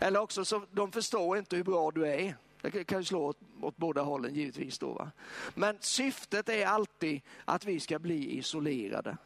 Eller 0.00 0.20
också 0.20 0.44
så 0.44 0.62
de 0.70 0.92
förstår 0.92 1.38
inte 1.38 1.56
hur 1.56 1.64
bra 1.64 1.90
du 1.90 2.06
är. 2.06 2.36
Det 2.62 2.84
kan 2.84 2.98
ju 2.98 3.04
slå 3.04 3.24
åt, 3.24 3.38
åt 3.60 3.76
båda 3.76 4.02
hållen 4.02 4.34
givetvis. 4.34 4.78
Då, 4.78 4.92
va? 4.92 5.10
Men 5.54 5.76
syftet 5.80 6.48
är 6.48 6.66
alltid 6.66 7.20
att 7.44 7.64
vi 7.64 7.80
ska 7.80 7.98
bli 7.98 8.38
isolerade. 8.38 9.16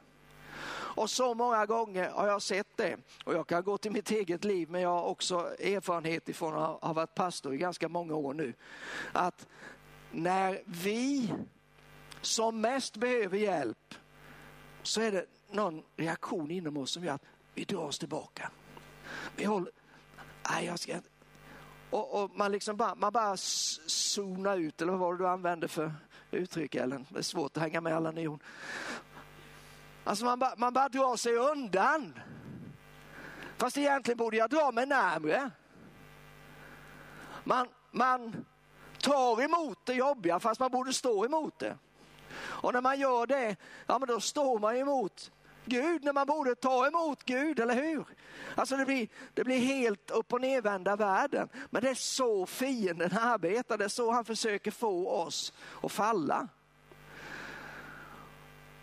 Och 0.96 1.10
så 1.10 1.34
många 1.34 1.66
gånger 1.66 2.10
har 2.10 2.28
jag 2.28 2.42
sett 2.42 2.76
det. 2.76 2.96
Och 3.24 3.34
jag 3.34 3.46
kan 3.46 3.62
gå 3.62 3.78
till 3.78 3.92
mitt 3.92 4.10
eget 4.10 4.44
liv, 4.44 4.70
men 4.70 4.80
jag 4.80 4.88
har 4.88 5.04
också 5.04 5.36
erfarenhet 5.60 6.28
ifrån 6.28 6.54
att 6.54 6.82
ha 6.82 6.92
varit 6.92 7.14
pastor 7.14 7.54
i 7.54 7.56
ganska 7.56 7.88
många 7.88 8.14
år 8.14 8.34
nu. 8.34 8.52
Att 9.12 9.46
när 10.10 10.62
vi 10.64 11.32
som 12.20 12.60
mest 12.60 12.96
behöver 12.96 13.38
hjälp 13.38 13.94
så 14.82 15.00
är 15.00 15.12
det 15.12 15.26
någon 15.50 15.82
reaktion 15.96 16.50
inom 16.50 16.76
oss 16.76 16.90
som 16.90 17.04
gör 17.04 17.14
att 17.14 17.24
vi 17.54 17.64
drar 17.64 17.84
oss 17.84 17.98
tillbaka. 17.98 18.50
Vi 19.36 19.44
håller, 19.44 19.72
nej 20.50 20.66
jag 20.66 20.78
ska 20.78 20.94
och, 21.90 22.22
och, 22.22 22.30
man, 22.36 22.52
liksom 22.52 22.76
bara, 22.76 22.94
man 22.94 23.12
bara 23.12 23.36
zonar 23.36 24.56
ut, 24.56 24.82
eller 24.82 24.92
vad 24.92 25.00
var 25.00 25.12
det 25.12 25.18
du 25.18 25.28
använde 25.28 25.68
för 25.68 25.94
uttryck 26.30 26.74
Ellen? 26.74 27.06
Det 27.08 27.18
är 27.18 27.22
svårt 27.22 27.56
att 27.56 27.62
hänga 27.62 27.80
med 27.80 27.96
alla 27.96 28.10
nyord. 28.10 28.42
Alltså 30.04 30.24
man, 30.24 30.38
bara, 30.38 30.54
man 30.56 30.72
bara 30.72 30.88
drar 30.88 31.16
sig 31.16 31.36
undan. 31.36 32.18
Fast 33.56 33.76
egentligen 33.76 34.18
borde 34.18 34.36
jag 34.36 34.50
dra 34.50 34.70
mig 34.72 34.86
närmre. 34.86 35.50
Man, 37.44 37.68
man 37.90 38.44
tar 39.00 39.42
emot 39.42 39.78
det 39.84 39.94
jobbiga 39.94 40.40
fast 40.40 40.60
man 40.60 40.70
borde 40.70 40.92
stå 40.92 41.24
emot 41.24 41.58
det. 41.58 41.78
Och 42.38 42.72
när 42.72 42.80
man 42.80 43.00
gör 43.00 43.26
det, 43.26 43.56
ja 43.86 43.98
men 43.98 44.08
då 44.08 44.20
står 44.20 44.58
man 44.58 44.76
emot 44.76 45.30
Gud 45.66 46.04
när 46.04 46.12
man 46.12 46.26
borde 46.26 46.54
ta 46.54 46.86
emot 46.86 47.24
Gud, 47.24 47.60
eller 47.60 47.74
hur? 47.74 48.04
Alltså 48.54 48.76
det 48.76 48.84
blir, 48.84 49.08
det 49.34 49.44
blir 49.44 49.58
helt 49.58 50.10
upp 50.10 50.32
och 50.32 50.40
nervända 50.40 50.96
världen. 50.96 51.48
Men 51.70 51.82
det 51.82 51.90
är 51.90 51.94
så 51.94 52.46
fienden 52.46 53.10
arbetar, 53.20 53.78
det 53.78 53.84
är 53.84 53.88
så 53.88 54.12
han 54.12 54.24
försöker 54.24 54.70
få 54.70 55.08
oss 55.08 55.52
att 55.82 55.92
falla. 55.92 56.48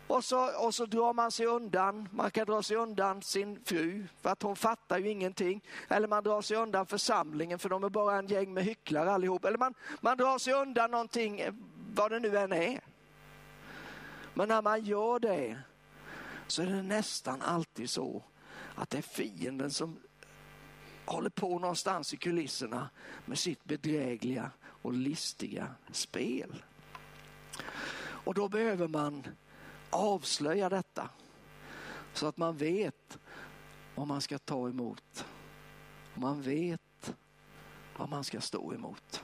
Och 0.08 0.24
så, 0.24 0.66
och 0.66 0.76
så 0.76 0.86
drar 0.86 1.14
man 1.14 1.32
sig 1.32 1.46
undan, 1.46 2.10
man 2.12 2.32
kan 2.32 2.46
dra 2.46 2.64
sig 2.64 2.78
undan 2.78 3.22
sin 3.22 3.60
fru 3.66 4.08
för 4.22 4.30
att 4.30 4.42
hon 4.42 4.56
fattar 4.56 4.98
ju 4.98 5.10
ingenting. 5.10 5.62
Eller 5.90 6.08
man 6.08 6.24
drar 6.24 6.42
sig 6.42 6.58
undan 6.58 6.86
församlingen 6.86 7.60
för 7.60 7.70
de 7.70 7.84
är 7.84 7.90
bara 7.90 8.18
en 8.18 8.28
gäng 8.28 8.54
med 8.54 8.64
hycklare 8.64 9.12
allihop. 9.12 9.46
Eller 9.46 9.58
man, 9.58 9.74
man 10.02 10.18
drar 10.18 10.38
sig 10.38 10.54
undan 10.54 10.92
någonting, 10.92 11.42
vad 11.96 12.12
det 12.12 12.20
nu 12.20 12.38
än 12.38 12.54
är. 12.54 12.80
Men 14.34 14.48
när 14.48 14.62
man 14.62 14.84
gör 14.84 15.20
det 15.20 15.58
så 16.48 16.62
är 16.62 16.66
det 16.66 16.82
nästan 16.82 17.42
alltid 17.42 17.90
så 17.90 18.24
att 18.76 18.90
det 18.90 18.98
är 18.98 19.02
fienden 19.02 19.72
som 19.72 19.98
håller 21.06 21.30
på 21.30 21.60
någonstans 21.60 22.14
i 22.14 22.18
kulisserna 22.18 22.90
med 23.26 23.40
sitt 23.40 23.64
bedrägliga 23.64 24.52
och 24.64 24.94
listiga 24.94 25.76
spel. 25.92 26.64
Och 28.04 28.34
då 28.34 28.50
behöver 28.50 28.88
man 28.88 29.24
avslöja 29.90 30.70
detta 30.70 31.10
så 32.14 32.28
att 32.28 32.38
man 32.38 32.58
vet 32.58 33.18
vad 33.96 34.08
man 34.08 34.22
ska 34.22 34.38
ta 34.38 34.70
emot. 34.70 35.26
Man 36.14 36.42
vet 36.42 37.16
vad 37.98 38.10
man 38.10 38.24
ska 38.24 38.42
stå 38.42 38.74
emot. 38.74 39.24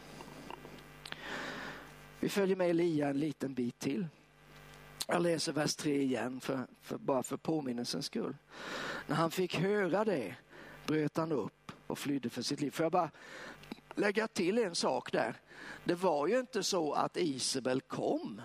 Vi 2.20 2.30
följer 2.30 2.55
med 2.55 2.70
Elia 2.70 3.09
en 3.09 3.20
liten 3.20 3.53
bit 3.53 3.80
till. 3.80 4.07
Jag 5.12 5.22
läser 5.22 5.53
vers 5.53 5.76
3 5.76 6.01
igen, 6.01 6.39
för, 6.39 6.68
för, 6.82 6.97
bara 6.97 7.24
för 7.24 7.38
påminnelsens 7.38 8.05
skull. 8.05 8.36
När 9.07 9.16
han 9.16 9.32
fick 9.32 9.55
höra 9.55 10.05
det 10.05 10.36
bröt 10.88 11.18
han 11.18 11.32
upp 11.32 11.72
och 11.88 11.97
flydde 11.97 12.30
för 12.30 12.41
sitt 12.41 12.62
liv. 12.62 12.72
Får 12.72 12.84
jag 12.84 12.91
bara 12.91 13.12
lägga 13.95 14.28
till 14.28 14.57
en 14.57 14.76
sak 14.76 15.12
där. 15.12 15.36
Det 15.84 15.95
var 15.95 16.28
ju 16.28 16.39
inte 16.39 16.64
så 16.64 16.93
att 16.93 17.18
Isabel 17.18 17.82
kom 17.82 18.41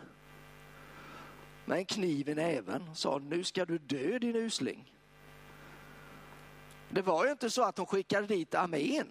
med 1.65 1.79
en 1.79 1.87
kniv 1.87 2.29
i 2.29 2.35
näven 2.35 2.89
och 2.89 2.97
sa 2.97 3.19
nu 3.19 3.45
ska 3.45 3.65
du 3.65 3.79
dö 3.79 4.19
din 4.19 4.37
usling. 4.37 4.93
Det 6.91 7.03
var 7.03 7.25
ju 7.25 7.31
inte 7.31 7.51
så 7.51 7.63
att 7.63 7.79
hon 7.79 7.87
skickade 7.87 8.27
dit 8.27 8.55
armén. 8.55 9.09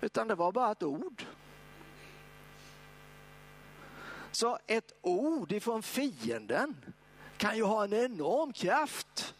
Utan 0.00 0.28
det 0.28 0.34
var 0.34 0.52
bara 0.52 0.72
ett 0.72 0.82
ord. 0.82 1.24
Alltså, 4.42 4.58
ett 4.66 4.92
ord 5.02 5.52
ifrån 5.52 5.82
fienden 5.82 6.76
kan 7.36 7.56
ju 7.56 7.62
ha 7.62 7.84
en 7.84 7.92
enorm 7.92 8.52
kraft. 8.52 9.34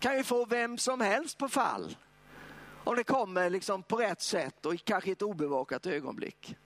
Kan 0.00 0.16
ju 0.16 0.24
få 0.24 0.44
vem 0.44 0.78
som 0.78 1.00
helst 1.00 1.38
på 1.38 1.48
fall. 1.48 1.96
Om 2.84 2.96
det 2.96 3.04
kommer 3.04 3.50
liksom 3.50 3.82
på 3.82 3.96
rätt 3.96 4.22
sätt 4.22 4.66
och 4.66 4.84
kanske 4.84 5.12
ett 5.12 5.22
obevakat 5.22 5.86
ögonblick. 5.86 6.56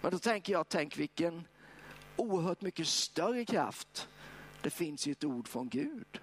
Men 0.00 0.12
då 0.12 0.18
tänker 0.18 0.52
jag, 0.52 0.68
tänk 0.68 0.98
vilken 0.98 1.44
oerhört 2.16 2.60
mycket 2.60 2.86
större 2.86 3.44
kraft 3.44 4.08
det 4.62 4.70
finns 4.70 5.06
i 5.06 5.10
ett 5.10 5.24
ord 5.24 5.48
från 5.48 5.68
Gud. 5.68 6.20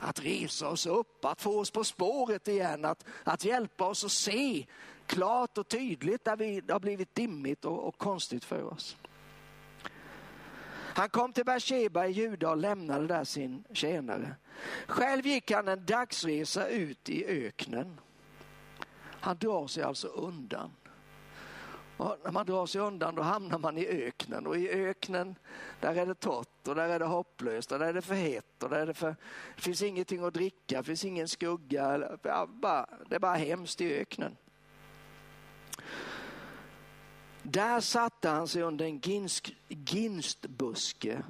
Att 0.00 0.24
resa 0.24 0.68
oss 0.68 0.86
upp, 0.86 1.24
att 1.24 1.42
få 1.42 1.60
oss 1.60 1.70
på 1.70 1.84
spåret 1.84 2.48
igen, 2.48 2.84
att, 2.84 3.04
att 3.24 3.44
hjälpa 3.44 3.86
oss 3.86 4.04
att 4.04 4.12
se 4.12 4.66
klart 5.08 5.58
och 5.58 5.68
tydligt 5.68 6.24
där 6.24 6.36
vi, 6.36 6.60
det 6.60 6.72
har 6.72 6.80
blivit 6.80 7.14
dimmigt 7.14 7.64
och, 7.64 7.88
och 7.88 7.98
konstigt 7.98 8.44
för 8.44 8.62
oss. 8.62 8.96
Han 10.98 11.08
kom 11.08 11.32
till 11.32 11.44
Beersheba 11.44 12.06
i 12.06 12.10
Juda 12.10 12.50
och 12.50 12.56
lämnade 12.56 13.06
där 13.06 13.24
sin 13.24 13.64
tjänare. 13.72 14.36
Själv 14.86 15.26
gick 15.26 15.50
han 15.50 15.68
en 15.68 15.86
dagsresa 15.86 16.68
ut 16.68 17.08
i 17.08 17.24
öknen. 17.26 18.00
Han 19.20 19.36
drar 19.36 19.66
sig 19.66 19.82
alltså 19.82 20.08
undan. 20.08 20.70
Och 21.96 22.16
när 22.24 22.30
man 22.30 22.46
drar 22.46 22.66
sig 22.66 22.80
undan 22.80 23.14
då 23.14 23.22
hamnar 23.22 23.58
man 23.58 23.78
i 23.78 23.86
öknen 23.86 24.46
och 24.46 24.56
i 24.56 24.70
öknen 24.70 25.34
där 25.80 25.96
är 25.96 26.06
det 26.06 26.14
torrt 26.14 26.68
och 26.68 26.74
där 26.74 26.88
är 26.88 26.98
det 26.98 27.04
hopplöst 27.04 27.72
och 27.72 27.78
där 27.78 27.86
är 27.86 27.92
det 27.92 28.02
för 28.02 28.14
hett 28.14 28.62
och 28.62 28.70
där 28.70 28.80
är 28.80 28.86
det, 28.86 28.94
för, 28.94 29.16
det 29.56 29.62
finns 29.62 29.82
ingenting 29.82 30.24
att 30.24 30.34
dricka, 30.34 30.78
det 30.78 30.84
finns 30.84 31.04
ingen 31.04 31.28
skugga. 31.28 31.98
det 31.98 33.14
är 33.14 33.18
bara 33.18 33.34
hemskt 33.34 33.80
i 33.80 33.94
öknen. 33.94 34.36
Där 37.42 37.80
satte 37.80 38.28
han 38.28 38.48
sig 38.48 38.62
under 38.62 38.84
en 38.84 38.98
ginsk, 38.98 39.56
ginstbuske 39.68 41.22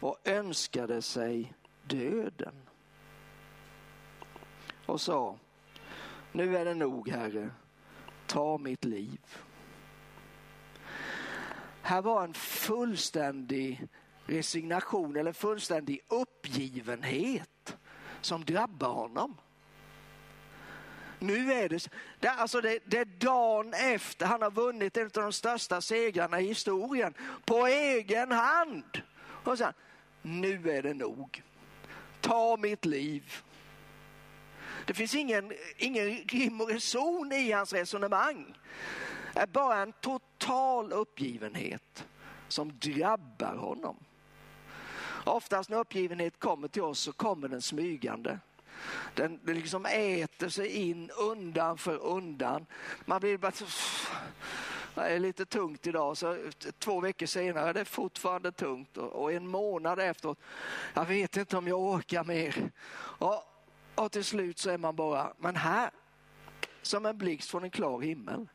och 0.00 0.18
önskade 0.24 1.02
sig 1.02 1.52
döden. 1.86 2.54
Och 4.86 5.00
sa, 5.00 5.36
nu 6.32 6.56
är 6.56 6.64
det 6.64 6.74
nog 6.74 7.08
Herre, 7.08 7.50
ta 8.26 8.58
mitt 8.58 8.84
liv. 8.84 9.20
Här 11.82 12.02
var 12.02 12.24
en 12.24 12.34
fullständig 12.34 13.88
resignation 14.26 15.16
eller 15.16 15.32
fullständig 15.32 16.00
uppgivenhet 16.08 17.76
som 18.20 18.44
drabbar 18.44 18.92
honom. 18.92 19.36
Nu 21.22 21.52
är 21.52 21.68
det, 21.68 21.88
det, 22.20 22.28
alltså 22.28 22.60
det, 22.60 22.78
det 22.84 22.98
är 22.98 23.04
dagen 23.04 23.74
efter 23.74 24.26
han 24.26 24.42
har 24.42 24.50
vunnit 24.50 24.96
en 24.96 25.04
av 25.04 25.10
de 25.12 25.32
största 25.32 25.80
segrarna 25.80 26.40
i 26.40 26.46
historien 26.46 27.14
på 27.44 27.66
egen 27.66 28.32
hand. 28.32 29.02
Och 29.44 29.58
så, 29.58 29.72
nu 30.22 30.70
är 30.70 30.82
det 30.82 30.94
nog. 30.94 31.42
Ta 32.20 32.56
mitt 32.56 32.84
liv. 32.84 33.42
Det 34.86 34.94
finns 34.94 35.14
ingen, 35.14 35.52
ingen 35.76 36.10
rim 36.10 36.60
och 36.60 36.68
reson 36.68 37.32
i 37.32 37.52
hans 37.52 37.72
resonemang. 37.72 38.58
Det 39.34 39.40
är 39.40 39.46
bara 39.46 39.82
en 39.82 39.92
total 39.92 40.92
uppgivenhet 40.92 42.04
som 42.48 42.78
drabbar 42.78 43.56
honom. 43.56 43.96
Oftast 45.24 45.70
när 45.70 45.78
uppgivenhet 45.78 46.40
kommer 46.40 46.68
till 46.68 46.82
oss 46.82 47.00
så 47.00 47.12
kommer 47.12 47.48
den 47.48 47.62
smygande. 47.62 48.38
Den, 49.14 49.40
den 49.42 49.56
liksom 49.56 49.86
äter 49.86 50.48
sig 50.48 50.68
in 50.68 51.10
undan 51.10 51.78
för 51.78 51.98
undan. 51.98 52.66
Man 53.04 53.20
blir 53.20 53.38
bara 53.38 53.52
det 54.94 55.00
är 55.00 55.18
lite 55.18 55.46
tungt 55.46 55.86
idag, 55.86 56.16
så 56.16 56.36
två 56.78 57.00
veckor 57.00 57.26
senare 57.26 57.68
är 57.68 57.74
det 57.74 57.84
fortfarande 57.84 58.52
tungt 58.52 58.96
och, 58.96 59.32
en 59.32 59.48
månad 59.48 59.98
efteråt, 59.98 60.38
jag 60.94 61.04
vet 61.04 61.36
inte 61.36 61.56
om 61.56 61.68
jag 61.68 61.80
orkar 61.80 62.24
mer. 62.24 62.70
Och, 62.94 63.44
och 63.94 64.12
till 64.12 64.24
slut 64.24 64.58
så 64.58 64.70
är 64.70 64.78
man 64.78 64.96
bara, 64.96 65.34
men 65.38 65.56
här, 65.56 65.90
som 66.82 67.06
en 67.06 67.18
blixt 67.18 67.50
från 67.50 67.64
en 67.64 67.70
klar 67.70 68.00
himmel. 68.00 68.48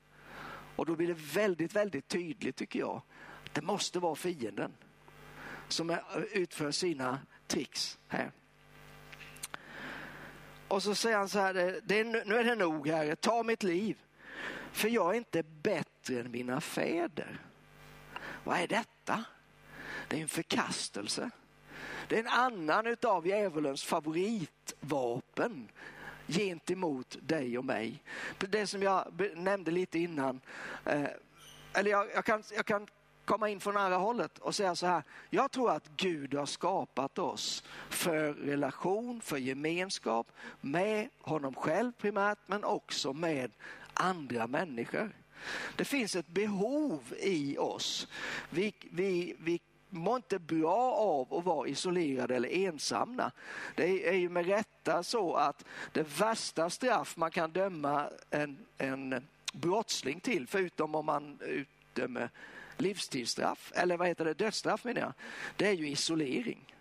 Och 0.75 0.85
då 0.85 0.95
blir 0.95 1.07
det 1.07 1.13
väldigt, 1.13 1.75
väldigt 1.75 2.07
tydligt 2.07 2.55
tycker 2.55 2.79
jag, 2.79 3.01
det 3.53 3.61
måste 3.61 3.99
vara 3.99 4.15
fienden 4.15 4.73
som 5.67 5.97
utför 6.31 6.71
sina 6.71 7.19
tricks 7.47 7.99
här. 8.07 8.31
Och 10.67 10.83
så 10.83 10.95
säger 10.95 11.17
han 11.17 11.29
så 11.29 11.39
här, 11.39 11.81
det 11.83 11.99
är, 11.99 12.25
nu 12.25 12.35
är 12.35 12.43
det 12.43 12.55
nog 12.55 12.87
Herre, 12.87 13.15
ta 13.15 13.43
mitt 13.43 13.63
liv. 13.63 13.97
För 14.71 14.89
jag 14.89 15.13
är 15.13 15.17
inte 15.17 15.43
bättre 15.43 16.19
än 16.19 16.31
mina 16.31 16.61
fäder. 16.61 17.41
Vad 18.43 18.59
är 18.59 18.67
detta? 18.67 19.23
Det 20.07 20.17
är 20.17 20.21
en 20.21 20.27
förkastelse. 20.27 21.29
Det 22.07 22.15
är 22.15 22.19
en 22.19 22.27
annan 22.27 22.87
utav 22.87 23.27
djävulens 23.27 23.83
favoritvapen 23.83 25.69
gentemot 26.27 27.17
dig 27.21 27.57
och 27.57 27.65
mig. 27.65 28.03
Det 28.37 28.67
som 28.67 28.81
jag 28.81 29.31
nämnde 29.35 29.71
lite 29.71 29.99
innan. 29.99 30.41
Eh, 30.85 31.09
eller 31.73 31.91
jag, 31.91 32.07
jag, 32.13 32.25
kan, 32.25 32.43
jag 32.55 32.65
kan 32.65 32.87
komma 33.27 33.49
in 33.49 33.59
från 33.59 33.77
andra 33.77 33.97
hållet 33.97 34.37
och 34.37 34.55
säga 34.55 34.75
så 34.75 34.87
här. 34.87 35.03
Jag 35.29 35.51
tror 35.51 35.71
att 35.71 35.89
Gud 35.97 36.33
har 36.33 36.45
skapat 36.45 37.19
oss 37.19 37.63
för 37.89 38.33
relation, 38.33 39.21
för 39.21 39.37
gemenskap 39.37 40.27
med 40.61 41.09
honom 41.21 41.55
själv 41.55 41.91
primärt 41.91 42.37
men 42.45 42.63
också 42.63 43.13
med 43.13 43.51
andra 43.93 44.47
människor. 44.47 45.11
Det 45.75 45.85
finns 45.85 46.15
ett 46.15 46.27
behov 46.27 47.03
i 47.19 47.57
oss. 47.57 48.07
Vi, 48.49 48.73
vi, 48.91 49.35
vi 49.39 49.59
mår 49.89 50.15
inte 50.15 50.39
bra 50.39 50.93
av 50.93 51.33
att 51.33 51.45
vara 51.45 51.67
isolerade 51.67 52.35
eller 52.35 52.49
ensamma. 52.49 53.31
Det 53.75 54.09
är 54.09 54.13
ju 54.13 54.29
med 54.29 54.45
rätta 54.45 55.03
så 55.03 55.35
att 55.35 55.65
det 55.91 56.19
värsta 56.19 56.69
straff 56.69 57.17
man 57.17 57.31
kan 57.31 57.51
döma 57.51 58.09
en, 58.29 58.57
en 58.77 59.27
brottsling 59.53 60.19
till, 60.19 60.47
förutom 60.47 60.95
om 60.95 61.05
man 61.05 61.39
utdömer 61.41 62.29
livstidsstraff, 62.81 63.71
eller 63.75 63.97
vad 63.97 64.07
heter 64.07 64.25
det, 64.25 64.33
dödsstraff 64.33 64.83
menar 64.83 65.01
jag, 65.01 65.13
det 65.55 65.67
är 65.67 65.73
ju 65.73 65.89
isolering. 65.89 66.75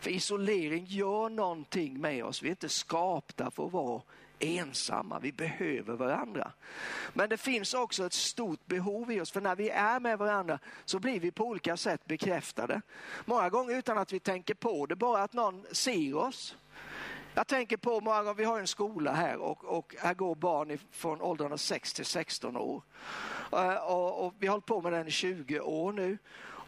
För 0.00 0.10
isolering 0.10 0.84
gör 0.84 1.28
någonting 1.28 2.00
med 2.00 2.24
oss. 2.24 2.42
Vi 2.42 2.48
är 2.48 2.50
inte 2.50 2.68
skapta 2.68 3.50
för 3.50 3.66
att 3.66 3.72
vara 3.72 4.02
ensamma, 4.38 5.18
vi 5.18 5.32
behöver 5.32 5.94
varandra. 5.96 6.52
Men 7.12 7.28
det 7.28 7.36
finns 7.36 7.74
också 7.74 8.06
ett 8.06 8.12
stort 8.12 8.66
behov 8.66 9.12
i 9.12 9.20
oss, 9.20 9.30
för 9.30 9.40
när 9.40 9.56
vi 9.56 9.70
är 9.70 10.00
med 10.00 10.18
varandra 10.18 10.58
så 10.84 10.98
blir 10.98 11.20
vi 11.20 11.30
på 11.30 11.44
olika 11.44 11.76
sätt 11.76 12.06
bekräftade. 12.06 12.80
Många 13.24 13.50
gånger 13.50 13.78
utan 13.78 13.98
att 13.98 14.12
vi 14.12 14.20
tänker 14.20 14.54
på 14.54 14.86
det, 14.86 14.96
bara 14.96 15.22
att 15.22 15.32
någon 15.32 15.66
ser 15.72 16.16
oss. 16.16 16.56
Jag 17.34 17.46
tänker 17.46 17.76
på 17.76 18.00
många 18.00 18.22
gånger, 18.22 18.34
vi 18.34 18.44
har 18.44 18.58
en 18.58 18.66
skola 18.66 19.12
här 19.12 19.36
och, 19.36 19.64
och 19.64 19.94
här 19.98 20.14
går 20.14 20.34
barn 20.34 20.78
från 20.90 21.20
åldrarna 21.20 21.58
6 21.58 21.92
till 21.92 22.04
16 22.04 22.56
år. 22.56 22.82
Eh, 23.52 23.74
och, 23.74 24.26
och 24.26 24.34
vi 24.38 24.46
har 24.46 24.52
hållit 24.52 24.66
på 24.66 24.80
med 24.80 24.92
den 24.92 25.08
i 25.08 25.10
20 25.10 25.60
år 25.60 25.92
nu. 25.92 26.18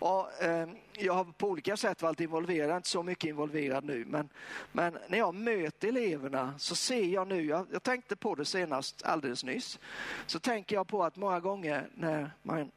Och, 0.03 0.43
eh, 0.43 0.69
jag 0.93 1.13
har 1.13 1.25
på 1.25 1.49
olika 1.49 1.77
sätt 1.77 2.03
varit 2.03 2.21
involverad, 2.21 2.77
inte 2.77 2.89
så 2.89 3.03
mycket 3.03 3.29
involverad 3.29 3.85
nu, 3.85 4.05
men, 4.09 4.29
men 4.73 4.99
när 5.09 5.19
jag 5.19 5.35
möter 5.35 5.89
eleverna 5.89 6.55
så 6.59 6.75
ser 6.75 7.05
jag 7.05 7.29
nu, 7.29 7.45
jag, 7.45 7.67
jag, 7.73 7.83
tänkte 7.83 8.17
på 8.17 8.35
det 8.35 8.45
senast 8.45 9.03
alldeles 9.03 9.45
nyss, 9.45 9.79
så 10.27 10.39
tänker 10.39 10.77
jag 10.77 10.89
på 10.89 11.05
att 11.05 11.17
många 11.17 11.41
gånger 11.41 11.89
när 11.95 12.31
man, 12.43 12.71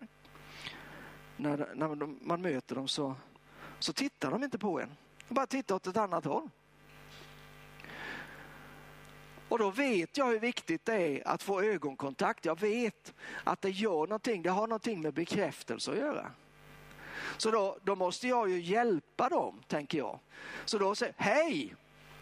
när, 1.38 1.70
när 1.76 1.96
de, 1.96 2.20
man 2.22 2.42
möter 2.42 2.76
dem 2.76 2.88
så, 2.88 3.16
så 3.80 3.94
tittar 3.94 4.32
de 4.32 4.44
inte 4.44 4.58
på 4.58 4.80
en. 4.80 4.90
De 5.28 5.34
bara 5.34 5.48
tittar 5.48 5.76
åt 5.76 5.88
ett 5.88 5.98
annat 5.98 6.26
håll. 6.26 6.50
Och 9.56 9.60
då 9.60 9.70
vet 9.70 10.18
jag 10.18 10.26
hur 10.26 10.40
viktigt 10.40 10.86
det 10.86 10.94
är 10.94 11.28
att 11.28 11.44
få 11.44 11.62
ögonkontakt. 11.62 12.46
Jag 12.46 12.60
vet 12.60 13.14
att 13.44 13.62
det 13.62 13.70
gör 13.70 14.08
någonting, 14.08 14.42
det 14.42 14.50
har 14.50 14.68
någonting 14.68 15.02
med 15.02 15.14
bekräftelse 15.14 15.92
att 15.92 15.98
göra. 15.98 16.32
Så 17.38 17.52
då, 17.52 17.78
då 17.84 17.96
måste 17.96 18.28
jag 18.28 18.50
ju 18.50 18.62
hjälpa 18.62 19.30
dem, 19.30 19.62
tänker 19.68 19.98
jag. 19.98 20.20
Så 20.66 20.78
då 20.78 20.96
säger 20.96 21.14
hej, 21.18 21.76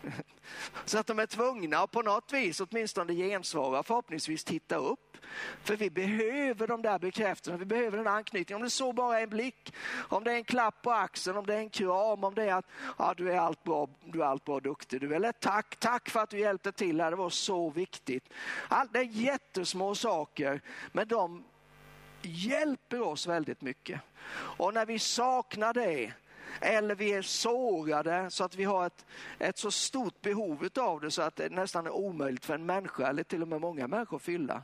Så 0.85 0.97
att 0.97 1.07
de 1.07 1.19
är 1.19 1.25
tvungna 1.25 1.77
att 1.77 1.91
på 1.91 2.01
något 2.01 2.33
vis 2.33 2.59
åtminstone 2.59 3.13
gensvara, 3.13 3.83
förhoppningsvis 3.83 4.43
titta 4.43 4.75
upp. 4.75 5.17
För 5.63 5.75
vi 5.75 5.89
behöver 5.89 6.67
de 6.67 6.81
där 6.81 6.99
bekräftelserna, 6.99 7.57
vi 7.57 7.65
behöver 7.65 7.97
den 7.97 8.07
anknytningen. 8.07 8.61
Om 8.61 8.63
det 8.63 8.69
så 8.69 8.93
bara 8.93 9.19
är 9.19 9.23
en 9.23 9.29
blick, 9.29 9.73
om 10.09 10.23
det 10.23 10.31
är 10.31 10.35
en 10.35 10.43
klapp 10.43 10.81
på 10.81 10.91
axeln, 10.91 11.37
om 11.37 11.45
det 11.45 11.53
är 11.53 11.59
en 11.59 11.69
kram, 11.69 12.23
om 12.23 12.35
det 12.35 12.43
är 12.43 12.53
att 12.53 12.65
ja, 12.97 13.13
du 13.17 13.31
är 13.31 13.37
allt 13.37 13.63
bra, 13.63 13.89
du 14.05 14.21
är 14.21 14.25
allt 14.25 14.45
bra 14.45 14.59
duktig. 14.59 15.01
Du, 15.01 15.15
eller 15.15 15.31
tack, 15.31 15.75
tack 15.79 16.09
för 16.09 16.19
att 16.19 16.29
du 16.29 16.39
hjälpte 16.39 16.71
till 16.71 17.01
här, 17.01 17.11
det 17.11 17.17
var 17.17 17.29
så 17.29 17.69
viktigt. 17.69 18.29
Allt 18.67 18.93
det 18.93 18.99
är 18.99 19.03
jättesmå 19.03 19.95
saker, 19.95 20.61
men 20.91 21.07
de 21.07 21.43
hjälper 22.21 23.01
oss 23.01 23.27
väldigt 23.27 23.61
mycket. 23.61 24.01
Och 24.35 24.73
när 24.73 24.85
vi 24.85 24.99
saknar 24.99 25.73
det, 25.73 26.13
eller 26.61 26.95
vi 26.95 27.13
är 27.13 27.21
sårade 27.21 28.29
så 28.29 28.43
att 28.43 28.55
vi 28.55 28.63
har 28.63 28.85
ett, 28.85 29.05
ett 29.39 29.57
så 29.57 29.71
stort 29.71 30.21
behov 30.21 30.69
av 30.79 31.01
det 31.01 31.11
så 31.11 31.21
att 31.21 31.35
det 31.35 31.49
nästan 31.49 31.85
är 31.85 31.91
omöjligt 31.91 32.45
för 32.45 32.53
en 32.53 32.65
människa 32.65 33.07
eller 33.07 33.23
till 33.23 33.41
och 33.41 33.47
med 33.47 33.61
många 33.61 33.87
människor 33.87 34.17
att 34.17 34.23
fylla. 34.23 34.61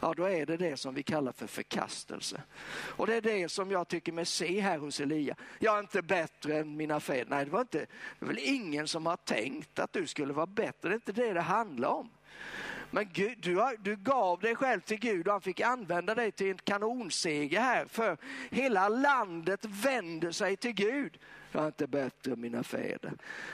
Ja, 0.00 0.14
då 0.16 0.24
är 0.24 0.46
det 0.46 0.56
det 0.56 0.76
som 0.76 0.94
vi 0.94 1.02
kallar 1.02 1.32
för 1.32 1.46
förkastelse. 1.46 2.42
Och 2.72 3.06
det 3.06 3.14
är 3.14 3.20
det 3.20 3.48
som 3.48 3.70
jag 3.70 3.88
tycker 3.88 4.12
mig 4.12 4.26
se 4.26 4.60
här 4.60 4.78
hos 4.78 5.00
Elia. 5.00 5.36
Jag 5.58 5.76
är 5.76 5.80
inte 5.80 6.02
bättre 6.02 6.58
än 6.58 6.76
mina 6.76 7.00
fäder. 7.00 7.26
Nej, 7.30 7.44
det 7.44 7.50
var 7.50 7.60
inte, 7.60 7.78
det 7.78 7.86
var 8.18 8.28
väl 8.28 8.38
ingen 8.42 8.88
som 8.88 9.06
har 9.06 9.16
tänkt 9.16 9.78
att 9.78 9.92
du 9.92 10.06
skulle 10.06 10.32
vara 10.32 10.46
bättre. 10.46 10.88
Det 10.88 10.92
är 10.92 10.94
inte 10.94 11.12
det 11.12 11.32
det 11.32 11.40
handlar 11.40 11.88
om. 11.88 12.10
Men 12.90 13.08
Gud, 13.12 13.38
du, 13.40 13.56
har, 13.56 13.76
du 13.78 13.96
gav 13.96 14.40
dig 14.40 14.54
själv 14.56 14.80
till 14.80 14.98
Gud 14.98 15.26
och 15.26 15.32
han 15.32 15.40
fick 15.40 15.60
använda 15.60 16.14
dig 16.14 16.32
till 16.32 16.50
en 16.50 16.58
kanonseger 16.58 17.60
här. 17.60 17.86
För 17.86 18.16
hela 18.50 18.88
landet 18.88 19.64
vänder 19.64 20.30
sig 20.32 20.56
till 20.56 20.72
Gud. 20.72 21.18
Jag 21.52 21.62
är 21.62 21.66
inte 21.66 21.86
bättre 21.86 22.32
än 22.32 22.40
mina 22.40 22.62
fäder. 22.62 23.12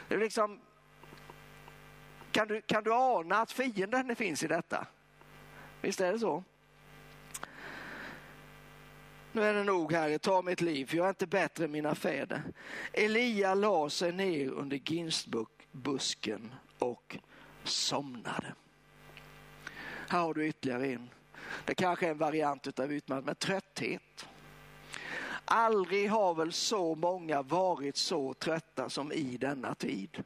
Det 0.08 0.14
är 0.14 0.18
liksom, 0.18 0.60
kan, 2.32 2.48
du, 2.48 2.60
kan 2.60 2.84
du 2.84 2.92
ana 2.92 3.36
att 3.36 3.52
fienden 3.52 4.16
finns 4.16 4.42
i 4.42 4.46
detta? 4.46 4.86
Visst 5.80 6.00
är 6.00 6.12
det 6.12 6.18
så? 6.18 6.44
Nu 9.32 9.42
är 9.42 9.54
det 9.54 9.64
nog 9.64 9.92
Herre, 9.92 10.18
ta 10.18 10.42
mitt 10.42 10.60
liv, 10.60 10.86
för 10.86 10.96
jag 10.96 11.04
är 11.06 11.10
inte 11.10 11.26
bättre 11.26 11.64
än 11.64 11.72
mina 11.72 11.94
fäder. 11.94 12.42
Elia 12.92 13.54
la 13.54 13.90
sig 13.90 14.12
ner 14.12 14.50
under 14.50 14.76
ginstbusken 14.76 16.54
och 16.78 17.18
somnade. 17.64 18.54
Här 20.08 20.18
har 20.18 20.34
du 20.34 20.46
ytterligare 20.46 20.86
en. 20.86 21.10
Det 21.64 21.74
kanske 21.74 22.06
är 22.06 22.10
en 22.10 22.18
variant 22.18 22.80
av 22.80 22.92
utmattning, 22.92 23.26
men 23.26 23.34
trötthet. 23.34 24.26
Aldrig 25.44 26.10
har 26.10 26.34
väl 26.34 26.52
så 26.52 26.94
många 26.94 27.42
varit 27.42 27.96
så 27.96 28.34
trötta 28.34 28.90
som 28.90 29.12
i 29.12 29.36
denna 29.36 29.74
tid. 29.74 30.22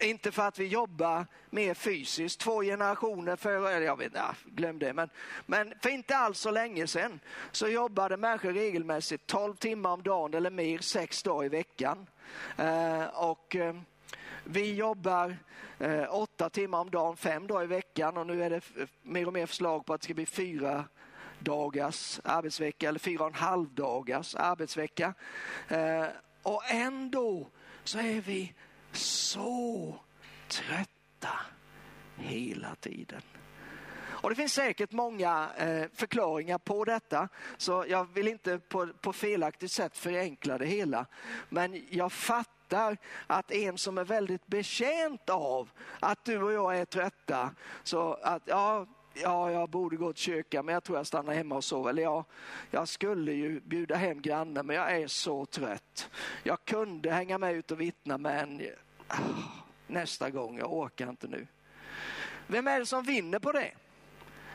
Inte 0.00 0.32
för 0.32 0.42
att 0.42 0.58
vi 0.58 0.66
jobbar 0.66 1.26
mer 1.50 1.74
fysiskt, 1.74 2.40
två 2.40 2.62
generationer 2.62 3.36
före, 3.36 3.84
jag 3.84 3.96
vet 3.96 4.06
inte, 4.06 4.22
glöm 4.44 4.78
det, 4.78 4.92
men, 4.92 5.10
men 5.46 5.74
för 5.82 5.90
inte 5.90 6.16
alls 6.16 6.38
så 6.38 6.50
länge 6.50 6.86
sedan 6.86 7.20
så 7.52 7.68
jobbade 7.68 8.16
människor 8.16 8.52
regelmässigt 8.52 9.26
12 9.26 9.56
timmar 9.56 9.90
om 9.90 10.02
dagen 10.02 10.34
eller 10.34 10.50
mer, 10.50 10.78
sex 10.78 11.22
dagar 11.22 11.44
i 11.44 11.48
veckan. 11.48 12.06
Eh, 12.56 13.04
och 13.04 13.56
eh, 13.56 13.74
vi 14.52 14.74
jobbar 14.74 15.36
eh, 15.78 16.14
åtta 16.14 16.50
timmar 16.50 16.78
om 16.78 16.90
dagen, 16.90 17.16
fem 17.16 17.46
dagar 17.46 17.64
i 17.64 17.66
veckan 17.66 18.16
och 18.16 18.26
nu 18.26 18.42
är 18.42 18.50
det 18.50 18.60
mer 19.02 19.26
och 19.26 19.32
mer 19.32 19.46
förslag 19.46 19.86
på 19.86 19.94
att 19.94 20.00
det 20.00 20.04
ska 20.04 20.14
bli 20.14 20.26
fyra 20.26 20.84
dagars 21.38 22.20
arbetsvecka 22.24 22.88
eller 22.88 22.98
fyra 22.98 23.22
och 23.22 23.28
en 23.28 23.34
halv 23.34 23.74
dagars 23.74 24.34
arbetsvecka. 24.34 25.14
Eh, 25.68 26.06
och 26.42 26.62
ändå 26.70 27.48
så 27.84 27.98
är 27.98 28.20
vi 28.20 28.54
så 28.92 29.94
trötta 30.48 31.40
hela 32.16 32.74
tiden. 32.74 33.22
Och 34.22 34.30
Det 34.30 34.36
finns 34.36 34.54
säkert 34.54 34.92
många 34.92 35.50
eh, 35.56 35.84
förklaringar 35.94 36.58
på 36.58 36.84
detta, 36.84 37.28
så 37.56 37.84
jag 37.88 38.14
vill 38.14 38.28
inte 38.28 38.58
på, 38.58 38.88
på 39.00 39.12
felaktigt 39.12 39.72
sätt 39.72 39.98
förenkla 39.98 40.58
det 40.58 40.66
hela. 40.66 41.06
Men 41.48 41.86
jag 41.90 42.12
fattar 42.12 42.61
att 43.26 43.50
en 43.50 43.78
som 43.78 43.98
är 43.98 44.04
väldigt 44.04 44.46
betjänt 44.46 45.30
av 45.30 45.70
att 46.00 46.24
du 46.24 46.42
och 46.42 46.52
jag 46.52 46.78
är 46.78 46.84
trötta, 46.84 47.50
så 47.82 48.14
att 48.22 48.42
ja, 48.46 48.86
ja, 49.14 49.50
jag 49.50 49.68
borde 49.68 49.96
gå 49.96 50.12
till 50.12 50.22
kyrkan 50.22 50.66
men 50.66 50.72
jag 50.72 50.84
tror 50.84 50.98
jag 50.98 51.06
stannar 51.06 51.34
hemma 51.34 51.54
och 51.54 51.64
sover. 51.64 51.90
Eller 51.90 52.02
ja, 52.02 52.24
jag 52.70 52.88
skulle 52.88 53.32
ju 53.32 53.60
bjuda 53.60 53.96
hem 53.96 54.22
grannen 54.22 54.66
men 54.66 54.76
jag 54.76 54.96
är 54.96 55.06
så 55.06 55.46
trött. 55.46 56.10
Jag 56.42 56.64
kunde 56.64 57.10
hänga 57.10 57.38
med 57.38 57.54
ut 57.54 57.70
och 57.70 57.80
vittna 57.80 58.18
men 58.18 58.62
ah, 59.08 59.16
nästa 59.86 60.30
gång, 60.30 60.58
jag 60.58 60.72
orkar 60.72 61.08
inte 61.08 61.28
nu. 61.28 61.46
Vem 62.46 62.66
är 62.66 62.78
det 62.78 62.86
som 62.86 63.02
vinner 63.02 63.38
på 63.38 63.52
det? 63.52 63.72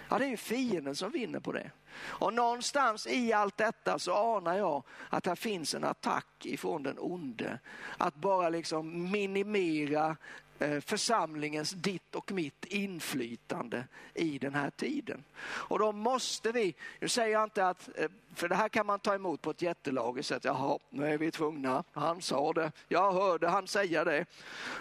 Ja, 0.09 0.17
det 0.17 0.25
är 0.25 0.29
ju 0.29 0.37
fienden 0.37 0.95
som 0.95 1.11
vinner 1.11 1.39
på 1.39 1.51
det. 1.51 1.71
Och 1.99 2.33
någonstans 2.33 3.07
i 3.07 3.33
allt 3.33 3.57
detta 3.57 3.99
så 3.99 4.37
anar 4.37 4.57
jag 4.57 4.83
att 5.09 5.25
här 5.25 5.35
finns 5.35 5.73
en 5.73 5.83
attack 5.83 6.45
ifrån 6.45 6.83
den 6.83 6.99
onde. 6.99 7.59
Att 7.97 8.15
bara 8.15 8.49
liksom 8.49 9.11
minimera 9.11 10.17
eh, 10.59 10.79
församlingens, 10.79 11.71
ditt 11.71 12.15
och 12.15 12.31
mitt 12.31 12.65
inflytande 12.65 13.83
i 14.13 14.39
den 14.39 14.53
här 14.53 14.69
tiden. 14.69 15.23
Och 15.39 15.79
då 15.79 15.91
måste 15.91 16.51
vi, 16.51 16.75
nu 16.99 17.07
säger 17.07 17.33
jag 17.33 17.43
inte 17.43 17.67
att, 17.67 17.89
eh, 17.95 18.09
för 18.37 18.49
det 18.49 18.55
här 18.55 18.69
kan 18.69 18.85
man 18.85 18.99
ta 18.99 19.15
emot 19.15 19.41
på 19.41 19.51
ett 19.51 19.61
jättelagiskt 19.61 20.29
sätt, 20.29 20.45
jaha, 20.45 20.79
nu 20.89 21.13
är 21.13 21.17
vi 21.17 21.31
tvungna, 21.31 21.83
han 21.91 22.21
sa 22.21 22.53
det, 22.53 22.71
jag 22.87 23.13
hörde 23.13 23.47
han 23.47 23.67
säga 23.67 24.03
det, 24.03 24.25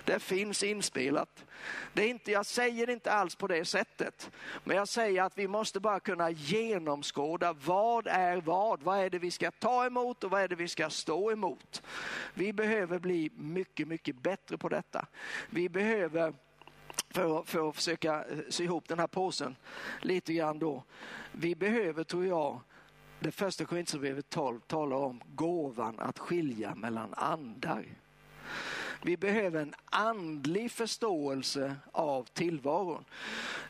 det 0.05 0.19
finns 0.19 0.63
inspelat. 0.63 1.45
Det 1.93 2.03
är 2.03 2.09
inte, 2.09 2.33
jag 2.33 2.47
säger 2.47 2.91
inte 2.91 3.13
alls 3.13 3.37
på 3.37 3.47
det 3.47 3.65
sättet, 3.65 4.31
men 4.65 4.77
jag 4.77 4.89
säger 4.89 5.23
att 5.23 5.39
vi 5.39 5.49
måste 5.49 5.81
bara 5.81 6.01
kunna 6.01 6.31
genomskåda 6.31 7.53
vad 7.53 8.07
är 8.07 8.41
vad, 8.41 8.83
vad 8.83 8.99
är 8.99 9.11
det 9.11 9.19
vi 9.19 9.31
ska 9.31 9.51
ta 9.51 9.87
emot 9.87 10.25
och 10.25 10.31
vad 10.31 10.41
är 10.41 10.49
det 10.49 10.55
vi 10.57 10.69
ska 10.69 10.91
stå 10.91 11.33
emot. 11.33 11.83
Vi 12.35 12.53
behöver 12.53 12.99
bli 12.99 13.31
mycket, 13.35 13.89
mycket 13.89 14.17
bättre 14.17 14.59
på 14.59 14.69
detta. 14.69 15.07
Vi 15.51 15.69
behöver 15.69 16.35
för, 17.11 17.43
för 17.43 17.69
att 17.69 17.77
försöka 17.77 18.25
eh, 18.25 18.39
sy 18.49 18.65
ihop 18.65 18.89
den 18.89 18.99
här 18.99 19.07
påsen 19.07 19.57
lite 20.01 20.33
grann 20.33 20.59
då. 20.59 20.83
Vi 21.33 21.55
behöver, 21.55 22.05
tror 22.05 22.27
jag, 22.27 22.61
det 23.21 23.31
första 23.31 23.65
Korinthierbrevet 23.65 24.31
12 24.31 24.61
talar 24.61 24.97
om 24.97 25.21
gåvan 25.35 25.95
att 25.99 26.19
skilja 26.19 26.75
mellan 26.75 27.15
andar. 27.15 27.85
Vi 29.03 29.17
behöver 29.17 29.63
en 29.63 29.75
andlig 29.85 30.71
förståelse 30.73 31.77
av 31.93 32.25
tillvaron. 32.25 33.05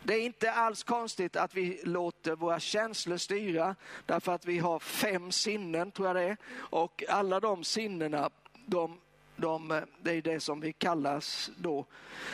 Det 0.02 0.14
är 0.14 0.20
inte 0.22 0.52
alls 0.52 0.82
konstigt 0.82 1.36
att 1.36 1.54
vi 1.54 1.80
låter 1.84 2.36
våra 2.36 2.60
känslor 2.60 3.16
styra 3.16 3.76
därför 4.06 4.32
att 4.32 4.46
vi 4.46 4.58
har 4.58 4.78
fem 4.78 5.32
sinnen, 5.32 5.90
tror 5.90 6.08
jag 6.08 6.16
det 6.16 6.22
är. 6.22 6.36
Och 6.54 7.04
alla 7.08 7.40
de 7.40 7.64
sinnena 7.64 8.30
de 8.66 9.00
de, 9.36 9.70
eh, 9.70 9.82
det 10.02 10.12
är 10.12 10.22
det 10.22 10.40
som 10.40 10.60
vi 10.60 10.72
kallas 10.72 11.50
då 11.56 11.86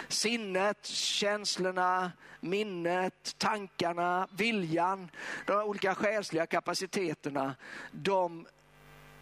sinnet, 0.09 0.87
känslorna, 0.87 2.13
minnet, 2.41 3.35
tankarna, 3.39 4.29
viljan, 4.37 5.11
de 5.47 5.53
olika 5.53 5.95
själsliga 5.95 6.47
kapaciteterna. 6.47 7.55
De 7.93 8.47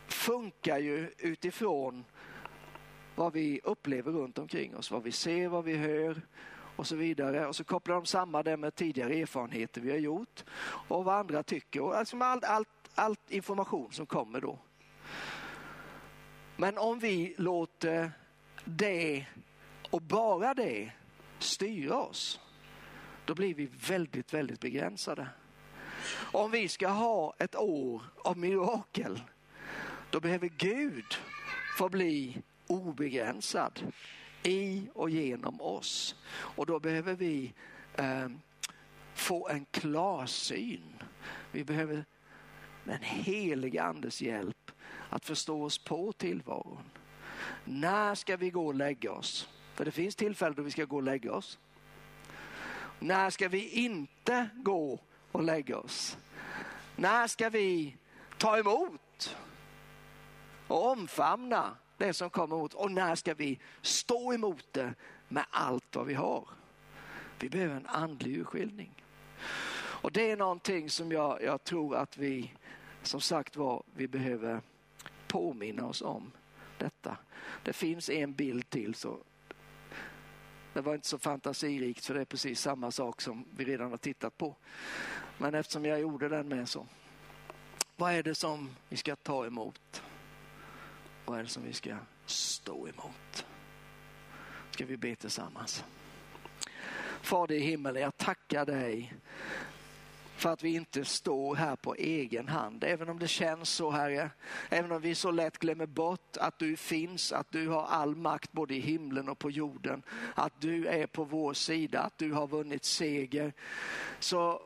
funkar 0.08 0.78
ju 0.78 1.10
utifrån 1.18 2.04
vad 3.14 3.32
vi 3.32 3.60
upplever 3.64 4.12
runt 4.12 4.38
omkring 4.38 4.76
oss, 4.76 4.90
vad 4.90 5.02
vi 5.02 5.12
ser, 5.12 5.48
vad 5.48 5.64
vi 5.64 5.76
hör 5.76 6.20
och 6.76 6.86
så 6.86 6.96
vidare. 6.96 7.46
Och 7.46 7.56
så 7.56 7.64
kopplar 7.64 7.94
de 7.94 8.06
samman 8.06 8.44
det 8.44 8.56
med 8.56 8.74
tidigare 8.74 9.14
erfarenheter 9.14 9.80
vi 9.80 9.90
har 9.90 9.98
gjort 9.98 10.44
och 10.88 11.04
vad 11.04 11.14
andra 11.14 11.42
tycker. 11.42 11.80
Och 11.80 11.96
alltså 11.96 12.16
allt, 12.16 12.44
allt, 12.44 12.68
allt 12.94 13.30
information 13.30 13.92
som 13.92 14.06
kommer 14.06 14.40
då. 14.40 14.58
Men 16.60 16.78
om 16.78 16.98
vi 16.98 17.34
låter 17.38 18.12
det 18.64 19.26
och 19.90 20.02
bara 20.02 20.54
det 20.54 20.92
styra 21.38 21.96
oss, 21.96 22.40
då 23.24 23.34
blir 23.34 23.54
vi 23.54 23.68
väldigt, 23.88 24.34
väldigt 24.34 24.60
begränsade. 24.60 25.28
Om 26.32 26.50
vi 26.50 26.68
ska 26.68 26.88
ha 26.88 27.34
ett 27.38 27.56
år 27.56 28.02
av 28.24 28.38
mirakel, 28.38 29.22
då 30.10 30.20
behöver 30.20 30.48
Gud 30.48 31.04
få 31.78 31.88
bli 31.88 32.42
obegränsad 32.66 33.92
i 34.42 34.88
och 34.94 35.10
genom 35.10 35.60
oss. 35.60 36.14
Och 36.32 36.66
då 36.66 36.80
behöver 36.80 37.14
vi 37.14 37.52
eh, 37.94 38.28
få 39.14 39.48
en 39.48 39.64
klarsyn. 39.64 41.02
Vi 41.52 41.64
behöver 41.64 42.04
den 42.84 43.02
heliga 43.02 43.82
andes 43.82 44.22
hjälp 44.22 44.59
att 45.10 45.24
förstå 45.24 45.62
oss 45.62 45.78
på 45.78 46.12
tillvaron. 46.12 46.84
När 47.64 48.14
ska 48.14 48.36
vi 48.36 48.50
gå 48.50 48.66
och 48.66 48.74
lägga 48.74 49.12
oss? 49.12 49.48
För 49.74 49.84
det 49.84 49.90
finns 49.90 50.16
tillfällen 50.16 50.54
då 50.56 50.62
vi 50.62 50.70
ska 50.70 50.84
gå 50.84 50.96
och 50.96 51.02
lägga 51.02 51.32
oss. 51.32 51.58
När 52.98 53.30
ska 53.30 53.48
vi 53.48 53.68
inte 53.68 54.48
gå 54.54 55.00
och 55.32 55.42
lägga 55.42 55.78
oss? 55.78 56.18
När 56.96 57.26
ska 57.26 57.48
vi 57.48 57.96
ta 58.38 58.58
emot 58.58 59.36
och 60.66 60.90
omfamna 60.90 61.76
det 61.96 62.12
som 62.12 62.30
kommer 62.30 62.56
emot 62.56 62.74
och 62.74 62.90
när 62.90 63.14
ska 63.14 63.34
vi 63.34 63.58
stå 63.82 64.32
emot 64.32 64.64
det 64.72 64.94
med 65.28 65.44
allt 65.50 65.96
vad 65.96 66.06
vi 66.06 66.14
har. 66.14 66.48
Vi 67.38 67.48
behöver 67.48 67.76
en 67.76 67.86
andlig 67.86 68.36
urskiljning. 68.36 69.04
Och 69.72 70.12
det 70.12 70.30
är 70.30 70.36
någonting 70.36 70.90
som 70.90 71.12
jag, 71.12 71.42
jag 71.42 71.64
tror 71.64 71.96
att 71.96 72.18
vi, 72.18 72.54
som 73.02 73.20
sagt 73.20 73.56
var, 73.56 73.82
vi 73.94 74.08
behöver 74.08 74.60
påminna 75.30 75.86
oss 75.86 76.02
om 76.02 76.32
detta. 76.78 77.16
Det 77.62 77.72
finns 77.72 78.10
en 78.10 78.32
bild 78.32 78.70
till 78.70 78.94
så 78.94 79.18
det 80.72 80.80
var 80.80 80.94
inte 80.94 81.08
så 81.08 81.18
fantasirikt 81.18 82.04
för 82.04 82.14
det 82.14 82.20
är 82.20 82.24
precis 82.24 82.60
samma 82.60 82.90
sak 82.90 83.20
som 83.20 83.44
vi 83.56 83.64
redan 83.64 83.90
har 83.90 83.98
tittat 83.98 84.38
på. 84.38 84.56
Men 85.38 85.54
eftersom 85.54 85.84
jag 85.84 86.00
gjorde 86.00 86.28
den 86.28 86.48
med 86.48 86.68
så. 86.68 86.86
Vad 87.96 88.12
är 88.12 88.22
det 88.22 88.34
som 88.34 88.70
vi 88.88 88.96
ska 88.96 89.16
ta 89.16 89.46
emot? 89.46 90.02
Vad 91.24 91.38
är 91.38 91.42
det 91.42 91.48
som 91.48 91.64
vi 91.64 91.72
ska 91.72 91.96
stå 92.26 92.88
emot? 92.88 93.46
Ska 94.70 94.86
vi 94.86 94.96
be 94.96 95.16
tillsammans? 95.16 95.84
Fader 97.22 97.54
i 97.54 97.60
himmelen, 97.60 98.02
jag 98.02 98.16
tackar 98.16 98.66
dig 98.66 99.14
för 100.40 100.50
att 100.50 100.62
vi 100.62 100.74
inte 100.74 101.04
står 101.04 101.54
här 101.54 101.76
på 101.76 101.94
egen 101.94 102.48
hand. 102.48 102.84
Även 102.84 103.08
om 103.08 103.18
det 103.18 103.28
känns 103.28 103.70
så, 103.70 103.90
Herre. 103.90 104.30
Även 104.68 104.92
om 104.92 105.02
vi 105.02 105.14
så 105.14 105.30
lätt 105.30 105.58
glömmer 105.58 105.86
bort 105.86 106.36
att 106.36 106.58
du 106.58 106.76
finns, 106.76 107.32
att 107.32 107.52
du 107.52 107.68
har 107.68 107.82
all 107.84 108.16
makt 108.16 108.52
både 108.52 108.74
i 108.74 108.80
himlen 108.80 109.28
och 109.28 109.38
på 109.38 109.50
jorden. 109.50 110.02
Att 110.34 110.60
du 110.60 110.86
är 110.86 111.06
på 111.06 111.24
vår 111.24 111.54
sida, 111.54 112.00
att 112.00 112.18
du 112.18 112.32
har 112.32 112.46
vunnit 112.46 112.84
seger. 112.84 113.52
Så 114.18 114.62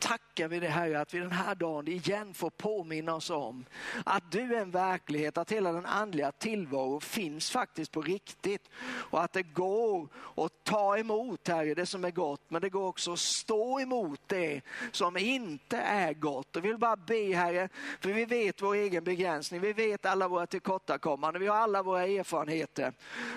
tackar 0.00 0.48
vi 0.48 0.60
dig 0.60 0.68
Herre 0.68 1.00
att 1.00 1.14
vi 1.14 1.18
den 1.18 1.32
här 1.32 1.54
dagen 1.54 1.88
igen 1.88 2.34
får 2.34 2.50
påminna 2.50 3.14
oss 3.14 3.30
om 3.30 3.64
att 4.04 4.32
du 4.32 4.54
är 4.54 4.60
en 4.60 4.70
verklighet, 4.70 5.38
att 5.38 5.52
hela 5.52 5.72
den 5.72 5.86
andliga 5.86 6.32
tillvaron 6.32 7.00
finns 7.00 7.50
faktiskt 7.50 7.92
på 7.92 8.02
riktigt 8.02 8.70
och 8.84 9.22
att 9.22 9.32
det 9.32 9.42
går 9.42 10.08
att 10.36 10.64
ta 10.64 10.98
emot 10.98 11.48
Herre 11.48 11.74
det 11.74 11.86
som 11.86 12.04
är 12.04 12.10
gott 12.10 12.40
men 12.48 12.62
det 12.62 12.68
går 12.68 12.86
också 12.86 13.12
att 13.12 13.18
stå 13.18 13.80
emot 13.80 14.20
det 14.26 14.60
som 14.92 15.16
inte 15.16 15.76
är 15.76 16.12
gott. 16.12 16.56
Och 16.56 16.64
vi 16.64 16.68
vill 16.68 16.78
bara 16.78 16.96
be 16.96 17.34
Herre, 17.34 17.68
för 18.00 18.12
vi 18.12 18.24
vet 18.24 18.62
vår 18.62 18.74
egen 18.74 19.04
begränsning, 19.04 19.60
vi 19.60 19.72
vet 19.72 20.06
alla 20.06 20.28
våra 20.28 20.46
tillkortakommanden, 20.46 21.42
vi 21.42 21.48
har 21.48 21.56
alla 21.56 21.82
våra 21.82 22.06
erfarenheter. 22.06 22.92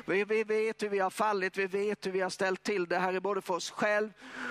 Vi, 0.06 0.24
vi 0.24 0.44
vet 0.44 0.84
hur 0.84 0.90
vi 0.90 1.00
har 1.00 1.10
fallit, 1.10 1.58
vi 1.58 1.68
vet 1.68 2.06
hur 2.06 2.12
vi 2.12 2.22
har 2.22 2.30
ställt 2.30 2.64
till 2.64 2.86
det 2.86 2.98
Herre, 2.98 3.22
både 3.22 3.42
för 3.42 3.54
oss 3.54 3.72
själv, 3.72 4.10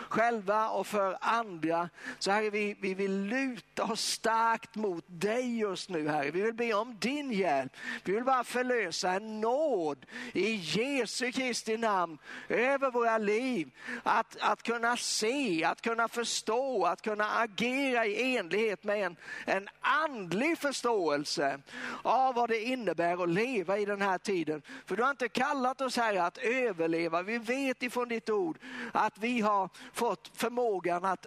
själva 0.09 0.69
och 0.69 0.87
för 0.87 1.19
andra. 1.21 1.89
Så 2.19 2.31
Herre, 2.31 2.51
vi, 2.51 2.77
vi 2.81 2.95
vill 2.95 3.25
luta 3.25 3.85
oss 3.85 4.05
starkt 4.05 4.75
mot 4.75 5.05
dig 5.07 5.59
just 5.59 5.89
nu 5.89 6.09
Herre. 6.09 6.31
Vi 6.31 6.43
vill 6.43 6.55
be 6.55 6.75
om 6.75 6.97
din 6.99 7.33
hjälp. 7.33 7.73
Vi 8.05 8.13
vill 8.13 8.25
bara 8.25 8.45
förlösa 8.45 9.13
en 9.13 9.41
nåd 9.41 10.07
i 10.33 10.55
Jesu 10.55 11.33
Kristi 11.33 11.77
namn 11.77 12.19
över 12.49 12.91
våra 12.91 13.19
liv. 13.19 13.71
Att, 14.03 14.37
att 14.41 14.63
kunna 14.63 14.97
se, 14.97 15.65
att 15.65 15.83
kunna 15.83 16.09
förstå, 16.09 16.85
att 16.85 17.03
kunna 17.03 17.25
agera 17.25 18.07
i 18.07 18.37
enlighet 18.37 18.85
med 18.85 19.07
en, 19.07 19.17
en 19.47 19.69
andlig 19.81 20.59
förståelse 20.59 21.61
av 22.03 22.35
vad 22.35 22.49
det 22.49 22.63
innebär 22.63 23.23
att 23.23 23.29
leva 23.29 23.79
i 23.79 23.85
den 23.85 24.03
här 24.03 24.19
tiden. 24.19 24.63
För 24.87 24.97
du 24.97 25.03
har 25.03 25.11
inte 25.11 25.29
kallat 25.29 25.81
oss 25.81 25.97
här 25.97 26.17
att 26.17 26.39
överleva. 26.39 27.23
Vi 27.23 27.39
vet 27.39 27.83
ifrån 27.83 28.09
ditt 28.09 28.31
ord 28.31 28.59
att 28.93 29.19
vi 29.19 29.41
har 29.41 29.69
fått 29.93 30.31
förmågan 30.35 31.05
att 31.05 31.27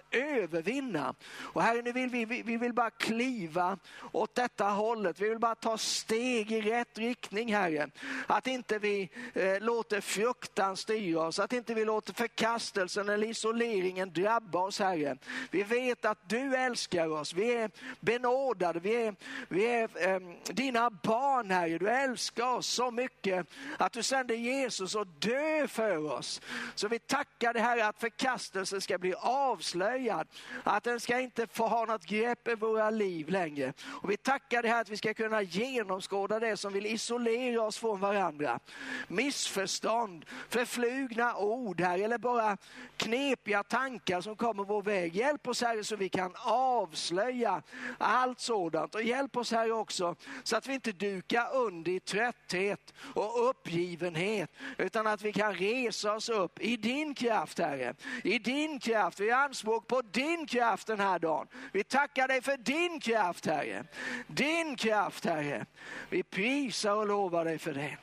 övervinna 0.65 0.85
vinna. 0.85 1.15
Och 1.53 1.61
Herre, 1.61 1.81
nu 1.81 1.91
vill 1.91 2.09
vi, 2.09 2.25
vi 2.25 2.57
vill 2.57 2.73
bara 2.73 2.89
kliva 2.89 3.77
åt 4.11 4.35
detta 4.35 4.65
hållet. 4.65 5.21
Vi 5.21 5.29
vill 5.29 5.39
bara 5.39 5.55
ta 5.55 5.77
steg 5.77 6.51
i 6.51 6.61
rätt 6.61 6.97
riktning, 6.97 7.53
Herre. 7.53 7.89
Att 8.27 8.47
inte 8.47 8.79
vi 8.79 9.09
eh, 9.33 9.59
låter 9.59 10.01
fruktan 10.01 10.77
styra 10.77 11.21
oss, 11.21 11.39
att 11.39 11.53
inte 11.53 11.73
vi 11.73 11.85
låter 11.85 12.13
förkastelsen 12.13 13.09
eller 13.09 13.27
isoleringen 13.27 14.13
drabba 14.13 14.59
oss, 14.59 14.79
Herre. 14.79 15.17
Vi 15.51 15.63
vet 15.63 16.05
att 16.05 16.29
du 16.29 16.55
älskar 16.55 17.07
oss. 17.07 17.33
Vi 17.33 17.53
är 17.53 17.71
benådade. 17.99 18.79
Vi 18.79 18.95
är, 18.95 19.15
vi 19.47 19.65
är 19.65 20.09
eh, 20.09 20.19
dina 20.53 20.89
barn, 20.89 21.51
Herre. 21.51 21.77
Du 21.77 21.89
älskar 21.89 22.55
oss 22.55 22.67
så 22.67 22.91
mycket 22.91 23.47
att 23.77 23.93
du 23.93 24.03
sände 24.03 24.35
Jesus 24.35 24.95
och 24.95 25.07
dö 25.07 25.67
för 25.67 26.11
oss. 26.11 26.41
Så 26.75 26.87
vi 26.87 26.99
tackar 26.99 27.53
dig, 27.53 27.61
Herre, 27.61 27.87
att 27.87 27.99
förkastelsen 27.99 28.81
ska 28.81 28.97
bli 28.97 29.13
avslöjad 29.13 30.27
att 30.63 30.83
den 30.83 30.99
ska 30.99 31.19
inte 31.19 31.47
få 31.47 31.67
ha 31.67 31.85
något 31.85 32.05
grepp 32.05 32.47
i 32.47 32.55
våra 32.55 32.89
liv 32.89 33.29
längre. 33.29 33.73
Och 33.85 34.09
vi 34.09 34.17
tackar 34.17 34.61
dig 34.61 34.71
här 34.71 34.81
att 34.81 34.89
vi 34.89 34.97
ska 34.97 35.13
kunna 35.13 35.41
genomskåda 35.41 36.39
det 36.39 36.57
som 36.57 36.73
vill 36.73 36.85
isolera 36.85 37.61
oss 37.61 37.77
från 37.77 37.99
varandra. 37.99 38.59
Missförstånd, 39.07 40.25
förflugna 40.49 41.35
ord 41.35 41.81
här 41.81 41.99
eller 41.99 42.17
bara 42.17 42.57
knepiga 42.97 43.63
tankar 43.63 44.21
som 44.21 44.35
kommer 44.35 44.63
vår 44.63 44.81
väg. 44.81 45.15
Hjälp 45.15 45.47
oss 45.47 45.61
Herre 45.61 45.83
så 45.83 45.95
vi 45.95 46.09
kan 46.09 46.31
avslöja 46.45 47.61
allt 47.97 48.39
sådant 48.39 48.95
och 48.95 49.03
hjälp 49.03 49.37
oss 49.37 49.51
Herre 49.51 49.71
också 49.71 50.15
så 50.43 50.57
att 50.57 50.67
vi 50.67 50.73
inte 50.73 50.91
dukar 50.91 51.55
under 51.55 51.91
i 51.91 51.99
trötthet 51.99 52.93
och 53.13 53.49
uppgivenhet 53.49 54.51
utan 54.77 55.07
att 55.07 55.21
vi 55.21 55.33
kan 55.33 55.53
resa 55.53 56.13
oss 56.13 56.29
upp 56.29 56.61
i 56.61 56.77
din 56.77 57.13
kraft 57.13 57.59
Herre. 57.59 57.93
I 58.23 58.39
din 58.39 58.79
kraft, 58.79 59.19
vi 59.19 59.29
har 59.29 59.43
anspråk 59.43 59.87
på 59.87 60.01
din 60.01 60.44
kraft 60.47 60.87
den 60.87 60.99
här 60.99 61.19
dagen. 61.19 61.47
Vi 61.71 61.83
tackar 61.83 62.27
dig 62.27 62.41
för 62.41 62.57
din 62.57 62.99
kraft 62.99 63.45
Herre. 63.45 63.85
Din 64.27 64.75
kraft 64.75 65.25
Herre. 65.25 65.65
Vi 66.09 66.23
prisar 66.23 66.95
och 66.95 67.07
lovar 67.07 67.45
dig 67.45 67.57
för 67.57 67.73
det. 67.73 67.97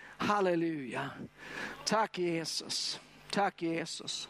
Halleluja. 0.00 1.10
Tack 1.84 2.18
Jesus. 2.18 3.00
Tack 3.30 3.62
Jesus. 3.62 4.28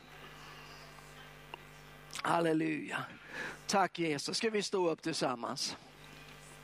Halleluja. 2.22 3.04
Tack 3.66 3.98
Jesus. 3.98 4.36
Ska 4.36 4.50
vi 4.50 4.62
stå 4.62 4.90
upp 4.90 5.02
tillsammans? 5.02 5.76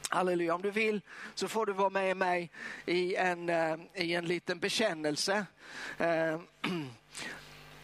Halleluja. 0.08 0.54
Om 0.54 0.62
du 0.62 0.70
vill 0.70 1.00
så 1.34 1.48
får 1.48 1.66
du 1.66 1.72
vara 1.72 1.90
med 1.90 2.16
mig 2.16 2.50
i 2.86 3.16
en, 3.16 3.48
eh, 3.48 3.76
i 3.94 4.14
en 4.14 4.24
liten 4.24 4.58
bekännelse. 4.58 5.46
Eh, 5.98 6.40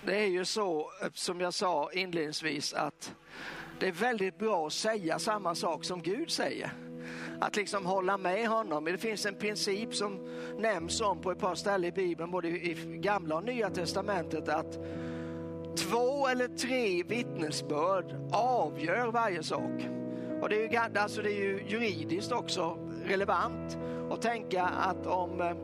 Det 0.06 0.16
är 0.16 0.26
ju 0.26 0.44
så, 0.44 0.90
eh, 1.02 1.08
som 1.14 1.40
jag 1.40 1.54
sa 1.54 1.90
inledningsvis, 1.92 2.74
att 2.74 3.14
det 3.80 3.88
är 3.88 3.92
väldigt 3.92 4.38
bra 4.38 4.66
att 4.66 4.72
säga 4.72 5.18
samma 5.18 5.54
sak 5.54 5.84
som 5.84 6.02
Gud 6.02 6.30
säger. 6.30 6.72
Att 7.40 7.56
liksom 7.56 7.86
hålla 7.86 8.18
med 8.18 8.48
honom. 8.48 8.84
Det 8.84 8.98
finns 8.98 9.26
en 9.26 9.34
princip 9.34 9.94
som 9.94 10.18
nämns 10.58 11.00
om 11.00 11.20
på 11.20 11.30
ett 11.30 11.38
par 11.38 11.54
ställen 11.54 11.84
i 11.84 11.92
Bibeln, 11.92 12.30
både 12.30 12.48
i 12.48 12.74
gamla 13.00 13.36
och 13.36 13.44
nya 13.44 13.70
testamentet, 13.70 14.48
att 14.48 14.78
två 15.76 16.28
eller 16.28 16.48
tre 16.48 17.02
vittnesbörd 17.02 18.16
avgör 18.32 19.06
varje 19.06 19.42
sak. 19.42 19.88
Och 20.42 20.48
det 20.48 20.64
är 20.64 20.72
ju, 20.72 20.98
alltså 20.98 21.22
det 21.22 21.32
är 21.32 21.44
ju 21.44 21.64
juridiskt 21.68 22.32
också 22.32 22.78
relevant 23.04 23.78
att 24.10 24.22
tänka 24.22 24.64
att 24.64 25.06
om, 25.06 25.40
eh, 25.40 25.56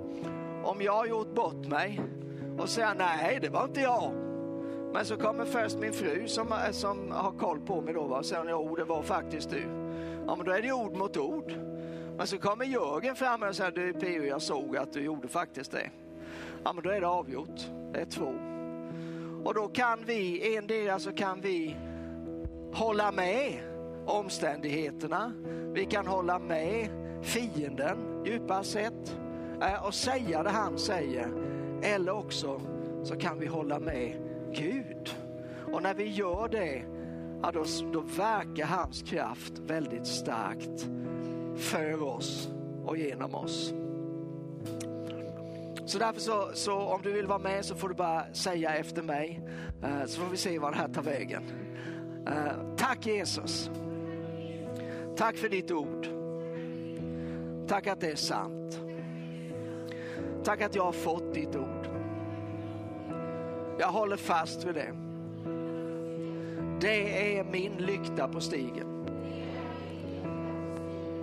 om 0.64 0.82
jag 0.82 0.92
har 0.92 1.06
gjort 1.06 1.34
bort 1.34 1.66
mig 1.66 2.00
och 2.58 2.68
säga 2.68 2.94
nej, 2.94 3.38
det 3.42 3.48
var 3.48 3.64
inte 3.64 3.80
jag. 3.80 4.25
Men 4.92 5.04
så 5.04 5.16
kommer 5.16 5.44
först 5.44 5.78
min 5.78 5.92
fru 5.92 6.28
som, 6.28 6.52
eh, 6.52 6.70
som 6.70 7.10
har 7.10 7.32
koll 7.32 7.60
på 7.60 7.80
mig 7.80 7.94
då 7.94 8.00
och 8.00 8.26
säger 8.26 8.50
jo, 8.50 8.56
oh, 8.56 8.76
det 8.76 8.84
var 8.84 9.02
faktiskt 9.02 9.50
du. 9.50 9.62
Ja, 10.26 10.36
men 10.36 10.46
då 10.46 10.52
är 10.52 10.62
det 10.62 10.72
ord 10.72 10.96
mot 10.96 11.16
ord. 11.16 11.52
Men 12.16 12.26
så 12.26 12.38
kommer 12.38 12.64
Jörgen 12.64 13.16
fram 13.16 13.42
och 13.42 13.56
säger 13.56 13.70
du 13.70 13.92
P.O. 13.92 14.22
jag 14.22 14.42
såg 14.42 14.76
att 14.76 14.92
du 14.92 15.00
gjorde 15.00 15.28
faktiskt 15.28 15.72
det. 15.72 15.90
Ja, 16.64 16.72
men 16.72 16.84
då 16.84 16.90
är 16.90 17.00
det 17.00 17.08
avgjort. 17.08 17.60
Det 17.92 18.00
är 18.00 18.04
två. 18.04 18.34
Och 19.44 19.54
då 19.54 19.68
kan 19.68 19.98
vi, 20.06 20.56
endera 20.56 20.86
så 20.86 20.92
alltså 20.92 21.12
kan 21.12 21.40
vi 21.40 21.76
hålla 22.72 23.12
med 23.12 23.60
omständigheterna. 24.06 25.32
Vi 25.72 25.84
kan 25.84 26.06
hålla 26.06 26.38
med 26.38 26.88
fienden 27.22 28.22
djupast 28.26 28.70
sett 28.70 29.16
eh, 29.62 29.86
och 29.86 29.94
säga 29.94 30.42
det 30.42 30.50
han 30.50 30.78
säger. 30.78 31.28
Eller 31.82 32.12
också 32.12 32.60
så 33.02 33.16
kan 33.16 33.38
vi 33.38 33.46
hålla 33.46 33.78
med 33.78 34.25
Gud. 34.52 35.16
Och 35.72 35.82
när 35.82 35.94
vi 35.94 36.08
gör 36.08 36.48
det, 36.48 36.82
ja, 37.42 37.52
då, 37.52 37.64
då 37.92 38.00
verkar 38.00 38.66
hans 38.66 39.02
kraft 39.02 39.58
väldigt 39.58 40.06
starkt 40.06 40.88
för 41.56 42.02
oss 42.02 42.48
och 42.84 42.96
genom 42.96 43.34
oss. 43.34 43.74
Så 45.86 45.98
därför 45.98 46.20
så, 46.20 46.50
så, 46.54 46.74
om 46.74 47.02
du 47.02 47.12
vill 47.12 47.26
vara 47.26 47.38
med 47.38 47.64
så 47.64 47.74
får 47.74 47.88
du 47.88 47.94
bara 47.94 48.32
säga 48.32 48.74
efter 48.74 49.02
mig. 49.02 49.40
Eh, 49.82 50.06
så 50.06 50.20
får 50.20 50.30
vi 50.30 50.36
se 50.36 50.58
var 50.58 50.70
det 50.70 50.76
här 50.76 50.88
tar 50.88 51.02
vägen. 51.02 51.42
Eh, 52.26 52.76
tack 52.76 53.06
Jesus. 53.06 53.70
Tack 55.16 55.36
för 55.36 55.48
ditt 55.48 55.70
ord. 55.70 56.06
Tack 57.68 57.86
att 57.86 58.00
det 58.00 58.10
är 58.10 58.16
sant. 58.16 58.80
Tack 60.44 60.62
att 60.62 60.74
jag 60.74 60.84
har 60.84 60.92
fått 60.92 61.34
ditt 61.34 61.56
ord. 61.56 61.95
Jag 63.78 63.88
håller 63.88 64.16
fast 64.16 64.64
vid 64.64 64.74
det. 64.74 64.92
Det 66.80 67.38
är 67.38 67.44
min 67.44 67.72
lykta 67.72 68.28
på 68.28 68.40
stigen. 68.40 69.06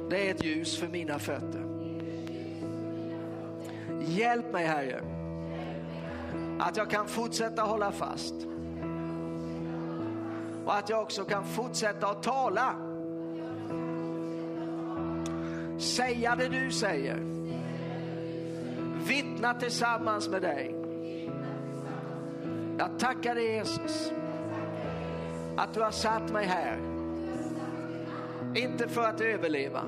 Det 0.10 0.28
är 0.28 0.32
ett 0.32 0.45
ljus 0.45 0.78
för 0.80 0.88
mina 0.88 1.20
fötter. 1.20 1.64
Hjälp 4.01 4.51
mig 4.54 4.66
Herre. 4.66 5.01
Att 6.60 6.78
jag 6.78 6.89
kan 6.89 7.08
fortsätta 7.08 7.62
hålla 7.62 7.91
fast. 7.91 8.34
Och 10.66 10.76
att 10.76 10.89
jag 10.89 11.01
också 11.01 11.26
kan 11.26 11.45
fortsätta 11.45 12.08
att 12.08 12.24
tala. 12.24 12.76
Säga 15.78 16.36
det 16.36 16.47
du 16.47 16.72
säger. 16.72 17.18
Vittna 19.08 19.54
tillsammans 19.54 20.30
med 20.30 20.41
dig. 20.41 20.83
Jag 22.78 22.99
tackar 22.99 23.36
dig 23.36 23.45
Jesus 23.45 24.11
att 25.57 25.74
du 25.74 25.82
har 25.82 25.91
satt 25.91 26.32
mig 26.32 26.45
här. 26.45 26.78
Inte 28.55 28.88
för 28.88 29.03
att 29.03 29.21
överleva, 29.21 29.84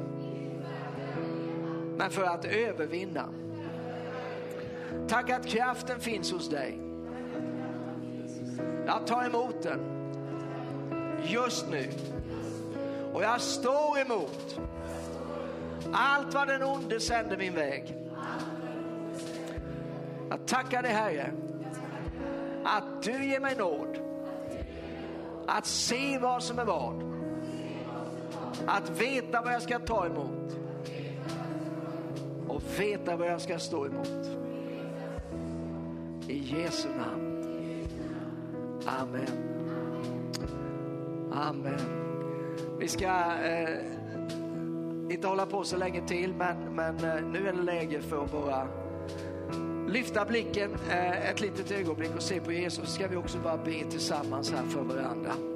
men 1.98 2.10
för 2.10 2.24
att 2.24 2.46
övervinna. 2.46 3.30
Tack 5.08 5.30
att 5.30 5.46
kraften 5.46 6.00
finns 6.00 6.32
hos 6.32 6.50
dig. 6.50 6.80
Jag 8.86 9.08
tar 9.08 9.26
emot 9.26 9.64
den 9.64 9.80
just 11.24 11.70
nu. 11.72 11.90
Och 13.14 13.24
jag 13.24 13.42
står 13.42 14.00
emot 14.00 14.60
allt 15.92 16.34
vad 16.34 16.48
den 16.48 16.64
onde 16.64 17.00
sänder 17.00 17.38
min 17.38 17.54
väg. 17.54 17.96
Jag 20.30 20.46
tackar 20.46 20.82
dig 20.82 20.92
Herre 20.92 21.32
att 22.66 23.04
du 23.04 23.26
ger 23.26 23.40
mig 23.40 23.56
nåd 23.56 24.00
att 25.48 25.66
se 25.66 26.20
vad 26.20 26.44
som 26.44 26.60
är 26.60 26.66
vad. 26.66 27.04
Att 28.66 28.90
veta 28.90 29.42
vad 29.42 29.54
jag 29.54 29.62
ska 29.62 29.80
ta 29.80 30.06
emot 30.06 30.58
och 32.48 32.62
veta 32.80 33.16
vad 33.16 33.28
jag 33.28 33.42
ska 33.42 33.60
stå 33.60 33.86
emot. 33.86 34.30
I 36.28 36.38
Jesu 36.38 36.90
namn. 36.90 37.46
Amen. 38.86 39.28
Amen. 41.32 41.80
Vi 42.80 42.88
ska 42.88 43.08
eh, 43.44 43.80
inte 45.10 45.28
hålla 45.28 45.46
på 45.46 45.64
så 45.64 45.78
länge 45.78 46.08
till, 46.08 46.34
men, 46.34 46.76
men 46.76 46.96
eh, 46.96 47.24
nu 47.24 47.48
är 47.48 47.54
det 47.54 47.62
läge 47.62 48.02
för 48.02 48.24
att 48.24 48.32
bara 48.32 48.68
lyfta 49.88 50.26
blicken 50.26 50.72
eh, 50.90 51.30
ett 51.30 51.42
litet 51.42 51.72
ögonblick 51.72 52.16
och 52.16 52.24
se 52.24 52.40
på 52.40 52.52
Jesus. 52.52 52.94
Ska 52.94 53.08
vi 53.08 53.16
också 53.16 53.38
bara 53.38 53.58
be 53.58 53.84
tillsammans 53.92 54.52
här 54.52 54.64
för 54.64 54.82
varandra. 54.82 55.55